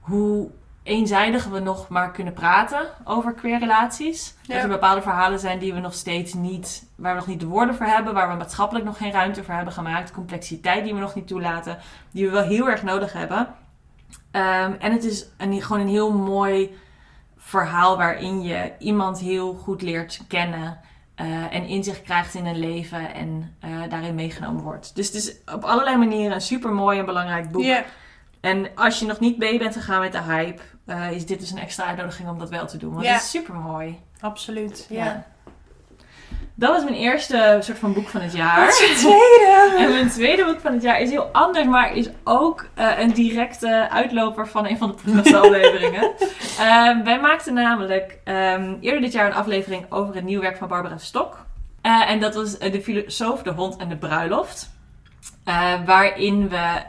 hoe 0.00 0.50
eenzijdig 0.84 1.44
we 1.44 1.58
nog 1.58 1.88
maar 1.88 2.10
kunnen 2.10 2.32
praten 2.32 2.86
over 3.04 3.32
queer 3.32 3.58
relaties. 3.58 4.34
Ja. 4.42 4.54
Dat 4.54 4.62
er 4.62 4.68
bepaalde 4.68 5.02
verhalen 5.02 5.38
zijn 5.38 5.58
die 5.58 5.74
we 5.74 5.80
nog 5.80 5.94
steeds 5.94 6.34
niet, 6.34 6.88
waar 6.96 7.12
we 7.12 7.18
nog 7.18 7.28
niet 7.28 7.40
de 7.40 7.46
woorden 7.46 7.74
voor 7.74 7.86
hebben, 7.86 8.14
waar 8.14 8.28
we 8.28 8.34
maatschappelijk 8.36 8.84
nog 8.84 8.96
geen 8.96 9.12
ruimte 9.12 9.44
voor 9.44 9.54
hebben 9.54 9.74
gemaakt, 9.74 10.12
complexiteit 10.12 10.84
die 10.84 10.94
we 10.94 11.00
nog 11.00 11.14
niet 11.14 11.26
toelaten, 11.26 11.78
die 12.10 12.24
we 12.24 12.30
wel 12.30 12.42
heel 12.42 12.68
erg 12.68 12.82
nodig 12.82 13.12
hebben. 13.12 13.48
Ehm, 14.30 14.72
en 14.78 14.92
het 14.92 15.04
is 15.04 15.26
een, 15.36 15.62
gewoon 15.62 15.82
een 15.82 15.88
heel 15.88 16.12
mooi 16.12 16.76
verhaal 17.36 17.96
waarin 17.96 18.42
je 18.42 18.72
iemand 18.78 19.18
heel 19.18 19.54
goed 19.54 19.82
leert 19.82 20.20
kennen. 20.28 20.80
eh, 21.14 21.54
en 21.54 21.66
inzicht 21.66 22.02
krijgt 22.02 22.34
in 22.34 22.46
een 22.46 22.58
leven 22.58 23.14
en 23.14 23.56
eh, 23.60 23.70
daarin 23.88 24.14
meegenomen 24.14 24.62
wordt. 24.62 24.94
Dus 24.94 25.06
het 25.06 25.16
is 25.16 25.36
op 25.54 25.64
allerlei 25.64 25.96
manieren 25.96 26.34
een 26.34 26.40
super 26.40 26.72
mooi 26.72 26.98
en 26.98 27.04
belangrijk 27.04 27.50
boek. 27.50 27.64
En 28.40 28.68
als 28.74 28.98
je 28.98 29.06
nog 29.06 29.20
niet 29.20 29.38
mee 29.38 29.58
bent 29.58 29.74
gegaan 29.74 30.00
met 30.00 30.12
de 30.12 30.22
hype, 30.22 30.62
eh, 30.86 31.10
is 31.10 31.26
dit 31.26 31.40
dus 31.40 31.50
een 31.50 31.58
extra 31.58 31.84
uitnodiging 31.84 32.28
om 32.28 32.38
dat 32.38 32.50
wel 32.50 32.66
te 32.66 32.76
doen. 32.76 32.92
Want 32.92 33.04
Ja. 33.04 33.12
het 33.12 33.22
is 33.22 33.30
super 33.30 33.54
mooi. 33.54 34.00
Absoluut. 34.20 34.86
Ja. 34.90 35.04
Ja. 35.04 35.24
Dat 36.56 36.70
was 36.70 36.84
mijn 36.84 36.96
eerste 36.96 37.58
soort 37.60 37.78
van 37.78 37.92
boek 37.92 38.08
van 38.08 38.20
het 38.20 38.32
jaar. 38.32 38.70
tweede. 38.96 39.74
En 39.78 39.88
mijn 39.88 40.08
tweede 40.10 40.44
boek 40.44 40.60
van 40.60 40.72
het 40.72 40.82
jaar 40.82 41.00
is 41.00 41.10
heel 41.10 41.28
anders, 41.32 41.66
maar 41.66 41.92
is 41.94 42.08
ook 42.24 42.66
eh, 42.74 42.98
een 42.98 43.12
directe 43.12 43.88
uitloper 43.90 44.48
van 44.48 44.66
een 44.68 44.78
van 44.78 44.88
de 44.88 44.94
podcastafleveringen. 44.94 46.10
Ehm 46.58 47.04
wij 47.04 47.20
maakten 47.20 47.54
namelijk 47.54 48.18
ehm, 48.24 48.76
eerder 48.80 49.00
dit 49.00 49.12
jaar 49.12 49.26
een 49.26 49.34
aflevering 49.34 49.92
over 49.92 50.14
het 50.14 50.24
nieuw 50.24 50.40
werk 50.40 50.56
van 50.56 50.68
Barbara 50.68 50.98
Stok. 50.98 51.46
Eh, 51.82 52.10
en 52.10 52.20
dat 52.20 52.34
was 52.34 52.58
De 52.58 52.82
filosoof, 52.82 53.42
de 53.42 53.50
hond 53.52 53.76
en 53.76 53.88
de 53.88 53.96
bruiloft. 53.96 54.72
Waarin 55.86 56.48
we 56.48 56.82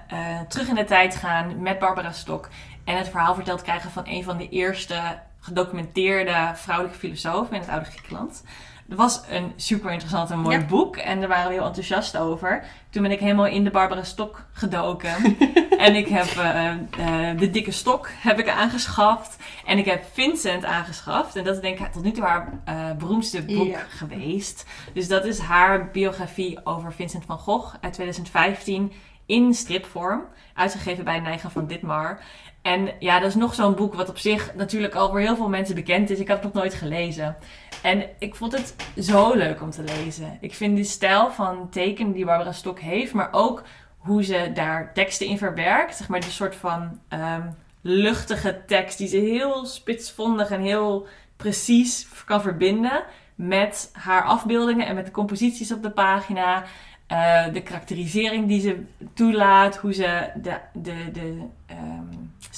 terug 0.48 0.68
in 0.68 0.76
de 0.76 0.84
tijd 0.86 1.16
gaan 1.16 1.62
met 1.62 1.80
Barbara 1.80 2.12
Stok. 2.12 2.50
En 2.86 2.98
het 2.98 3.10
verhaal 3.10 3.36
verteld 3.36 3.62
krijgen 3.62 3.92
van 3.92 4.04
een 4.08 4.24
van 4.24 4.38
de 4.38 4.50
eerste 4.50 5.20
gedocumenteerde 5.40 6.52
vrouwelijke 6.56 7.00
filosofen 7.00 7.54
in 7.56 7.62
het 7.62 7.70
oude 7.70 7.86
Griekenland. 7.86 8.44
Het 8.90 8.98
was 8.98 9.22
een 9.30 9.54
super 9.56 9.92
interessant 9.92 10.32
en 10.32 10.40
mooi 10.40 10.58
Ja. 10.58 10.66
boek. 10.66 10.98
En 10.98 11.20
daar 11.20 11.30
waren 11.30 11.48
we 11.48 11.54
heel 11.54 11.66
enthousiast 11.66 12.18
over. 12.18 12.64
Toen 12.90 13.02
ben 13.02 13.12
ik 13.12 13.20
helemaal 13.20 13.46
in 13.48 13.64
de 13.64 13.70
Barbara 13.70 14.04
Stok 14.04 14.46
gedoken. 14.54 15.38
en 15.78 15.96
ik 15.96 16.08
heb 16.08 16.26
eh, 16.26 16.72
eh, 16.72 17.38
de 17.40 17.50
dikke 17.50 17.72
stok 17.72 18.10
heb 18.22 18.40
ik 18.40 18.50
aangeschaft. 18.50 19.38
En 19.66 19.78
ik 19.78 19.86
heb 19.86 20.04
Vincent 20.14 20.66
aangeschaft. 20.66 21.36
En 21.36 21.44
dat 21.44 21.56
is 21.56 21.62
denk 21.62 21.80
ik 21.80 21.92
tot 21.92 22.04
nu 22.04 22.12
toe 22.12 22.24
haar 22.24 22.50
eh, 22.66 22.92
beroemdste 22.98 23.44
boek 23.46 23.68
Ja. 23.68 23.80
geweest. 23.90 24.66
Dus 24.94 25.08
dat 25.08 25.26
is 25.26 25.40
haar 25.40 25.90
biografie 25.92 26.66
over 26.66 26.94
Vincent 26.94 27.26
van 27.26 27.38
Gogh 27.38 27.76
uit 27.82 27.94
2015 27.94 28.92
in 29.26 29.54
stripvorm. 29.54 30.24
Uitgegeven 30.54 31.04
bij 31.04 31.20
Nijgen 31.20 31.52
van 31.52 31.68
Ditmar. 31.68 32.20
En 32.66 32.90
ja, 33.00 33.20
dat 33.20 33.30
is 33.30 33.36
nog 33.36 33.54
zo'n 33.54 33.76
boek 33.76 33.94
wat 33.94 34.10
op 34.10 34.18
zich 34.18 34.56
natuurlijk 34.56 34.96
al 34.96 35.10
voor 35.10 35.20
heel 35.20 35.36
veel 35.36 35.50
mensen 35.50 35.76
bekend 35.76 36.10
is. 36.10 36.20
Ik 36.20 36.28
had 36.28 36.44
het 36.44 36.46
nog 36.46 36.54
nooit 36.54 36.74
gelezen. 36.74 37.36
En 37.82 38.06
ik 38.20 38.36
vond 38.36 38.52
het 38.52 38.76
zo 38.98 39.34
leuk 39.34 39.62
om 39.62 39.70
te 39.70 39.84
lezen. 39.84 40.38
Ik 40.42 40.54
vind 40.54 40.76
die 40.76 40.86
stijl 40.86 41.32
van 41.32 41.70
tekenen 41.70 42.12
die 42.12 42.26
Barbara 42.26 42.52
Stok 42.52 42.80
heeft, 42.80 43.14
maar 43.14 43.28
ook 43.32 43.64
hoe 43.98 44.24
ze 44.24 44.52
daar 44.54 44.94
teksten 44.94 45.28
in 45.28 45.38
verwerkt. 45.38 45.96
Zeg 45.96 46.08
maar 46.08 46.20
die 46.20 46.30
soort 46.30 46.56
van 46.56 47.00
ehm, 47.08 47.50
luchtige 47.82 48.64
tekst 48.68 48.98
die 48.98 49.08
ze 49.08 49.18
heel 49.18 49.66
spitsvondig 49.66 50.50
en 50.50 50.62
heel 50.62 51.08
precies 51.36 52.08
kan 52.26 52.42
verbinden 52.42 53.04
met 53.36 53.90
haar 53.94 54.24
afbeeldingen 54.24 54.88
en 54.88 54.96
met 54.96 55.06
de 55.06 55.12
composities 55.12 55.72
op 55.72 55.84
de 55.84 55.92
pagina. 55.92 56.64
Eh, 57.08 57.54
de 57.54 57.62
karakterisering 57.62 58.48
die 58.48 58.62
ze 58.62 58.84
toelaat, 59.14 59.78
hoe 59.78 59.94
ze 59.94 60.30
de, 60.36 60.58
de, 60.74 61.12
de 61.12 61.38
ehm, 61.66 61.95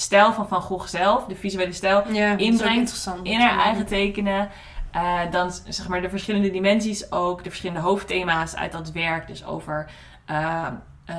stijl 0.02 0.34
van 0.34 0.48
Van 0.48 0.62
Gogh 0.62 0.88
zelf, 0.88 1.26
de 1.26 1.36
visuele 1.36 1.74
stijl, 1.74 2.12
Ja, 2.12 2.38
Inbrengt 2.38 3.10
in 3.24 3.40
haar 3.40 3.60
eigen 3.60 3.86
tekenen. 3.86 4.50
Eh, 4.92 5.20
dan 5.32 5.52
zeg 5.68 5.88
maar 5.88 6.02
de 6.02 6.10
verschillende 6.10 6.52
dimensies 6.52 7.12
ook, 7.12 7.44
de 7.44 7.50
verschillende 7.50 7.82
hoofdthema's 7.82 8.56
uit 8.56 8.72
dat 8.72 8.92
werk. 8.92 9.28
Dus 9.28 9.46
over 9.46 9.90
eh, 10.26 10.68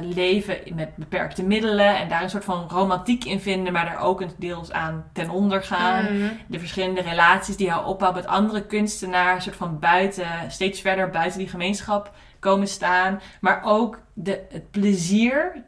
leven 0.01 0.57
met 0.75 0.97
beperkte 0.97 1.43
middelen 1.43 1.97
en 1.97 2.09
daar 2.09 2.23
een 2.23 2.31
soort 2.31 2.45
van 2.45 2.69
romantiek 2.69 3.25
in 3.25 3.41
vinden, 3.41 3.73
maar 3.73 3.85
daar 3.85 4.01
ook 4.01 4.21
een 4.21 4.31
deels 4.39 4.73
aan 4.73 5.05
ten 5.13 5.31
onder 5.31 5.63
gaan. 5.63 6.05
Mhm. 6.05 6.29
De 6.47 6.59
verschillende 6.59 7.01
relaties 7.01 7.57
die 7.57 7.71
hij 7.71 7.83
opbouwt 7.83 8.15
met 8.15 8.27
andere 8.27 8.67
kunstenaars, 8.67 9.37
een 9.37 9.43
soort 9.43 9.57
van 9.57 9.79
buiten, 9.79 10.27
steeds 10.49 10.81
verder 10.81 11.11
buiten 11.11 11.39
die 11.39 11.49
gemeenschap 11.49 12.13
komen 12.39 12.69
staan. 12.69 13.21
Maar 13.41 13.61
ook 13.65 14.01
de, 14.13 14.47
het 14.51 14.71
plezier 14.71 15.63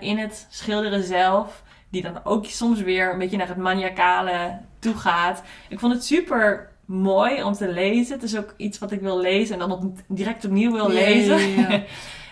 in 0.00 0.18
het 0.18 0.46
schilderen 0.50 1.04
zelf, 1.04 1.62
die 1.90 2.02
dan 2.02 2.24
ook 2.24 2.46
soms 2.46 2.80
weer 2.80 3.12
een 3.12 3.18
beetje 3.18 3.36
naar 3.36 3.48
het 3.48 3.56
maniacale 3.56 4.58
toe 4.78 4.94
gaat. 4.94 5.42
Ik 5.68 5.78
vond 5.78 5.92
het 5.92 6.04
super 6.04 6.70
mooi 6.84 7.42
om 7.42 7.52
te 7.52 7.68
lezen. 7.68 8.14
Het 8.14 8.22
is 8.22 8.38
ook 8.38 8.54
iets 8.56 8.78
wat 8.78 8.92
ik 8.92 9.00
wil 9.00 9.20
lezen 9.20 9.54
en 9.54 9.68
dan 9.68 9.72
op, 9.72 9.98
direct 10.06 10.44
opnieuw 10.44 10.72
wil 10.72 10.88
lezen. 10.88 11.38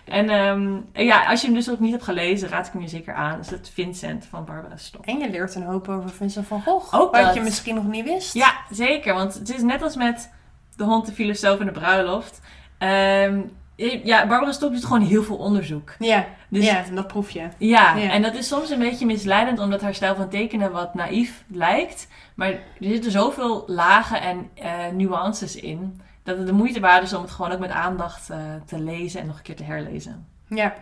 en 0.05 0.31
ehm, 0.31 0.81
ja, 0.93 1.31
als 1.31 1.41
je 1.41 1.47
hem 1.47 1.57
dus 1.57 1.71
ook 1.71 1.81
niet 1.81 1.91
hebt 1.91 2.05
gelezen, 2.05 2.49
raad 2.49 2.67
ik 2.67 2.73
hem 2.73 2.83
je 2.83 2.89
zeker 2.89 3.15
aan. 3.15 3.39
Is 3.39 3.51
het 3.51 3.71
Vincent 3.75 4.27
van 4.27 4.45
Barbara 4.45 4.77
Stok. 4.77 5.07
En 5.07 5.19
je 5.19 5.31
leert 5.31 5.55
een 5.55 5.63
hoop 5.63 5.89
over 5.89 6.11
Vincent 6.11 6.47
van 6.47 6.63
Gogh. 6.63 6.95
Ook 6.95 7.15
wat 7.15 7.25
dat. 7.25 7.35
je 7.35 7.41
misschien 7.41 7.75
nog 7.75 7.87
niet 7.87 8.05
wist. 8.05 8.35
Ja, 8.35 8.55
zeker. 8.71 9.15
Want 9.15 9.35
het 9.35 9.55
is 9.55 9.63
net 9.63 9.83
als 9.83 9.97
met 9.97 10.31
de 10.77 10.85
hond, 10.85 11.07
de 11.07 11.13
filosoof 11.13 11.61
en 11.61 11.67
de 11.67 11.73
bruiloft. 11.73 12.41
Ehm, 12.79 13.41
ja, 14.05 14.27
Barbara 14.27 14.53
Stok 14.53 14.73
doet 14.73 14.85
gewoon 14.85 15.03
heel 15.03 15.23
veel 15.23 15.37
onderzoek. 15.37 15.95
Ja, 15.99 16.27
Dus 16.49 16.65
ja 16.65 16.85
dat 16.95 17.07
proef 17.07 17.31
je. 17.31 17.49
Ja, 17.59 17.97
Ja. 17.97 18.11
en 18.11 18.23
dat 18.23 18.35
is 18.35 18.49
soms 18.49 18.71
een 18.71 18.79
beetje 18.79 19.07
misleidend 19.07 19.59
omdat 19.59 19.81
haar 19.83 19.95
stijl 19.95 20.15
van 20.15 20.29
tekenen 20.29 20.73
wat 20.73 20.95
naïef 20.95 21.45
lijkt. 21.47 22.09
Maar 22.35 22.49
er 22.51 22.61
zitten 22.81 23.11
zoveel 23.11 23.65
lagen 23.67 24.21
en 24.21 24.51
eh, 24.55 24.87
nuances 24.93 25.57
in 25.57 26.01
dat 26.23 26.37
het 26.39 26.47
de 26.47 26.53
moeite 26.53 26.81
waard 26.81 27.03
is 27.03 27.13
om 27.15 27.23
het 27.23 27.31
gewoon 27.31 27.53
ook 27.53 27.59
met 27.59 27.71
aandacht 27.71 28.31
eh, 28.31 28.39
te 28.67 28.79
lezen 28.81 29.21
en 29.21 29.27
nog 29.27 29.37
een 29.37 29.43
keer 29.43 29.57
te 29.57 29.65
herlezen. 29.65 30.27
Ja. 30.49 30.75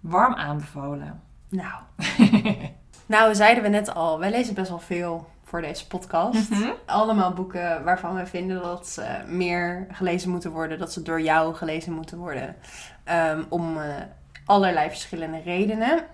Warm 0.00 0.34
aanbevolen. 0.34 1.20
Nou. 1.48 1.82
nou, 3.06 3.34
zeiden 3.34 3.62
we 3.62 3.68
net 3.68 3.94
al, 3.94 4.18
wij 4.18 4.30
lezen 4.30 4.54
best 4.54 4.68
wel 4.68 4.78
veel 4.78 5.28
voor 5.52 5.60
deze 5.60 5.86
podcast. 5.86 6.50
Mhm. 6.50 6.70
Allemaal 6.86 7.32
boeken 7.32 7.84
waarvan 7.84 8.14
we 8.14 8.26
vinden 8.26 8.62
dat 8.62 8.88
ze 8.88 9.22
meer 9.26 9.86
gelezen 9.90 10.30
moeten 10.30 10.50
worden, 10.50 10.78
dat 10.78 10.92
ze 10.92 11.02
door 11.02 11.20
jou 11.20 11.54
gelezen 11.54 11.92
moeten 11.92 12.18
worden. 12.18 12.56
Ehm, 13.04 13.42
om 13.48 13.78
eh, 13.78 13.94
allerlei 14.44 14.88
verschillende 14.88 15.40
redenen. 15.44 16.04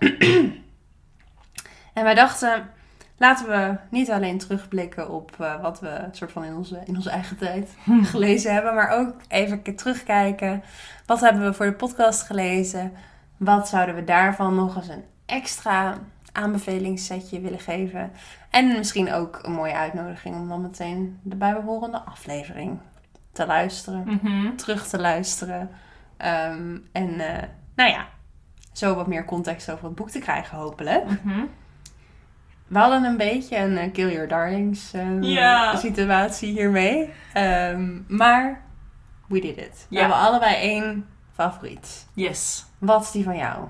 en 1.93 2.03
wij 2.03 2.13
dachten, 2.13 2.69
laten 3.17 3.47
we 3.47 3.77
niet 3.89 4.11
alleen 4.11 4.37
terugblikken 4.37 5.09
op 5.09 5.31
eh, 5.39 5.61
wat 5.61 5.79
we 5.79 6.07
soort 6.11 6.31
van 6.31 6.43
in 6.43 6.55
onze, 6.55 6.81
in 6.85 6.95
onze 6.95 7.09
eigen 7.09 7.37
tijd 7.37 7.69
gelezen 8.11 8.53
hebben, 8.53 8.75
maar 8.75 8.89
ook 8.89 9.13
even 9.27 9.75
terugkijken. 9.75 10.63
Wat 11.05 11.19
hebben 11.19 11.43
we 11.43 11.53
voor 11.53 11.65
de 11.65 11.73
podcast 11.73 12.21
gelezen? 12.21 12.93
Wat 13.37 13.67
zouden 13.67 13.95
we 13.95 14.03
daarvan 14.03 14.55
nog 14.55 14.75
eens 14.75 14.87
een 14.87 15.05
extra 15.25 15.97
aanbevelingssetje 16.31 17.39
willen 17.39 17.59
geven? 17.59 18.11
En 18.49 18.67
misschien 18.67 19.11
ook 19.13 19.39
een 19.41 19.51
mooie 19.51 19.73
uitnodiging 19.75 20.35
om 20.35 20.47
dan 20.49 20.61
meteen 20.61 21.19
de 21.23 21.35
bijbehorende 21.35 21.99
aflevering 22.01 22.79
te 23.31 23.45
luisteren, 23.45 24.03
Mhm. 24.23 24.55
terug 24.55 24.87
te 24.87 24.99
luisteren. 24.99 25.69
Ehm, 26.17 26.77
en 26.91 27.19
eh, 27.19 27.43
nou 27.75 27.89
ja, 27.89 28.07
zo 28.73 28.95
wat 28.95 29.07
meer 29.07 29.25
context 29.25 29.71
over 29.71 29.85
het 29.85 29.95
boek 29.95 30.09
te 30.09 30.19
krijgen, 30.19 30.57
hopelijk. 30.57 31.05
Mhm. 31.23 31.45
We 32.67 32.77
hadden 32.79 33.03
een 33.03 33.17
beetje 33.17 33.57
een 33.57 33.77
eh, 33.77 33.91
Kill 33.91 34.11
Your 34.11 34.27
Darlings 34.27 34.93
eh, 34.93 35.21
Ja. 35.21 35.75
situatie 35.75 36.51
hiermee. 36.51 37.09
Ehm, 37.33 37.97
maar 38.07 38.61
we 39.27 39.39
did 39.39 39.57
it. 39.57 39.85
We 39.89 39.99
hebben 39.99 40.17
allebei 40.17 40.55
één 40.55 41.07
favoriet. 41.33 42.07
Yes. 42.13 42.65
Wat 42.77 43.01
is 43.03 43.11
die 43.11 43.23
van 43.23 43.37
jou? 43.37 43.67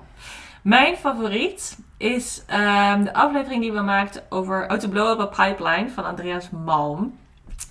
Mijn 0.62 0.96
favoriet 0.96 1.78
is 2.00 2.42
ehm, 2.46 3.02
de 3.04 3.14
aflevering 3.14 3.62
die 3.62 3.72
we 3.72 3.80
maakten 3.80 4.22
over 4.28 4.66
How 4.68 4.78
to 4.78 4.88
Blow 4.88 5.20
Up 5.20 5.38
a 5.38 5.46
Pipeline 5.46 5.90
van 5.90 6.04
Andreas 6.04 6.50
Malm. 6.50 7.18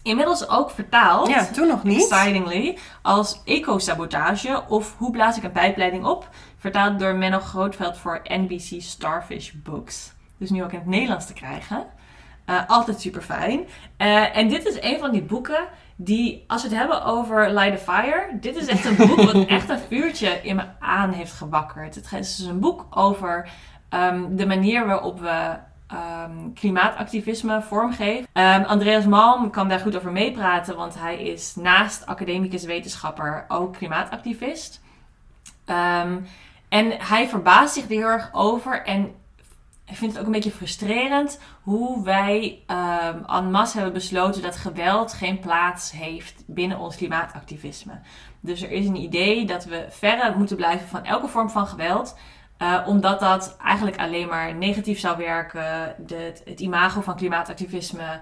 Inmiddels 0.03 0.49
ook 0.49 0.71
vertaald. 0.71 1.27
Ja, 1.27 1.45
toen 1.45 1.67
nog 1.67 1.83
niet. 1.83 2.11
Excitingly, 2.11 2.77
als 3.01 3.41
eco-sabotage 3.45 4.63
of 4.67 4.95
hoe 4.97 5.11
blaas 5.11 5.37
ik 5.37 5.43
een 5.43 5.51
pijpleiding 5.51 6.05
op, 6.05 6.29
vertaald 6.57 6.99
door 6.99 7.15
Menno 7.15 7.39
Grootveld 7.39 7.97
voor 7.97 8.21
NBC 8.23 8.81
Starfish 8.81 9.51
Books. 9.51 10.13
Dus 10.37 10.49
nu 10.49 10.63
ook 10.63 10.71
in 10.71 10.79
het 10.79 10.87
Nederlands 10.87 11.25
te 11.25 11.33
krijgen. 11.33 11.85
Eh, 12.45 12.61
altijd 12.67 13.01
super 13.01 13.21
fijn. 13.21 13.67
en 14.33 14.47
dit 14.47 14.65
is 14.65 14.81
een 14.81 14.99
van 14.99 15.11
die 15.11 15.23
boeken 15.23 15.67
die, 15.95 16.43
als 16.47 16.61
we 16.61 16.67
het 16.67 16.77
hebben 16.77 17.03
over 17.03 17.53
Light 17.53 17.89
a 17.89 17.93
Fire, 17.93 18.37
dit 18.39 18.55
is 18.55 18.67
echt 18.67 18.85
een 18.85 18.95
boek 18.95 19.21
wat 19.21 19.45
echt 19.57 19.69
een 19.69 19.79
vuurtje 19.87 20.39
in 20.43 20.55
me 20.55 20.63
aan 20.79 21.11
heeft 21.11 21.31
gewakkerd. 21.31 21.95
Het 21.95 22.11
is 22.11 22.35
dus 22.35 22.45
een 22.45 22.59
boek 22.59 22.85
over 22.89 23.49
ehm, 23.89 24.35
de 24.35 24.45
manier 24.45 24.85
waarop 24.85 25.19
we 25.19 25.57
ehm, 25.87 26.53
klimaatactivisme 26.53 27.61
vormgeven. 27.61 28.27
Ehm, 28.33 28.63
Andreas 28.63 29.05
Malm 29.05 29.49
kan 29.49 29.69
daar 29.69 29.79
goed 29.79 29.95
over 29.95 30.11
meepraten, 30.11 30.75
want 30.75 30.99
hij 30.99 31.23
is 31.23 31.55
naast 31.55 32.05
academicus 32.05 32.63
wetenschapper 32.63 33.45
ook 33.47 33.73
klimaatactivist. 33.73 34.81
En 36.69 36.91
hij 36.97 37.27
verbaast 37.27 37.73
zich 37.73 37.83
er 37.83 37.89
heel 37.89 38.07
erg 38.07 38.29
over 38.33 38.85
en 38.85 39.13
ik 39.89 39.95
vind 39.95 40.11
het 40.11 40.19
ook 40.19 40.25
een 40.25 40.31
beetje 40.31 40.51
frustrerend 40.51 41.39
hoe 41.61 42.03
wij 42.03 42.63
en 43.25 43.51
masse 43.51 43.75
hebben 43.75 43.93
besloten 43.93 44.41
dat 44.41 44.55
geweld 44.55 45.13
geen 45.13 45.39
plaats 45.39 45.91
heeft 45.91 46.43
binnen 46.47 46.79
ons 46.79 46.95
klimaatactivisme. 46.95 47.99
Dus 48.39 48.61
er 48.61 48.71
is 48.71 48.85
een 48.85 48.95
idee 48.95 49.45
dat 49.45 49.65
we 49.65 49.85
verre 49.89 50.37
moeten 50.37 50.55
blijven 50.55 50.87
van 50.87 51.03
elke 51.05 51.27
vorm 51.27 51.49
van 51.49 51.67
geweld. 51.67 52.17
Uh, 52.61 52.83
omdat 52.87 53.19
dat 53.19 53.57
eigenlijk 53.63 53.97
alleen 53.99 54.27
maar 54.27 54.55
negatief 54.55 54.99
zou 54.99 55.17
werken. 55.17 55.95
De, 55.97 56.33
het, 56.45 56.59
imago 56.59 57.01
van 57.01 57.15
klimaatactivisme 57.15 58.19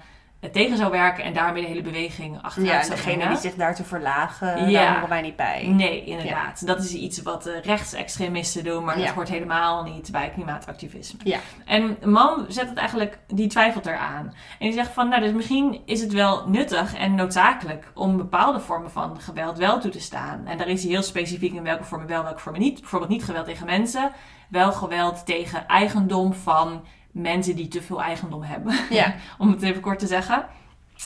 tegen 0.51 0.77
zou 0.77 0.91
werken. 0.91 1.23
En 1.23 1.33
daarmee 1.33 1.61
de 1.61 1.67
hele 1.67 1.81
beweging 1.81 2.41
achteruit 2.41 2.71
Ja, 2.71 2.83
zou 2.83 2.95
degene 2.95 3.27
die 3.27 3.37
zich 3.37 3.55
daartoe 3.55 3.85
verlagen, 3.85 4.69
Ja. 4.69 4.83
daar 4.83 4.93
horen 4.93 5.09
wij 5.09 5.21
niet 5.21 5.35
bij. 5.35 5.67
Nee, 5.67 6.03
inderdaad. 6.03 6.67
Dat 6.67 6.83
is 6.83 6.93
iets 6.93 7.21
wat 7.21 7.47
uh, 7.47 7.53
rechtsextremisten 7.63 8.63
doen, 8.63 8.83
maar 8.83 8.97
dat 8.97 9.07
hoort 9.07 9.29
helemaal 9.29 9.83
niet 9.83 10.11
bij 10.11 10.29
klimaatactivisme. 10.29 11.19
Ja. 11.23 11.39
En 11.65 11.97
Mam 12.03 12.45
zet 12.47 12.69
het 12.69 12.77
eigenlijk, 12.77 13.19
die 13.27 13.47
twijfelt 13.47 13.85
eraan. 13.85 14.25
En 14.59 14.65
die 14.65 14.73
zegt 14.73 14.91
van, 14.91 15.09
nou, 15.09 15.21
dus 15.21 15.31
misschien 15.31 15.81
is 15.85 16.01
het 16.01 16.13
wel 16.13 16.47
nuttig 16.47 16.95
en 16.95 17.15
noodzakelijk 17.15 17.91
om 17.93 18.17
bepaalde 18.17 18.59
vormen 18.59 18.91
van 18.91 19.21
geweld 19.21 19.57
wel 19.57 19.79
toe 19.79 19.91
te 19.91 19.99
staan. 20.01 20.45
En 20.45 20.57
daar 20.57 20.67
is 20.67 20.81
hij 20.83 20.91
heel 20.91 21.03
specifiek 21.03 21.53
in 21.53 21.63
welke 21.63 21.83
vormen 21.83 22.07
wel, 22.07 22.23
welke 22.23 22.39
vormen 22.39 22.61
niet. 22.61 22.79
Bijvoorbeeld 22.79 23.11
niet 23.11 23.23
geweld 23.23 23.45
tegen 23.45 23.65
mensen, 23.65 24.11
wel 24.49 24.71
geweld 24.71 25.25
tegen 25.25 25.67
eigendom 25.67 26.33
van 26.33 26.83
mensen 27.17 27.55
die 27.55 27.67
te 27.67 27.81
veel 27.81 28.01
eigendom 28.01 28.43
hebben. 28.43 28.75
Ja. 28.89 29.15
om 29.37 29.51
het 29.51 29.61
even 29.61 29.81
kort 29.81 29.99
te 29.99 30.07
zeggen. 30.07 30.45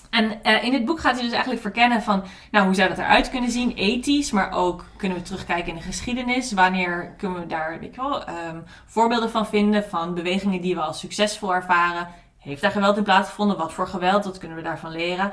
En 0.10 0.40
uh, 0.44 0.64
in 0.64 0.72
dit 0.72 0.86
boek 0.86 1.00
gaat 1.00 1.14
hij 1.14 1.22
dus 1.22 1.32
eigenlijk 1.32 1.62
verkennen 1.62 2.02
van, 2.02 2.24
nou, 2.52 2.66
hoe 2.66 2.76
zou 2.76 2.90
dat 2.90 2.98
eruit 2.98 3.30
kunnen 3.30 3.52
zien, 3.52 3.74
ethisch, 3.74 4.32
maar 4.32 4.52
ook 4.52 4.86
kunnen 4.98 5.18
we 5.18 5.24
terugkijken 5.24 5.68
in 5.68 5.76
de 5.76 5.82
geschiedenis. 5.82 6.52
Wanneer 6.52 7.14
kunnen 7.18 7.40
we 7.40 7.48
daar, 7.48 7.80
weet 7.80 7.96
je 7.96 8.02
wel, 8.02 8.28
um, 8.30 8.64
voorbeelden 8.86 9.30
van 9.30 9.48
vinden 9.48 9.84
van 9.84 10.14
bewegingen 10.14 10.62
die 10.62 10.76
we 10.76 10.82
als 10.82 11.00
succesvol 11.00 11.54
ervaren? 11.54 12.08
Heeft 12.38 12.62
daar 12.62 12.72
geweld 12.72 12.98
in 12.98 13.04
plaatsgevonden? 13.04 13.58
Wat 13.58 13.74
voor 13.74 13.88
geweld? 13.88 14.26
Wat 14.26 14.38
kunnen 14.38 14.58
we 14.58 14.64
daarvan 14.64 14.92
leren? 14.92 15.32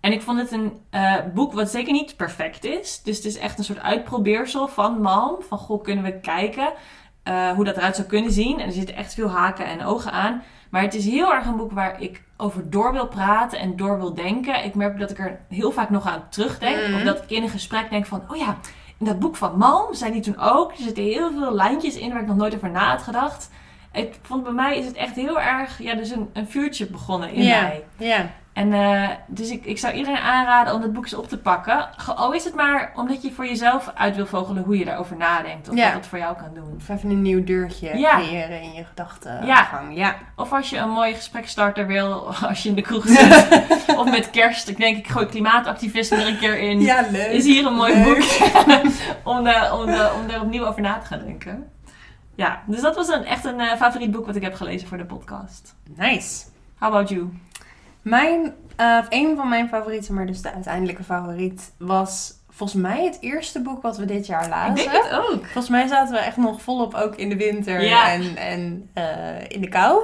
En 0.00 0.12
ik 0.12 0.22
vond 0.22 0.38
het 0.38 0.52
een 0.52 0.80
uh, 0.90 1.14
boek 1.34 1.52
wat 1.52 1.70
zeker 1.70 1.92
niet 1.92 2.16
perfect 2.16 2.64
is. 2.64 3.02
Dus 3.02 3.16
het 3.16 3.24
is 3.24 3.38
echt 3.38 3.58
een 3.58 3.64
soort 3.64 3.80
uitprobeersel 3.80 4.68
van 4.68 5.00
Malm. 5.00 5.42
Van, 5.42 5.58
goh, 5.58 5.82
kunnen 5.82 6.04
we 6.04 6.20
kijken 6.20 6.72
uh, 7.28 7.50
hoe 7.50 7.64
dat 7.64 7.76
eruit 7.76 7.96
zou 7.96 8.08
kunnen 8.08 8.32
zien? 8.32 8.60
En 8.60 8.66
er 8.66 8.72
zitten 8.72 8.96
echt 8.96 9.14
veel 9.14 9.30
haken 9.30 9.66
en 9.66 9.84
ogen 9.84 10.12
aan. 10.12 10.42
Maar 10.70 10.82
het 10.82 10.94
is 10.94 11.04
heel 11.04 11.34
erg 11.34 11.46
een 11.46 11.56
boek 11.56 11.72
waar 11.72 12.02
ik 12.02 12.22
over 12.36 12.70
door 12.70 12.92
wil 12.92 13.06
praten 13.06 13.58
en 13.58 13.76
door 13.76 13.98
wil 13.98 14.14
denken. 14.14 14.64
Ik 14.64 14.74
merk 14.74 14.98
dat 14.98 15.10
ik 15.10 15.18
er 15.18 15.40
heel 15.48 15.72
vaak 15.72 15.90
nog 15.90 16.06
aan 16.06 16.24
terugdenk. 16.28 16.86
Mhm. 16.86 16.94
Of 16.94 17.02
dat 17.02 17.22
ik 17.22 17.30
in 17.30 17.42
een 17.42 17.48
gesprek 17.48 17.90
denk 17.90 18.06
van, 18.06 18.22
oh 18.28 18.36
ja, 18.36 18.56
in 18.98 19.06
dat 19.06 19.18
boek 19.18 19.36
van 19.36 19.58
Malm 19.58 19.94
zei 19.94 20.12
die 20.12 20.20
toen 20.20 20.38
ook. 20.38 20.70
Er 20.70 20.82
zitten 20.82 21.04
heel 21.04 21.30
veel 21.30 21.54
lijntjes 21.54 21.96
in 21.96 22.12
waar 22.12 22.20
ik 22.20 22.26
nog 22.26 22.36
nooit 22.36 22.54
over 22.54 22.70
na 22.70 22.90
had 22.90 23.02
gedacht. 23.02 23.50
Ik 23.92 24.18
vond 24.22 24.42
bij 24.42 24.52
mij 24.52 24.78
is 24.78 24.86
het 24.86 24.96
echt 24.96 25.14
heel 25.14 25.40
erg, 25.40 25.82
ja, 25.82 25.94
dus 25.94 26.10
een, 26.10 26.30
een 26.32 26.48
vuurtje 26.48 26.86
begonnen 26.86 27.30
in 27.32 27.46
mij. 27.46 27.84
ja. 27.96 28.30
En 28.58 28.72
eh, 28.72 29.08
dus 29.26 29.50
ik, 29.50 29.64
ik 29.64 29.78
zou 29.78 29.94
iedereen 29.94 30.20
aanraden 30.20 30.74
om 30.74 30.80
dat 30.80 30.92
boek 30.92 31.02
eens 31.04 31.14
op 31.14 31.28
te 31.28 31.38
pakken. 31.38 31.88
Al 32.16 32.32
is 32.32 32.44
het 32.44 32.54
maar 32.54 32.92
omdat 32.94 33.22
je 33.22 33.32
voor 33.32 33.46
jezelf 33.46 33.90
uit 33.94 34.16
wil 34.16 34.26
vogelen 34.26 34.62
hoe 34.62 34.78
je 34.78 34.84
daarover 34.84 35.16
nadenkt. 35.16 35.68
Of 35.68 35.76
Ja. 35.76 35.84
wat 35.84 35.92
het 35.94 36.06
voor 36.06 36.18
jou 36.18 36.36
kan 36.36 36.54
doen. 36.54 36.74
Of 36.76 36.88
even 36.88 37.10
een 37.10 37.22
nieuw 37.22 37.44
deurtje 37.44 37.98
Ja. 37.98 38.14
creëren 38.16 38.62
in 38.62 38.72
je 38.72 38.84
gedachtegang. 38.84 39.46
Ja. 39.46 40.06
ja. 40.06 40.14
Of 40.36 40.52
als 40.52 40.70
je 40.70 40.76
een 40.76 40.90
mooie 40.90 41.14
gesprekstarter 41.14 41.86
wil 41.86 42.12
als 42.48 42.62
je 42.62 42.68
in 42.68 42.74
de 42.74 42.82
kroeg 42.82 43.06
zit. 43.06 43.56
of 43.98 44.10
met 44.10 44.30
kerst. 44.30 44.68
Ik 44.68 44.76
denk 44.76 44.96
ik 44.96 45.08
gooi 45.08 45.26
klimaatactivisme 45.26 46.16
er 46.16 46.26
een 46.26 46.38
keer 46.38 46.58
in. 46.58 46.80
Ja, 46.80 47.04
leuk. 47.10 47.30
Is 47.30 47.44
hier 47.44 47.66
een 47.66 47.74
mooi 47.74 47.94
Leuk. 47.94 48.04
boek 48.04 48.16
om, 49.34 49.44
de, 49.44 49.70
om, 49.78 49.86
de, 49.86 50.10
om 50.22 50.30
er 50.30 50.40
opnieuw 50.42 50.66
over 50.66 50.82
na 50.82 50.98
te 50.98 51.06
gaan 51.06 51.18
denken. 51.24 51.70
Ja, 52.34 52.62
dus 52.66 52.80
dat 52.80 52.96
was 52.96 53.08
een, 53.08 53.24
echt 53.24 53.44
een 53.44 53.60
eh, 53.60 53.76
favoriet 53.76 54.10
boek 54.10 54.26
wat 54.26 54.36
ik 54.36 54.42
heb 54.42 54.54
gelezen 54.54 54.88
voor 54.88 54.98
de 54.98 55.04
podcast. 55.04 55.74
Nice. 55.96 56.44
How 56.78 56.88
about 56.88 57.08
you? 57.08 57.28
Mijn, 58.08 58.54
eh, 58.76 58.98
een 59.08 59.36
van 59.36 59.48
mijn 59.48 59.68
favorieten, 59.68 60.14
maar 60.14 60.26
dus 60.26 60.42
de 60.42 60.52
uiteindelijke 60.52 61.02
favoriet, 61.04 61.72
was 61.78 62.32
volgens 62.48 62.80
mij 62.82 63.04
het 63.04 63.18
eerste 63.20 63.62
boek 63.62 63.82
wat 63.82 63.96
we 63.96 64.04
dit 64.04 64.26
jaar 64.26 64.48
lazen. 64.48 64.84
Ik 64.84 64.90
denk 64.90 65.04
het 65.04 65.12
ook. 65.12 65.42
Volgens 65.44 65.68
mij 65.68 65.86
zaten 65.86 66.14
we 66.14 66.20
echt 66.20 66.36
nog 66.36 66.62
volop 66.62 66.94
ook 66.94 67.14
in 67.16 67.28
de 67.28 67.36
winter 67.36 67.82
Ja. 67.82 68.10
en, 68.12 68.36
en 68.36 68.90
eh, 68.94 69.48
in 69.48 69.60
de 69.60 69.68
kou. 69.68 70.02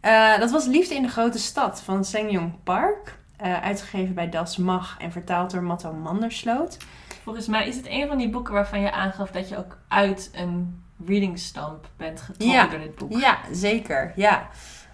Eh, 0.00 0.38
dat 0.38 0.50
was 0.50 0.66
Liefde 0.66 0.94
in 0.94 1.02
de 1.02 1.08
Grote 1.08 1.38
Stad 1.38 1.80
van 1.82 2.04
Seng-Yong 2.04 2.52
Park. 2.64 3.16
uitgegeven 3.62 4.14
bij 4.14 4.28
Das 4.28 4.56
Mag 4.56 4.96
en 5.00 5.12
vertaald 5.12 5.50
door 5.50 5.62
Matto 5.62 5.92
Mandersloot. 5.92 6.76
Volgens 7.22 7.46
mij 7.46 7.66
is 7.68 7.76
het 7.76 7.86
een 7.88 8.08
van 8.08 8.18
die 8.18 8.30
boeken 8.30 8.54
waarvan 8.54 8.80
je 8.80 8.92
aangaf 8.92 9.30
dat 9.30 9.48
je 9.48 9.56
ook 9.56 9.78
uit 9.88 10.30
een 10.32 10.82
readingstamp 11.06 11.88
bent 11.96 12.20
getrokken 12.20 12.56
Ja. 12.56 12.66
door 12.66 12.78
dit 12.78 12.94
boek. 12.94 13.12
Ja, 13.20 13.38
zeker. 13.52 14.12
Ja. 14.16 14.48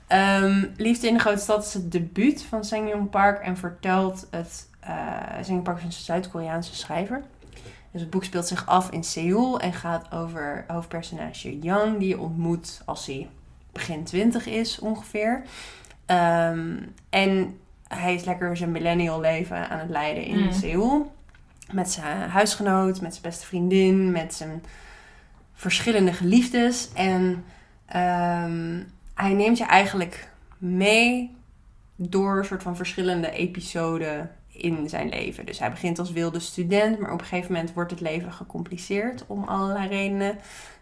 Ehm, 0.06 0.66
Liefde 0.76 1.06
in 1.06 1.14
de 1.14 1.20
Grote 1.20 1.40
Stad 1.40 1.64
is 1.64 1.74
het 1.74 1.92
debuut 1.92 2.42
van 2.42 2.64
Seng-Yong 2.64 3.10
Park 3.10 3.42
en 3.42 3.56
vertelt 3.56 4.26
het... 4.30 4.68
eh 4.80 4.92
Seng-Yong 5.34 5.62
Park 5.62 5.78
is 5.78 5.84
een 5.84 5.92
Zuid-Koreaanse 5.92 6.74
schrijver. 6.74 7.22
Dus 7.90 8.00
het 8.00 8.10
boek 8.10 8.24
speelt 8.24 8.46
zich 8.46 8.66
af 8.66 8.90
in 8.90 9.04
Seoul 9.04 9.60
en 9.60 9.72
gaat 9.72 10.12
over 10.12 10.64
hoofdpersonage 10.66 11.58
Yang, 11.58 11.98
die 11.98 12.08
je 12.08 12.18
ontmoet 12.18 12.82
als 12.84 13.06
hij 13.06 13.28
begin 13.72 14.04
twintig 14.04 14.46
is 14.46 14.78
ongeveer. 14.78 15.42
Ehm, 16.06 16.76
en 17.10 17.58
hij 17.88 18.14
is 18.14 18.24
lekker 18.24 18.56
zijn 18.56 18.72
millennial 18.72 19.20
leven 19.20 19.68
aan 19.68 19.78
het 19.78 19.90
leiden 19.90 20.24
in 20.24 20.38
Mm. 20.38 20.52
Seoul. 20.52 21.12
Met 21.72 21.90
zijn 21.90 22.30
huisgenoot, 22.30 23.00
met 23.00 23.10
zijn 23.12 23.22
beste 23.22 23.46
vriendin, 23.46 24.10
met 24.10 24.34
zijn 24.34 24.62
verschillende 25.54 26.12
geliefdes. 26.12 26.92
En 26.92 27.44
ehm, 27.86 28.80
hij 29.14 29.32
neemt 29.32 29.58
je 29.58 29.64
eigenlijk 29.64 30.28
mee 30.58 31.36
door 31.96 32.38
een 32.38 32.44
soort 32.44 32.62
van 32.62 32.76
verschillende 32.76 33.30
episoden 33.30 34.30
in 34.48 34.88
zijn 34.88 35.08
leven. 35.08 35.46
Dus 35.46 35.58
hij 35.58 35.70
begint 35.70 35.98
als 35.98 36.12
wilde 36.12 36.40
student, 36.40 36.98
maar 36.98 37.12
op 37.12 37.20
een 37.20 37.26
gegeven 37.26 37.52
moment 37.52 37.72
wordt 37.72 37.90
het 37.90 38.00
leven 38.00 38.32
gecompliceerd 38.32 39.24
om 39.26 39.44
allerlei 39.44 39.88
redenen. 39.88 40.38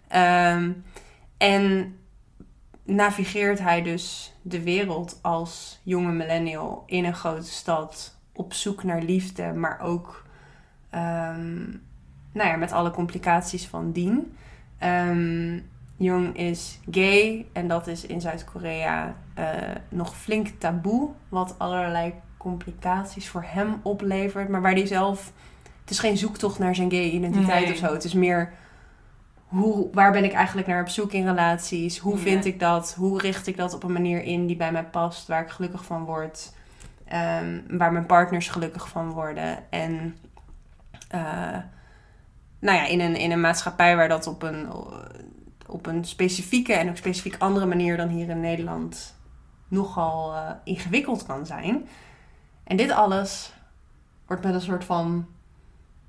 Ehm, 0.09 0.71
en 1.37 1.97
navigeert 2.83 3.59
hij 3.59 3.83
dus 3.83 4.33
de 4.43 4.63
wereld 4.63 5.19
als 5.23 5.81
jonge 5.83 6.13
millennial 6.13 6.83
in 6.87 7.05
een 7.05 7.15
grote 7.15 7.51
stad 7.51 8.17
op 8.33 8.53
zoek 8.53 8.83
naar 8.83 9.03
liefde, 9.03 9.53
maar 9.53 9.81
ook 9.81 10.25
ehm, 10.91 11.61
nou 12.33 12.49
ja, 12.49 12.57
met 12.57 12.73
alle 12.73 12.91
complicaties 12.91 13.67
van 13.67 13.93
dien. 13.93 14.37
Ehm 14.79 15.59
Jong 16.03 16.37
is 16.37 16.79
gay 16.91 17.47
en 17.53 17.69
dat 17.69 17.87
is 17.87 18.07
in 18.07 18.21
Zuid-Korea 18.21 19.15
eh, 19.35 19.47
nog 19.89 20.17
flink 20.17 20.49
taboe, 20.59 21.09
wat 21.29 21.55
allerlei 21.59 22.15
complicaties 22.37 23.29
voor 23.29 23.45
hem 23.47 23.81
oplevert, 23.83 24.49
maar 24.49 24.63
waar 24.63 24.73
hij 24.73 24.87
zelf. 24.87 25.33
Het 25.81 25.91
is 25.91 25.99
geen 25.99 26.17
zoektocht 26.17 26.59
naar 26.59 26.75
zijn 26.75 26.91
gay 26.91 27.11
identiteit 27.11 27.65
Nee. 27.65 27.73
of 27.73 27.79
zo. 27.79 27.93
Het 27.93 28.05
is 28.05 28.13
meer. 28.15 28.53
Hoe, 29.47 29.89
waar 29.93 30.13
ben 30.13 30.25
ik 30.25 30.33
eigenlijk 30.33 30.67
naar 30.67 30.81
op 30.81 30.89
zoek 30.89 31.13
in 31.13 31.27
relaties? 31.27 31.99
Hoe 31.99 32.17
vind 32.19 32.45
ik 32.45 32.61
dat? 32.61 32.95
Hoe 32.99 33.19
richt 33.21 33.47
ik 33.47 33.57
dat 33.57 33.75
op 33.75 33.83
een 33.83 33.93
manier 33.93 34.23
in 34.23 34.47
die 34.47 34.57
bij 34.57 34.73
mij 34.73 34.85
past, 34.85 35.29
waar 35.29 35.43
ik 35.43 35.51
gelukkig 35.51 35.85
van 35.85 36.05
word? 36.05 36.53
Ehm, 37.05 37.61
waar 37.69 37.93
mijn 37.93 38.07
partners 38.07 38.49
gelukkig 38.49 38.89
van 38.89 39.11
worden. 39.11 39.71
En 39.71 40.17
eh, 41.09 41.59
nou 42.59 42.77
ja, 42.79 42.87
in 42.87 43.01
een, 43.01 43.17
in 43.17 43.31
een 43.31 43.41
maatschappij 43.41 43.97
waar 43.97 44.09
dat 44.09 44.27
op 44.27 44.43
een, 44.43 44.67
op 45.73 45.87
een 45.87 46.05
specifieke 46.05 46.73
en 46.73 46.89
ook 46.89 46.97
specifiek 46.97 47.37
andere 47.39 47.67
manier 47.67 47.97
dan 47.97 48.09
hier 48.09 48.29
in 48.29 48.41
Nederland 48.41 49.17
nogal 49.69 50.35
eh, 50.35 50.51
ingewikkeld 50.65 51.27
kan 51.27 51.47
zijn. 51.47 51.89
En 52.65 52.77
dit 52.77 52.91
alles 52.91 53.53
wordt 54.27 54.45
met 54.45 54.55
een 54.55 54.61
soort 54.61 54.85
van 54.85 55.27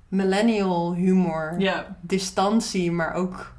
millennial 0.08 0.94
humor, 0.94 1.54
Ja. 1.58 1.96
distantie, 2.00 2.92
maar 2.92 3.14
ook 3.14 3.52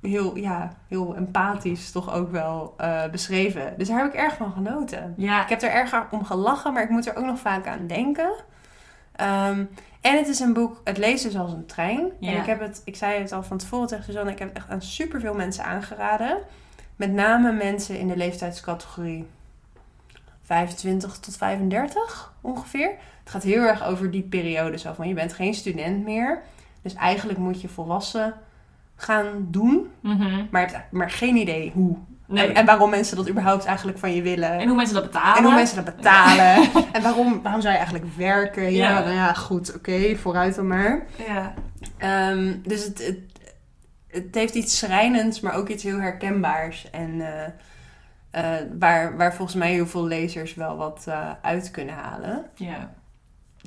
heel, 0.00 0.36
ja, 0.36 0.72
heel 0.88 1.16
empathisch 1.16 1.90
toch 1.92 2.12
ook 2.12 2.30
wel 2.30 2.74
eh, 2.76 3.08
beschreven. 3.10 3.74
Dus 3.78 3.88
daar 3.88 3.98
heb 3.98 4.06
ik 4.06 4.20
erg 4.20 4.36
van 4.36 4.52
genoten. 4.52 5.14
Ja. 5.16 5.42
Ik 5.42 5.48
heb 5.48 5.62
er 5.62 5.70
erg 5.70 6.10
om 6.10 6.24
gelachen, 6.24 6.72
maar 6.72 6.82
ik 6.82 6.90
moet 6.90 7.06
er 7.06 7.16
ook 7.16 7.24
nog 7.24 7.38
vaak 7.38 7.66
aan 7.66 7.86
denken. 7.86 8.32
Ehm, 9.12 9.64
en 10.06 10.16
het 10.16 10.28
is 10.28 10.40
een 10.40 10.52
boek, 10.52 10.80
het 10.84 10.98
lezen 10.98 11.30
is 11.30 11.36
als 11.36 11.52
een 11.52 11.66
trein. 11.66 12.10
Ja. 12.18 12.32
En 12.32 12.40
ik 12.40 12.46
heb 12.46 12.60
het, 12.60 12.82
ik 12.84 12.96
zei 12.96 13.20
het 13.20 13.32
al 13.32 13.42
van 13.42 13.58
tevoren 13.58 13.86
tegen 13.86 14.04
Suzanne, 14.04 14.30
ik 14.30 14.38
heb 14.38 14.48
het 14.48 14.56
echt 14.56 14.68
aan 14.68 14.82
superveel 14.82 15.34
mensen 15.34 15.64
aangeraden. 15.64 16.38
Met 16.96 17.12
name 17.12 17.52
mensen 17.52 17.98
in 17.98 18.08
de 18.08 18.16
leeftijdscategorie 18.16 19.26
25 20.42 21.18
tot 21.18 21.36
35 21.36 22.32
ongeveer. 22.40 22.88
Het 23.20 23.30
gaat 23.30 23.42
heel 23.42 23.62
erg 23.62 23.84
over 23.84 24.10
die 24.10 24.22
periode 24.22 24.78
zo 24.78 24.92
van 24.92 25.08
je 25.08 25.14
bent 25.14 25.32
geen 25.32 25.54
student 25.54 26.04
meer. 26.04 26.42
Dus 26.82 26.94
eigenlijk 26.94 27.38
moet 27.38 27.60
je 27.60 27.68
volwassen 27.68 28.34
gaan 28.96 29.46
doen. 29.50 29.90
Mhm. 30.00 30.44
Maar 30.50 30.60
je 30.60 30.76
hebt 30.76 30.92
maar 30.92 31.10
geen 31.10 31.36
idee 31.36 31.70
hoe. 31.74 31.96
Nee. 32.28 32.48
En, 32.48 32.54
en 32.54 32.66
waarom 32.66 32.90
mensen 32.90 33.16
dat 33.16 33.28
überhaupt 33.28 33.64
eigenlijk 33.64 33.98
van 33.98 34.14
je 34.14 34.22
willen. 34.22 34.50
En 34.58 34.66
hoe 34.66 34.76
mensen 34.76 34.94
dat 34.94 35.04
betalen. 35.04 35.36
En 35.36 35.44
hoe 35.44 35.54
mensen 35.54 35.84
dat 35.84 35.96
betalen. 35.96 36.68
En 36.92 37.02
waarom, 37.02 37.42
waarom 37.42 37.60
zou 37.60 37.72
je 37.72 37.78
eigenlijk 37.78 38.14
werken? 38.16 38.72
Ja, 38.72 38.88
Ja. 38.88 39.00
nou 39.00 39.14
ja, 39.14 39.32
goed, 39.32 39.74
oké, 39.74 40.16
vooruit 40.16 40.54
dan 40.54 40.66
maar. 40.66 41.06
Ja. 41.26 41.54
Ehm, 41.96 42.54
dus 42.62 42.84
het, 42.84 43.06
het, 43.06 43.18
het 44.08 44.34
heeft 44.34 44.54
iets 44.54 44.78
schrijnends, 44.78 45.40
maar 45.40 45.54
ook 45.54 45.68
iets 45.68 45.82
heel 45.82 46.00
herkenbaars. 46.00 46.90
En 46.90 47.20
eh, 47.20 47.44
eh, 48.30 48.66
waar, 48.78 49.16
waar 49.16 49.34
volgens 49.34 49.56
mij 49.56 49.72
heel 49.72 49.86
veel 49.86 50.04
lezers 50.06 50.54
wel 50.54 50.76
wat 50.76 51.04
eh, 51.08 51.30
uit 51.42 51.70
kunnen 51.70 51.94
halen. 51.94 52.44
Ja. 52.54 52.92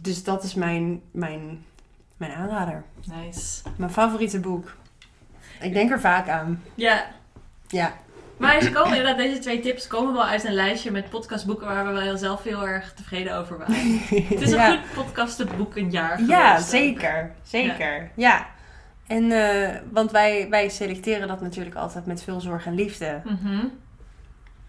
Dus 0.02 0.24
dat 0.24 0.44
is 0.44 0.54
mijn, 0.54 1.02
mijn, 1.12 1.66
mijn 2.18 2.32
aanrader. 2.32 2.84
Nice. 3.04 3.62
Mijn 3.78 3.92
favoriete 3.92 4.40
boek. 4.40 4.76
Ik 5.62 5.74
denk 5.74 5.92
er 5.92 6.00
vaak 6.00 6.30
aan. 6.30 6.64
Ja. 6.76 7.06
Ja. 7.68 7.94
Maar 8.40 8.62
ze 8.62 8.72
komen 8.72 8.98
inderdaad, 8.98 9.18
deze 9.18 9.40
twee 9.40 9.60
tips 9.60 9.88
komen 9.88 10.14
wel 10.14 10.26
uit 10.26 10.44
een 10.44 10.54
lijstje 10.54 10.92
met 10.92 11.10
podcastboeken 11.10 11.68
waar 11.68 11.86
we 11.86 12.04
wel 12.04 12.18
zelf 12.18 12.44
heel 12.44 12.68
erg 12.68 12.94
tevreden 12.94 13.38
over 13.38 13.58
waren. 13.58 13.76
Het 14.30 14.42
is 14.42 14.52
een 14.52 14.58
ja. 14.58 14.70
goed 14.70 14.94
podcastboek 15.04 15.76
een 15.76 15.92
jaar 15.92 16.24
Ja, 16.24 16.50
geweest 16.50 16.70
zeker. 16.70 17.32
Zeker. 17.44 18.12
Ja. 18.16 18.48
En, 19.08 19.32
eh, 19.32 19.76
want 19.92 20.12
wij, 20.12 20.48
wij 20.50 20.70
selecteren 20.70 21.28
dat 21.28 21.42
natuurlijk 21.42 21.76
altijd 21.76 22.06
met 22.06 22.24
veel 22.24 22.40
zorg 22.42 22.66
en 22.66 22.76
liefde. 22.76 23.22
Mhm. 23.24 23.66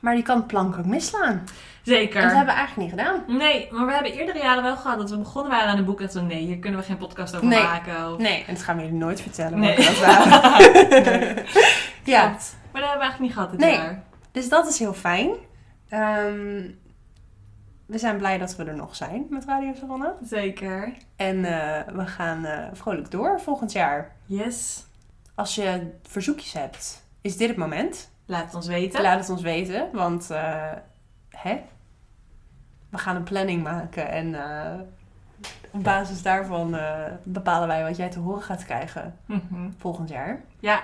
Maar 0.00 0.14
die 0.14 0.22
kan 0.22 0.46
plank 0.46 0.78
ook 0.78 0.84
misslaan. 0.86 1.44
Zeker. 1.82 2.16
En 2.16 2.22
dat 2.22 2.36
hebben 2.36 2.54
we 2.54 2.60
eigenlijk 2.60 2.90
niet 2.90 3.00
gedaan. 3.00 3.38
Nee, 3.38 3.68
maar 3.70 3.86
we 3.86 3.92
hebben 3.92 4.12
eerdere 4.12 4.38
jaren 4.38 4.62
wel 4.62 4.76
gehad 4.76 4.98
dat 4.98 5.10
we 5.10 5.16
begonnen 5.18 5.50
waren 5.52 5.68
aan 5.68 5.78
een 5.78 5.84
boek 5.84 6.00
en 6.00 6.10
toen 6.10 6.26
nee, 6.26 6.44
hier 6.44 6.58
kunnen 6.58 6.80
we 6.80 6.86
geen 6.86 6.96
podcast 6.96 7.34
over 7.36 7.46
Nee. 7.48 7.62
maken. 7.62 8.12
Of... 8.12 8.18
Nee, 8.18 8.44
en 8.46 8.54
dat 8.54 8.62
gaan 8.62 8.76
we 8.76 8.82
jullie 8.82 8.98
nooit 8.98 9.20
vertellen. 9.20 9.58
Nee. 9.58 9.76
dat 9.76 9.98
waren. 9.98 10.30
ja, 12.04 12.26
Klopt. 12.28 12.56
Maar 12.80 12.88
dat 12.88 12.98
hebben 12.98 12.98
we 12.98 13.02
eigenlijk 13.02 13.20
niet 13.20 13.32
gehad 13.32 13.50
dit 13.50 13.60
Nee. 13.60 13.74
jaar. 13.76 14.02
dus 14.32 14.48
dat 14.48 14.68
is 14.68 14.78
heel 14.78 14.94
fijn. 14.94 15.30
Ehm, 15.88 16.70
we 17.86 17.98
zijn 17.98 18.16
blij 18.16 18.38
dat 18.38 18.56
we 18.56 18.64
er 18.64 18.76
nog 18.76 18.96
zijn 18.96 19.26
met 19.30 19.44
Radio 19.44 19.74
Savannah. 19.74 20.12
Zeker. 20.22 20.92
En 21.16 21.44
eh, 21.44 21.94
we 21.94 22.06
gaan 22.06 22.44
eh, 22.44 22.66
vrolijk 22.72 23.10
door 23.10 23.40
volgend 23.40 23.72
jaar. 23.72 24.12
Yes. 24.26 24.84
Als 25.34 25.54
je 25.54 25.90
verzoekjes 26.02 26.52
hebt, 26.52 27.04
is 27.20 27.36
dit 27.36 27.48
het 27.48 27.56
moment. 27.56 28.10
Laat 28.26 28.44
het 28.44 28.54
ons 28.54 28.66
weten. 28.66 29.02
Laat 29.02 29.18
het 29.20 29.30
ons 29.30 29.42
weten, 29.42 29.88
want 29.92 30.30
eh, 30.30 30.72
hè? 31.30 31.60
we 32.90 32.98
gaan 32.98 33.16
een 33.16 33.22
planning 33.22 33.62
maken 33.62 34.08
en 34.10 34.34
op 35.70 35.82
basis 35.84 36.22
daarvan 36.22 36.76
bepalen 37.22 37.68
wij 37.68 37.82
wat 37.82 37.96
jij 37.96 38.08
te 38.10 38.18
horen 38.18 38.42
gaat 38.42 38.64
krijgen 38.64 39.16
Mhm. 39.26 39.70
volgend 39.78 40.08
jaar. 40.08 40.40
Ja. 40.60 40.82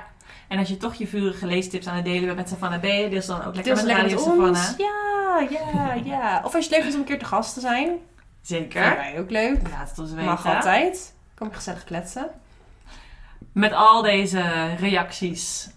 En 0.48 0.58
als 0.58 0.68
je 0.68 0.76
toch 0.76 0.94
je 0.94 1.06
vurige 1.06 1.46
leestips 1.46 1.86
aan 1.86 1.96
het 1.96 2.04
delen 2.04 2.24
bent 2.24 2.36
met 2.36 2.48
Savannah 2.48 2.80
B, 2.80 3.10
dus 3.10 3.26
dan 3.26 3.44
ook 3.44 3.54
lekker 3.54 3.74
Dus 3.74 3.84
met 3.84 3.96
Radio. 3.96 4.18
Savannah. 4.18 4.78
Ja, 4.78 5.46
ja, 5.50 5.94
ja. 6.04 6.42
Of 6.44 6.54
als 6.54 6.64
je 6.64 6.70
het 6.70 6.70
leuk 6.70 6.80
vindt 6.80 6.94
om 6.94 7.00
een 7.00 7.06
keer 7.06 7.18
te 7.18 7.24
gast 7.24 7.54
te 7.54 7.60
zijn. 7.60 7.98
Zeker. 8.42 8.96
wij 8.96 9.18
ook 9.18 9.30
leuk. 9.30 9.68
Laat 9.70 9.88
het 9.88 9.98
ons 9.98 10.10
weten. 10.10 10.24
Mag 10.24 10.46
altijd. 10.46 11.14
Kom 11.34 11.48
je 11.48 11.54
gezellig 11.54 11.84
kletsen. 11.84 12.30
Met 13.52 13.72
al 13.72 14.02
deze 14.02 14.74
reacties 14.78 15.68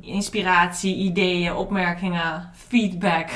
inspiratie, 0.00 0.96
ideeën, 0.96 1.54
opmerkingen, 1.54 2.50
feedback. 2.54 3.28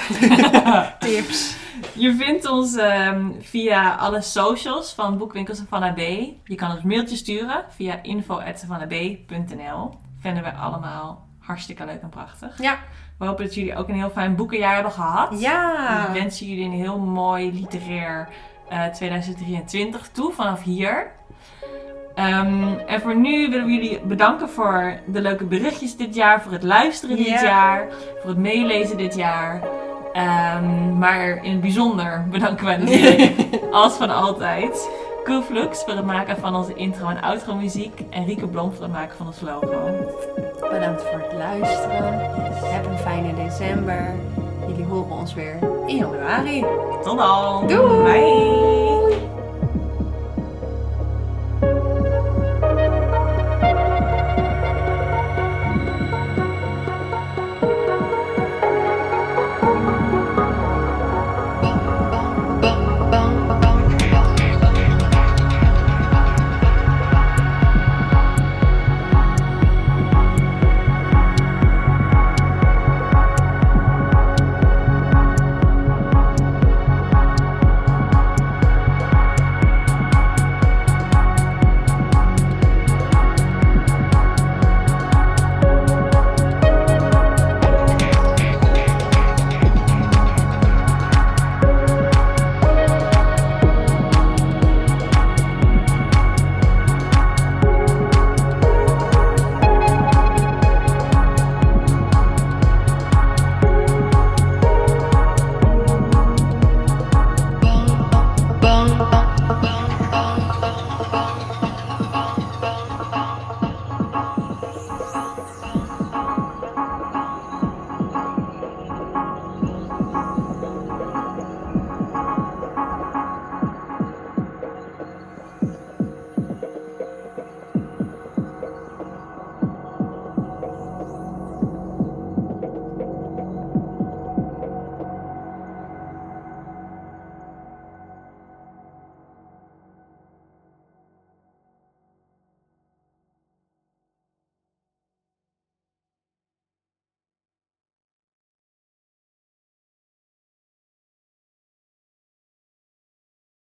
Tips. 0.99 1.57
Je 1.93 2.15
vindt 2.15 2.51
ons 2.51 2.77
ehm, 2.77 3.31
via 3.41 3.95
alle 3.95 4.21
socials 4.21 4.93
van 4.93 5.19
Boekwinkel 5.19 5.55
Savannah 5.55 5.95
B. 5.95 5.99
Je 6.45 6.55
kan 6.55 6.71
ons 6.71 6.83
een 6.83 6.89
mailtje 6.89 7.17
sturen 7.17 7.65
via 7.69 8.03
info.savannahb.nl. 8.03 9.91
Vinden 10.21 10.43
we 10.43 10.53
allemaal 10.53 11.27
hartstikke 11.39 11.85
leuk 11.85 12.03
en 12.03 12.09
prachtig. 12.09 12.63
Ja. 12.63 12.77
We 13.19 13.27
hopen 13.27 13.45
dat 13.45 13.55
jullie 13.55 13.77
ook 13.77 13.89
een 13.89 13.95
heel 13.95 14.11
fijn 14.11 14.37
boekenjaar 14.37 14.75
hebben 14.75 14.93
gehad. 14.93 15.41
Ja. 15.41 16.07
We 16.07 16.13
wensen 16.19 16.47
jullie 16.47 16.65
een 16.65 16.73
heel 16.73 16.99
mooi 16.99 17.53
literair 17.53 18.29
eh, 18.69 18.85
2023 18.87 20.09
toe 20.09 20.33
vanaf 20.33 20.63
hier. 20.63 21.11
Ehm, 22.15 22.75
en 22.87 23.01
voor 23.01 23.17
nu 23.17 23.51
willen 23.51 23.67
we 23.67 23.73
jullie 23.73 24.01
bedanken 24.01 24.49
voor 24.49 25.01
de 25.07 25.21
leuke 25.21 25.45
berichtjes 25.45 25.97
dit 25.97 26.15
jaar, 26.15 26.43
voor 26.43 26.53
het 26.53 26.63
luisteren 26.63 27.17
dit 27.17 27.27
Ja. 27.27 27.43
jaar, 27.43 27.87
voor 28.21 28.31
het 28.31 28.39
meelezen 28.39 28.97
dit 28.97 29.15
jaar. 29.15 29.63
Ehm, 30.13 30.99
maar 30.99 31.45
in 31.45 31.51
het 31.53 31.61
bijzonder 31.61 32.29
bedanken 32.31 32.65
wij 32.65 32.77
natuurlijk, 32.77 33.49
als 33.71 33.97
van 33.97 34.11
altijd, 34.11 34.91
Koeflux 35.29 35.83
voor 35.85 35.95
het 35.95 36.05
maken 36.05 36.37
van 36.37 36.55
onze 36.55 36.75
intro 36.75 37.09
en 37.09 37.21
outro 37.21 37.55
muziek 37.55 38.01
en 38.11 38.25
Rieke 38.25 38.47
Blom 38.47 38.73
voor 38.73 38.83
het 38.83 38.93
maken 38.93 39.17
van 39.17 39.27
ons 39.27 39.41
logo. 39.41 39.91
Bedankt 40.71 41.03
voor 41.03 41.21
het 41.21 41.33
luisteren. 41.33 42.19
Heb 42.73 42.87
een 42.87 42.99
fijne 42.99 43.35
december. 43.35 44.15
Jullie 44.69 44.85
horen 44.85 45.11
ons 45.11 45.35
weer 45.35 45.59
in 45.87 45.97
januari. 45.97 46.65
Tot 47.03 47.19
dan! 47.19 47.67
Doei! 47.67 48.03
Bye! 48.03 48.98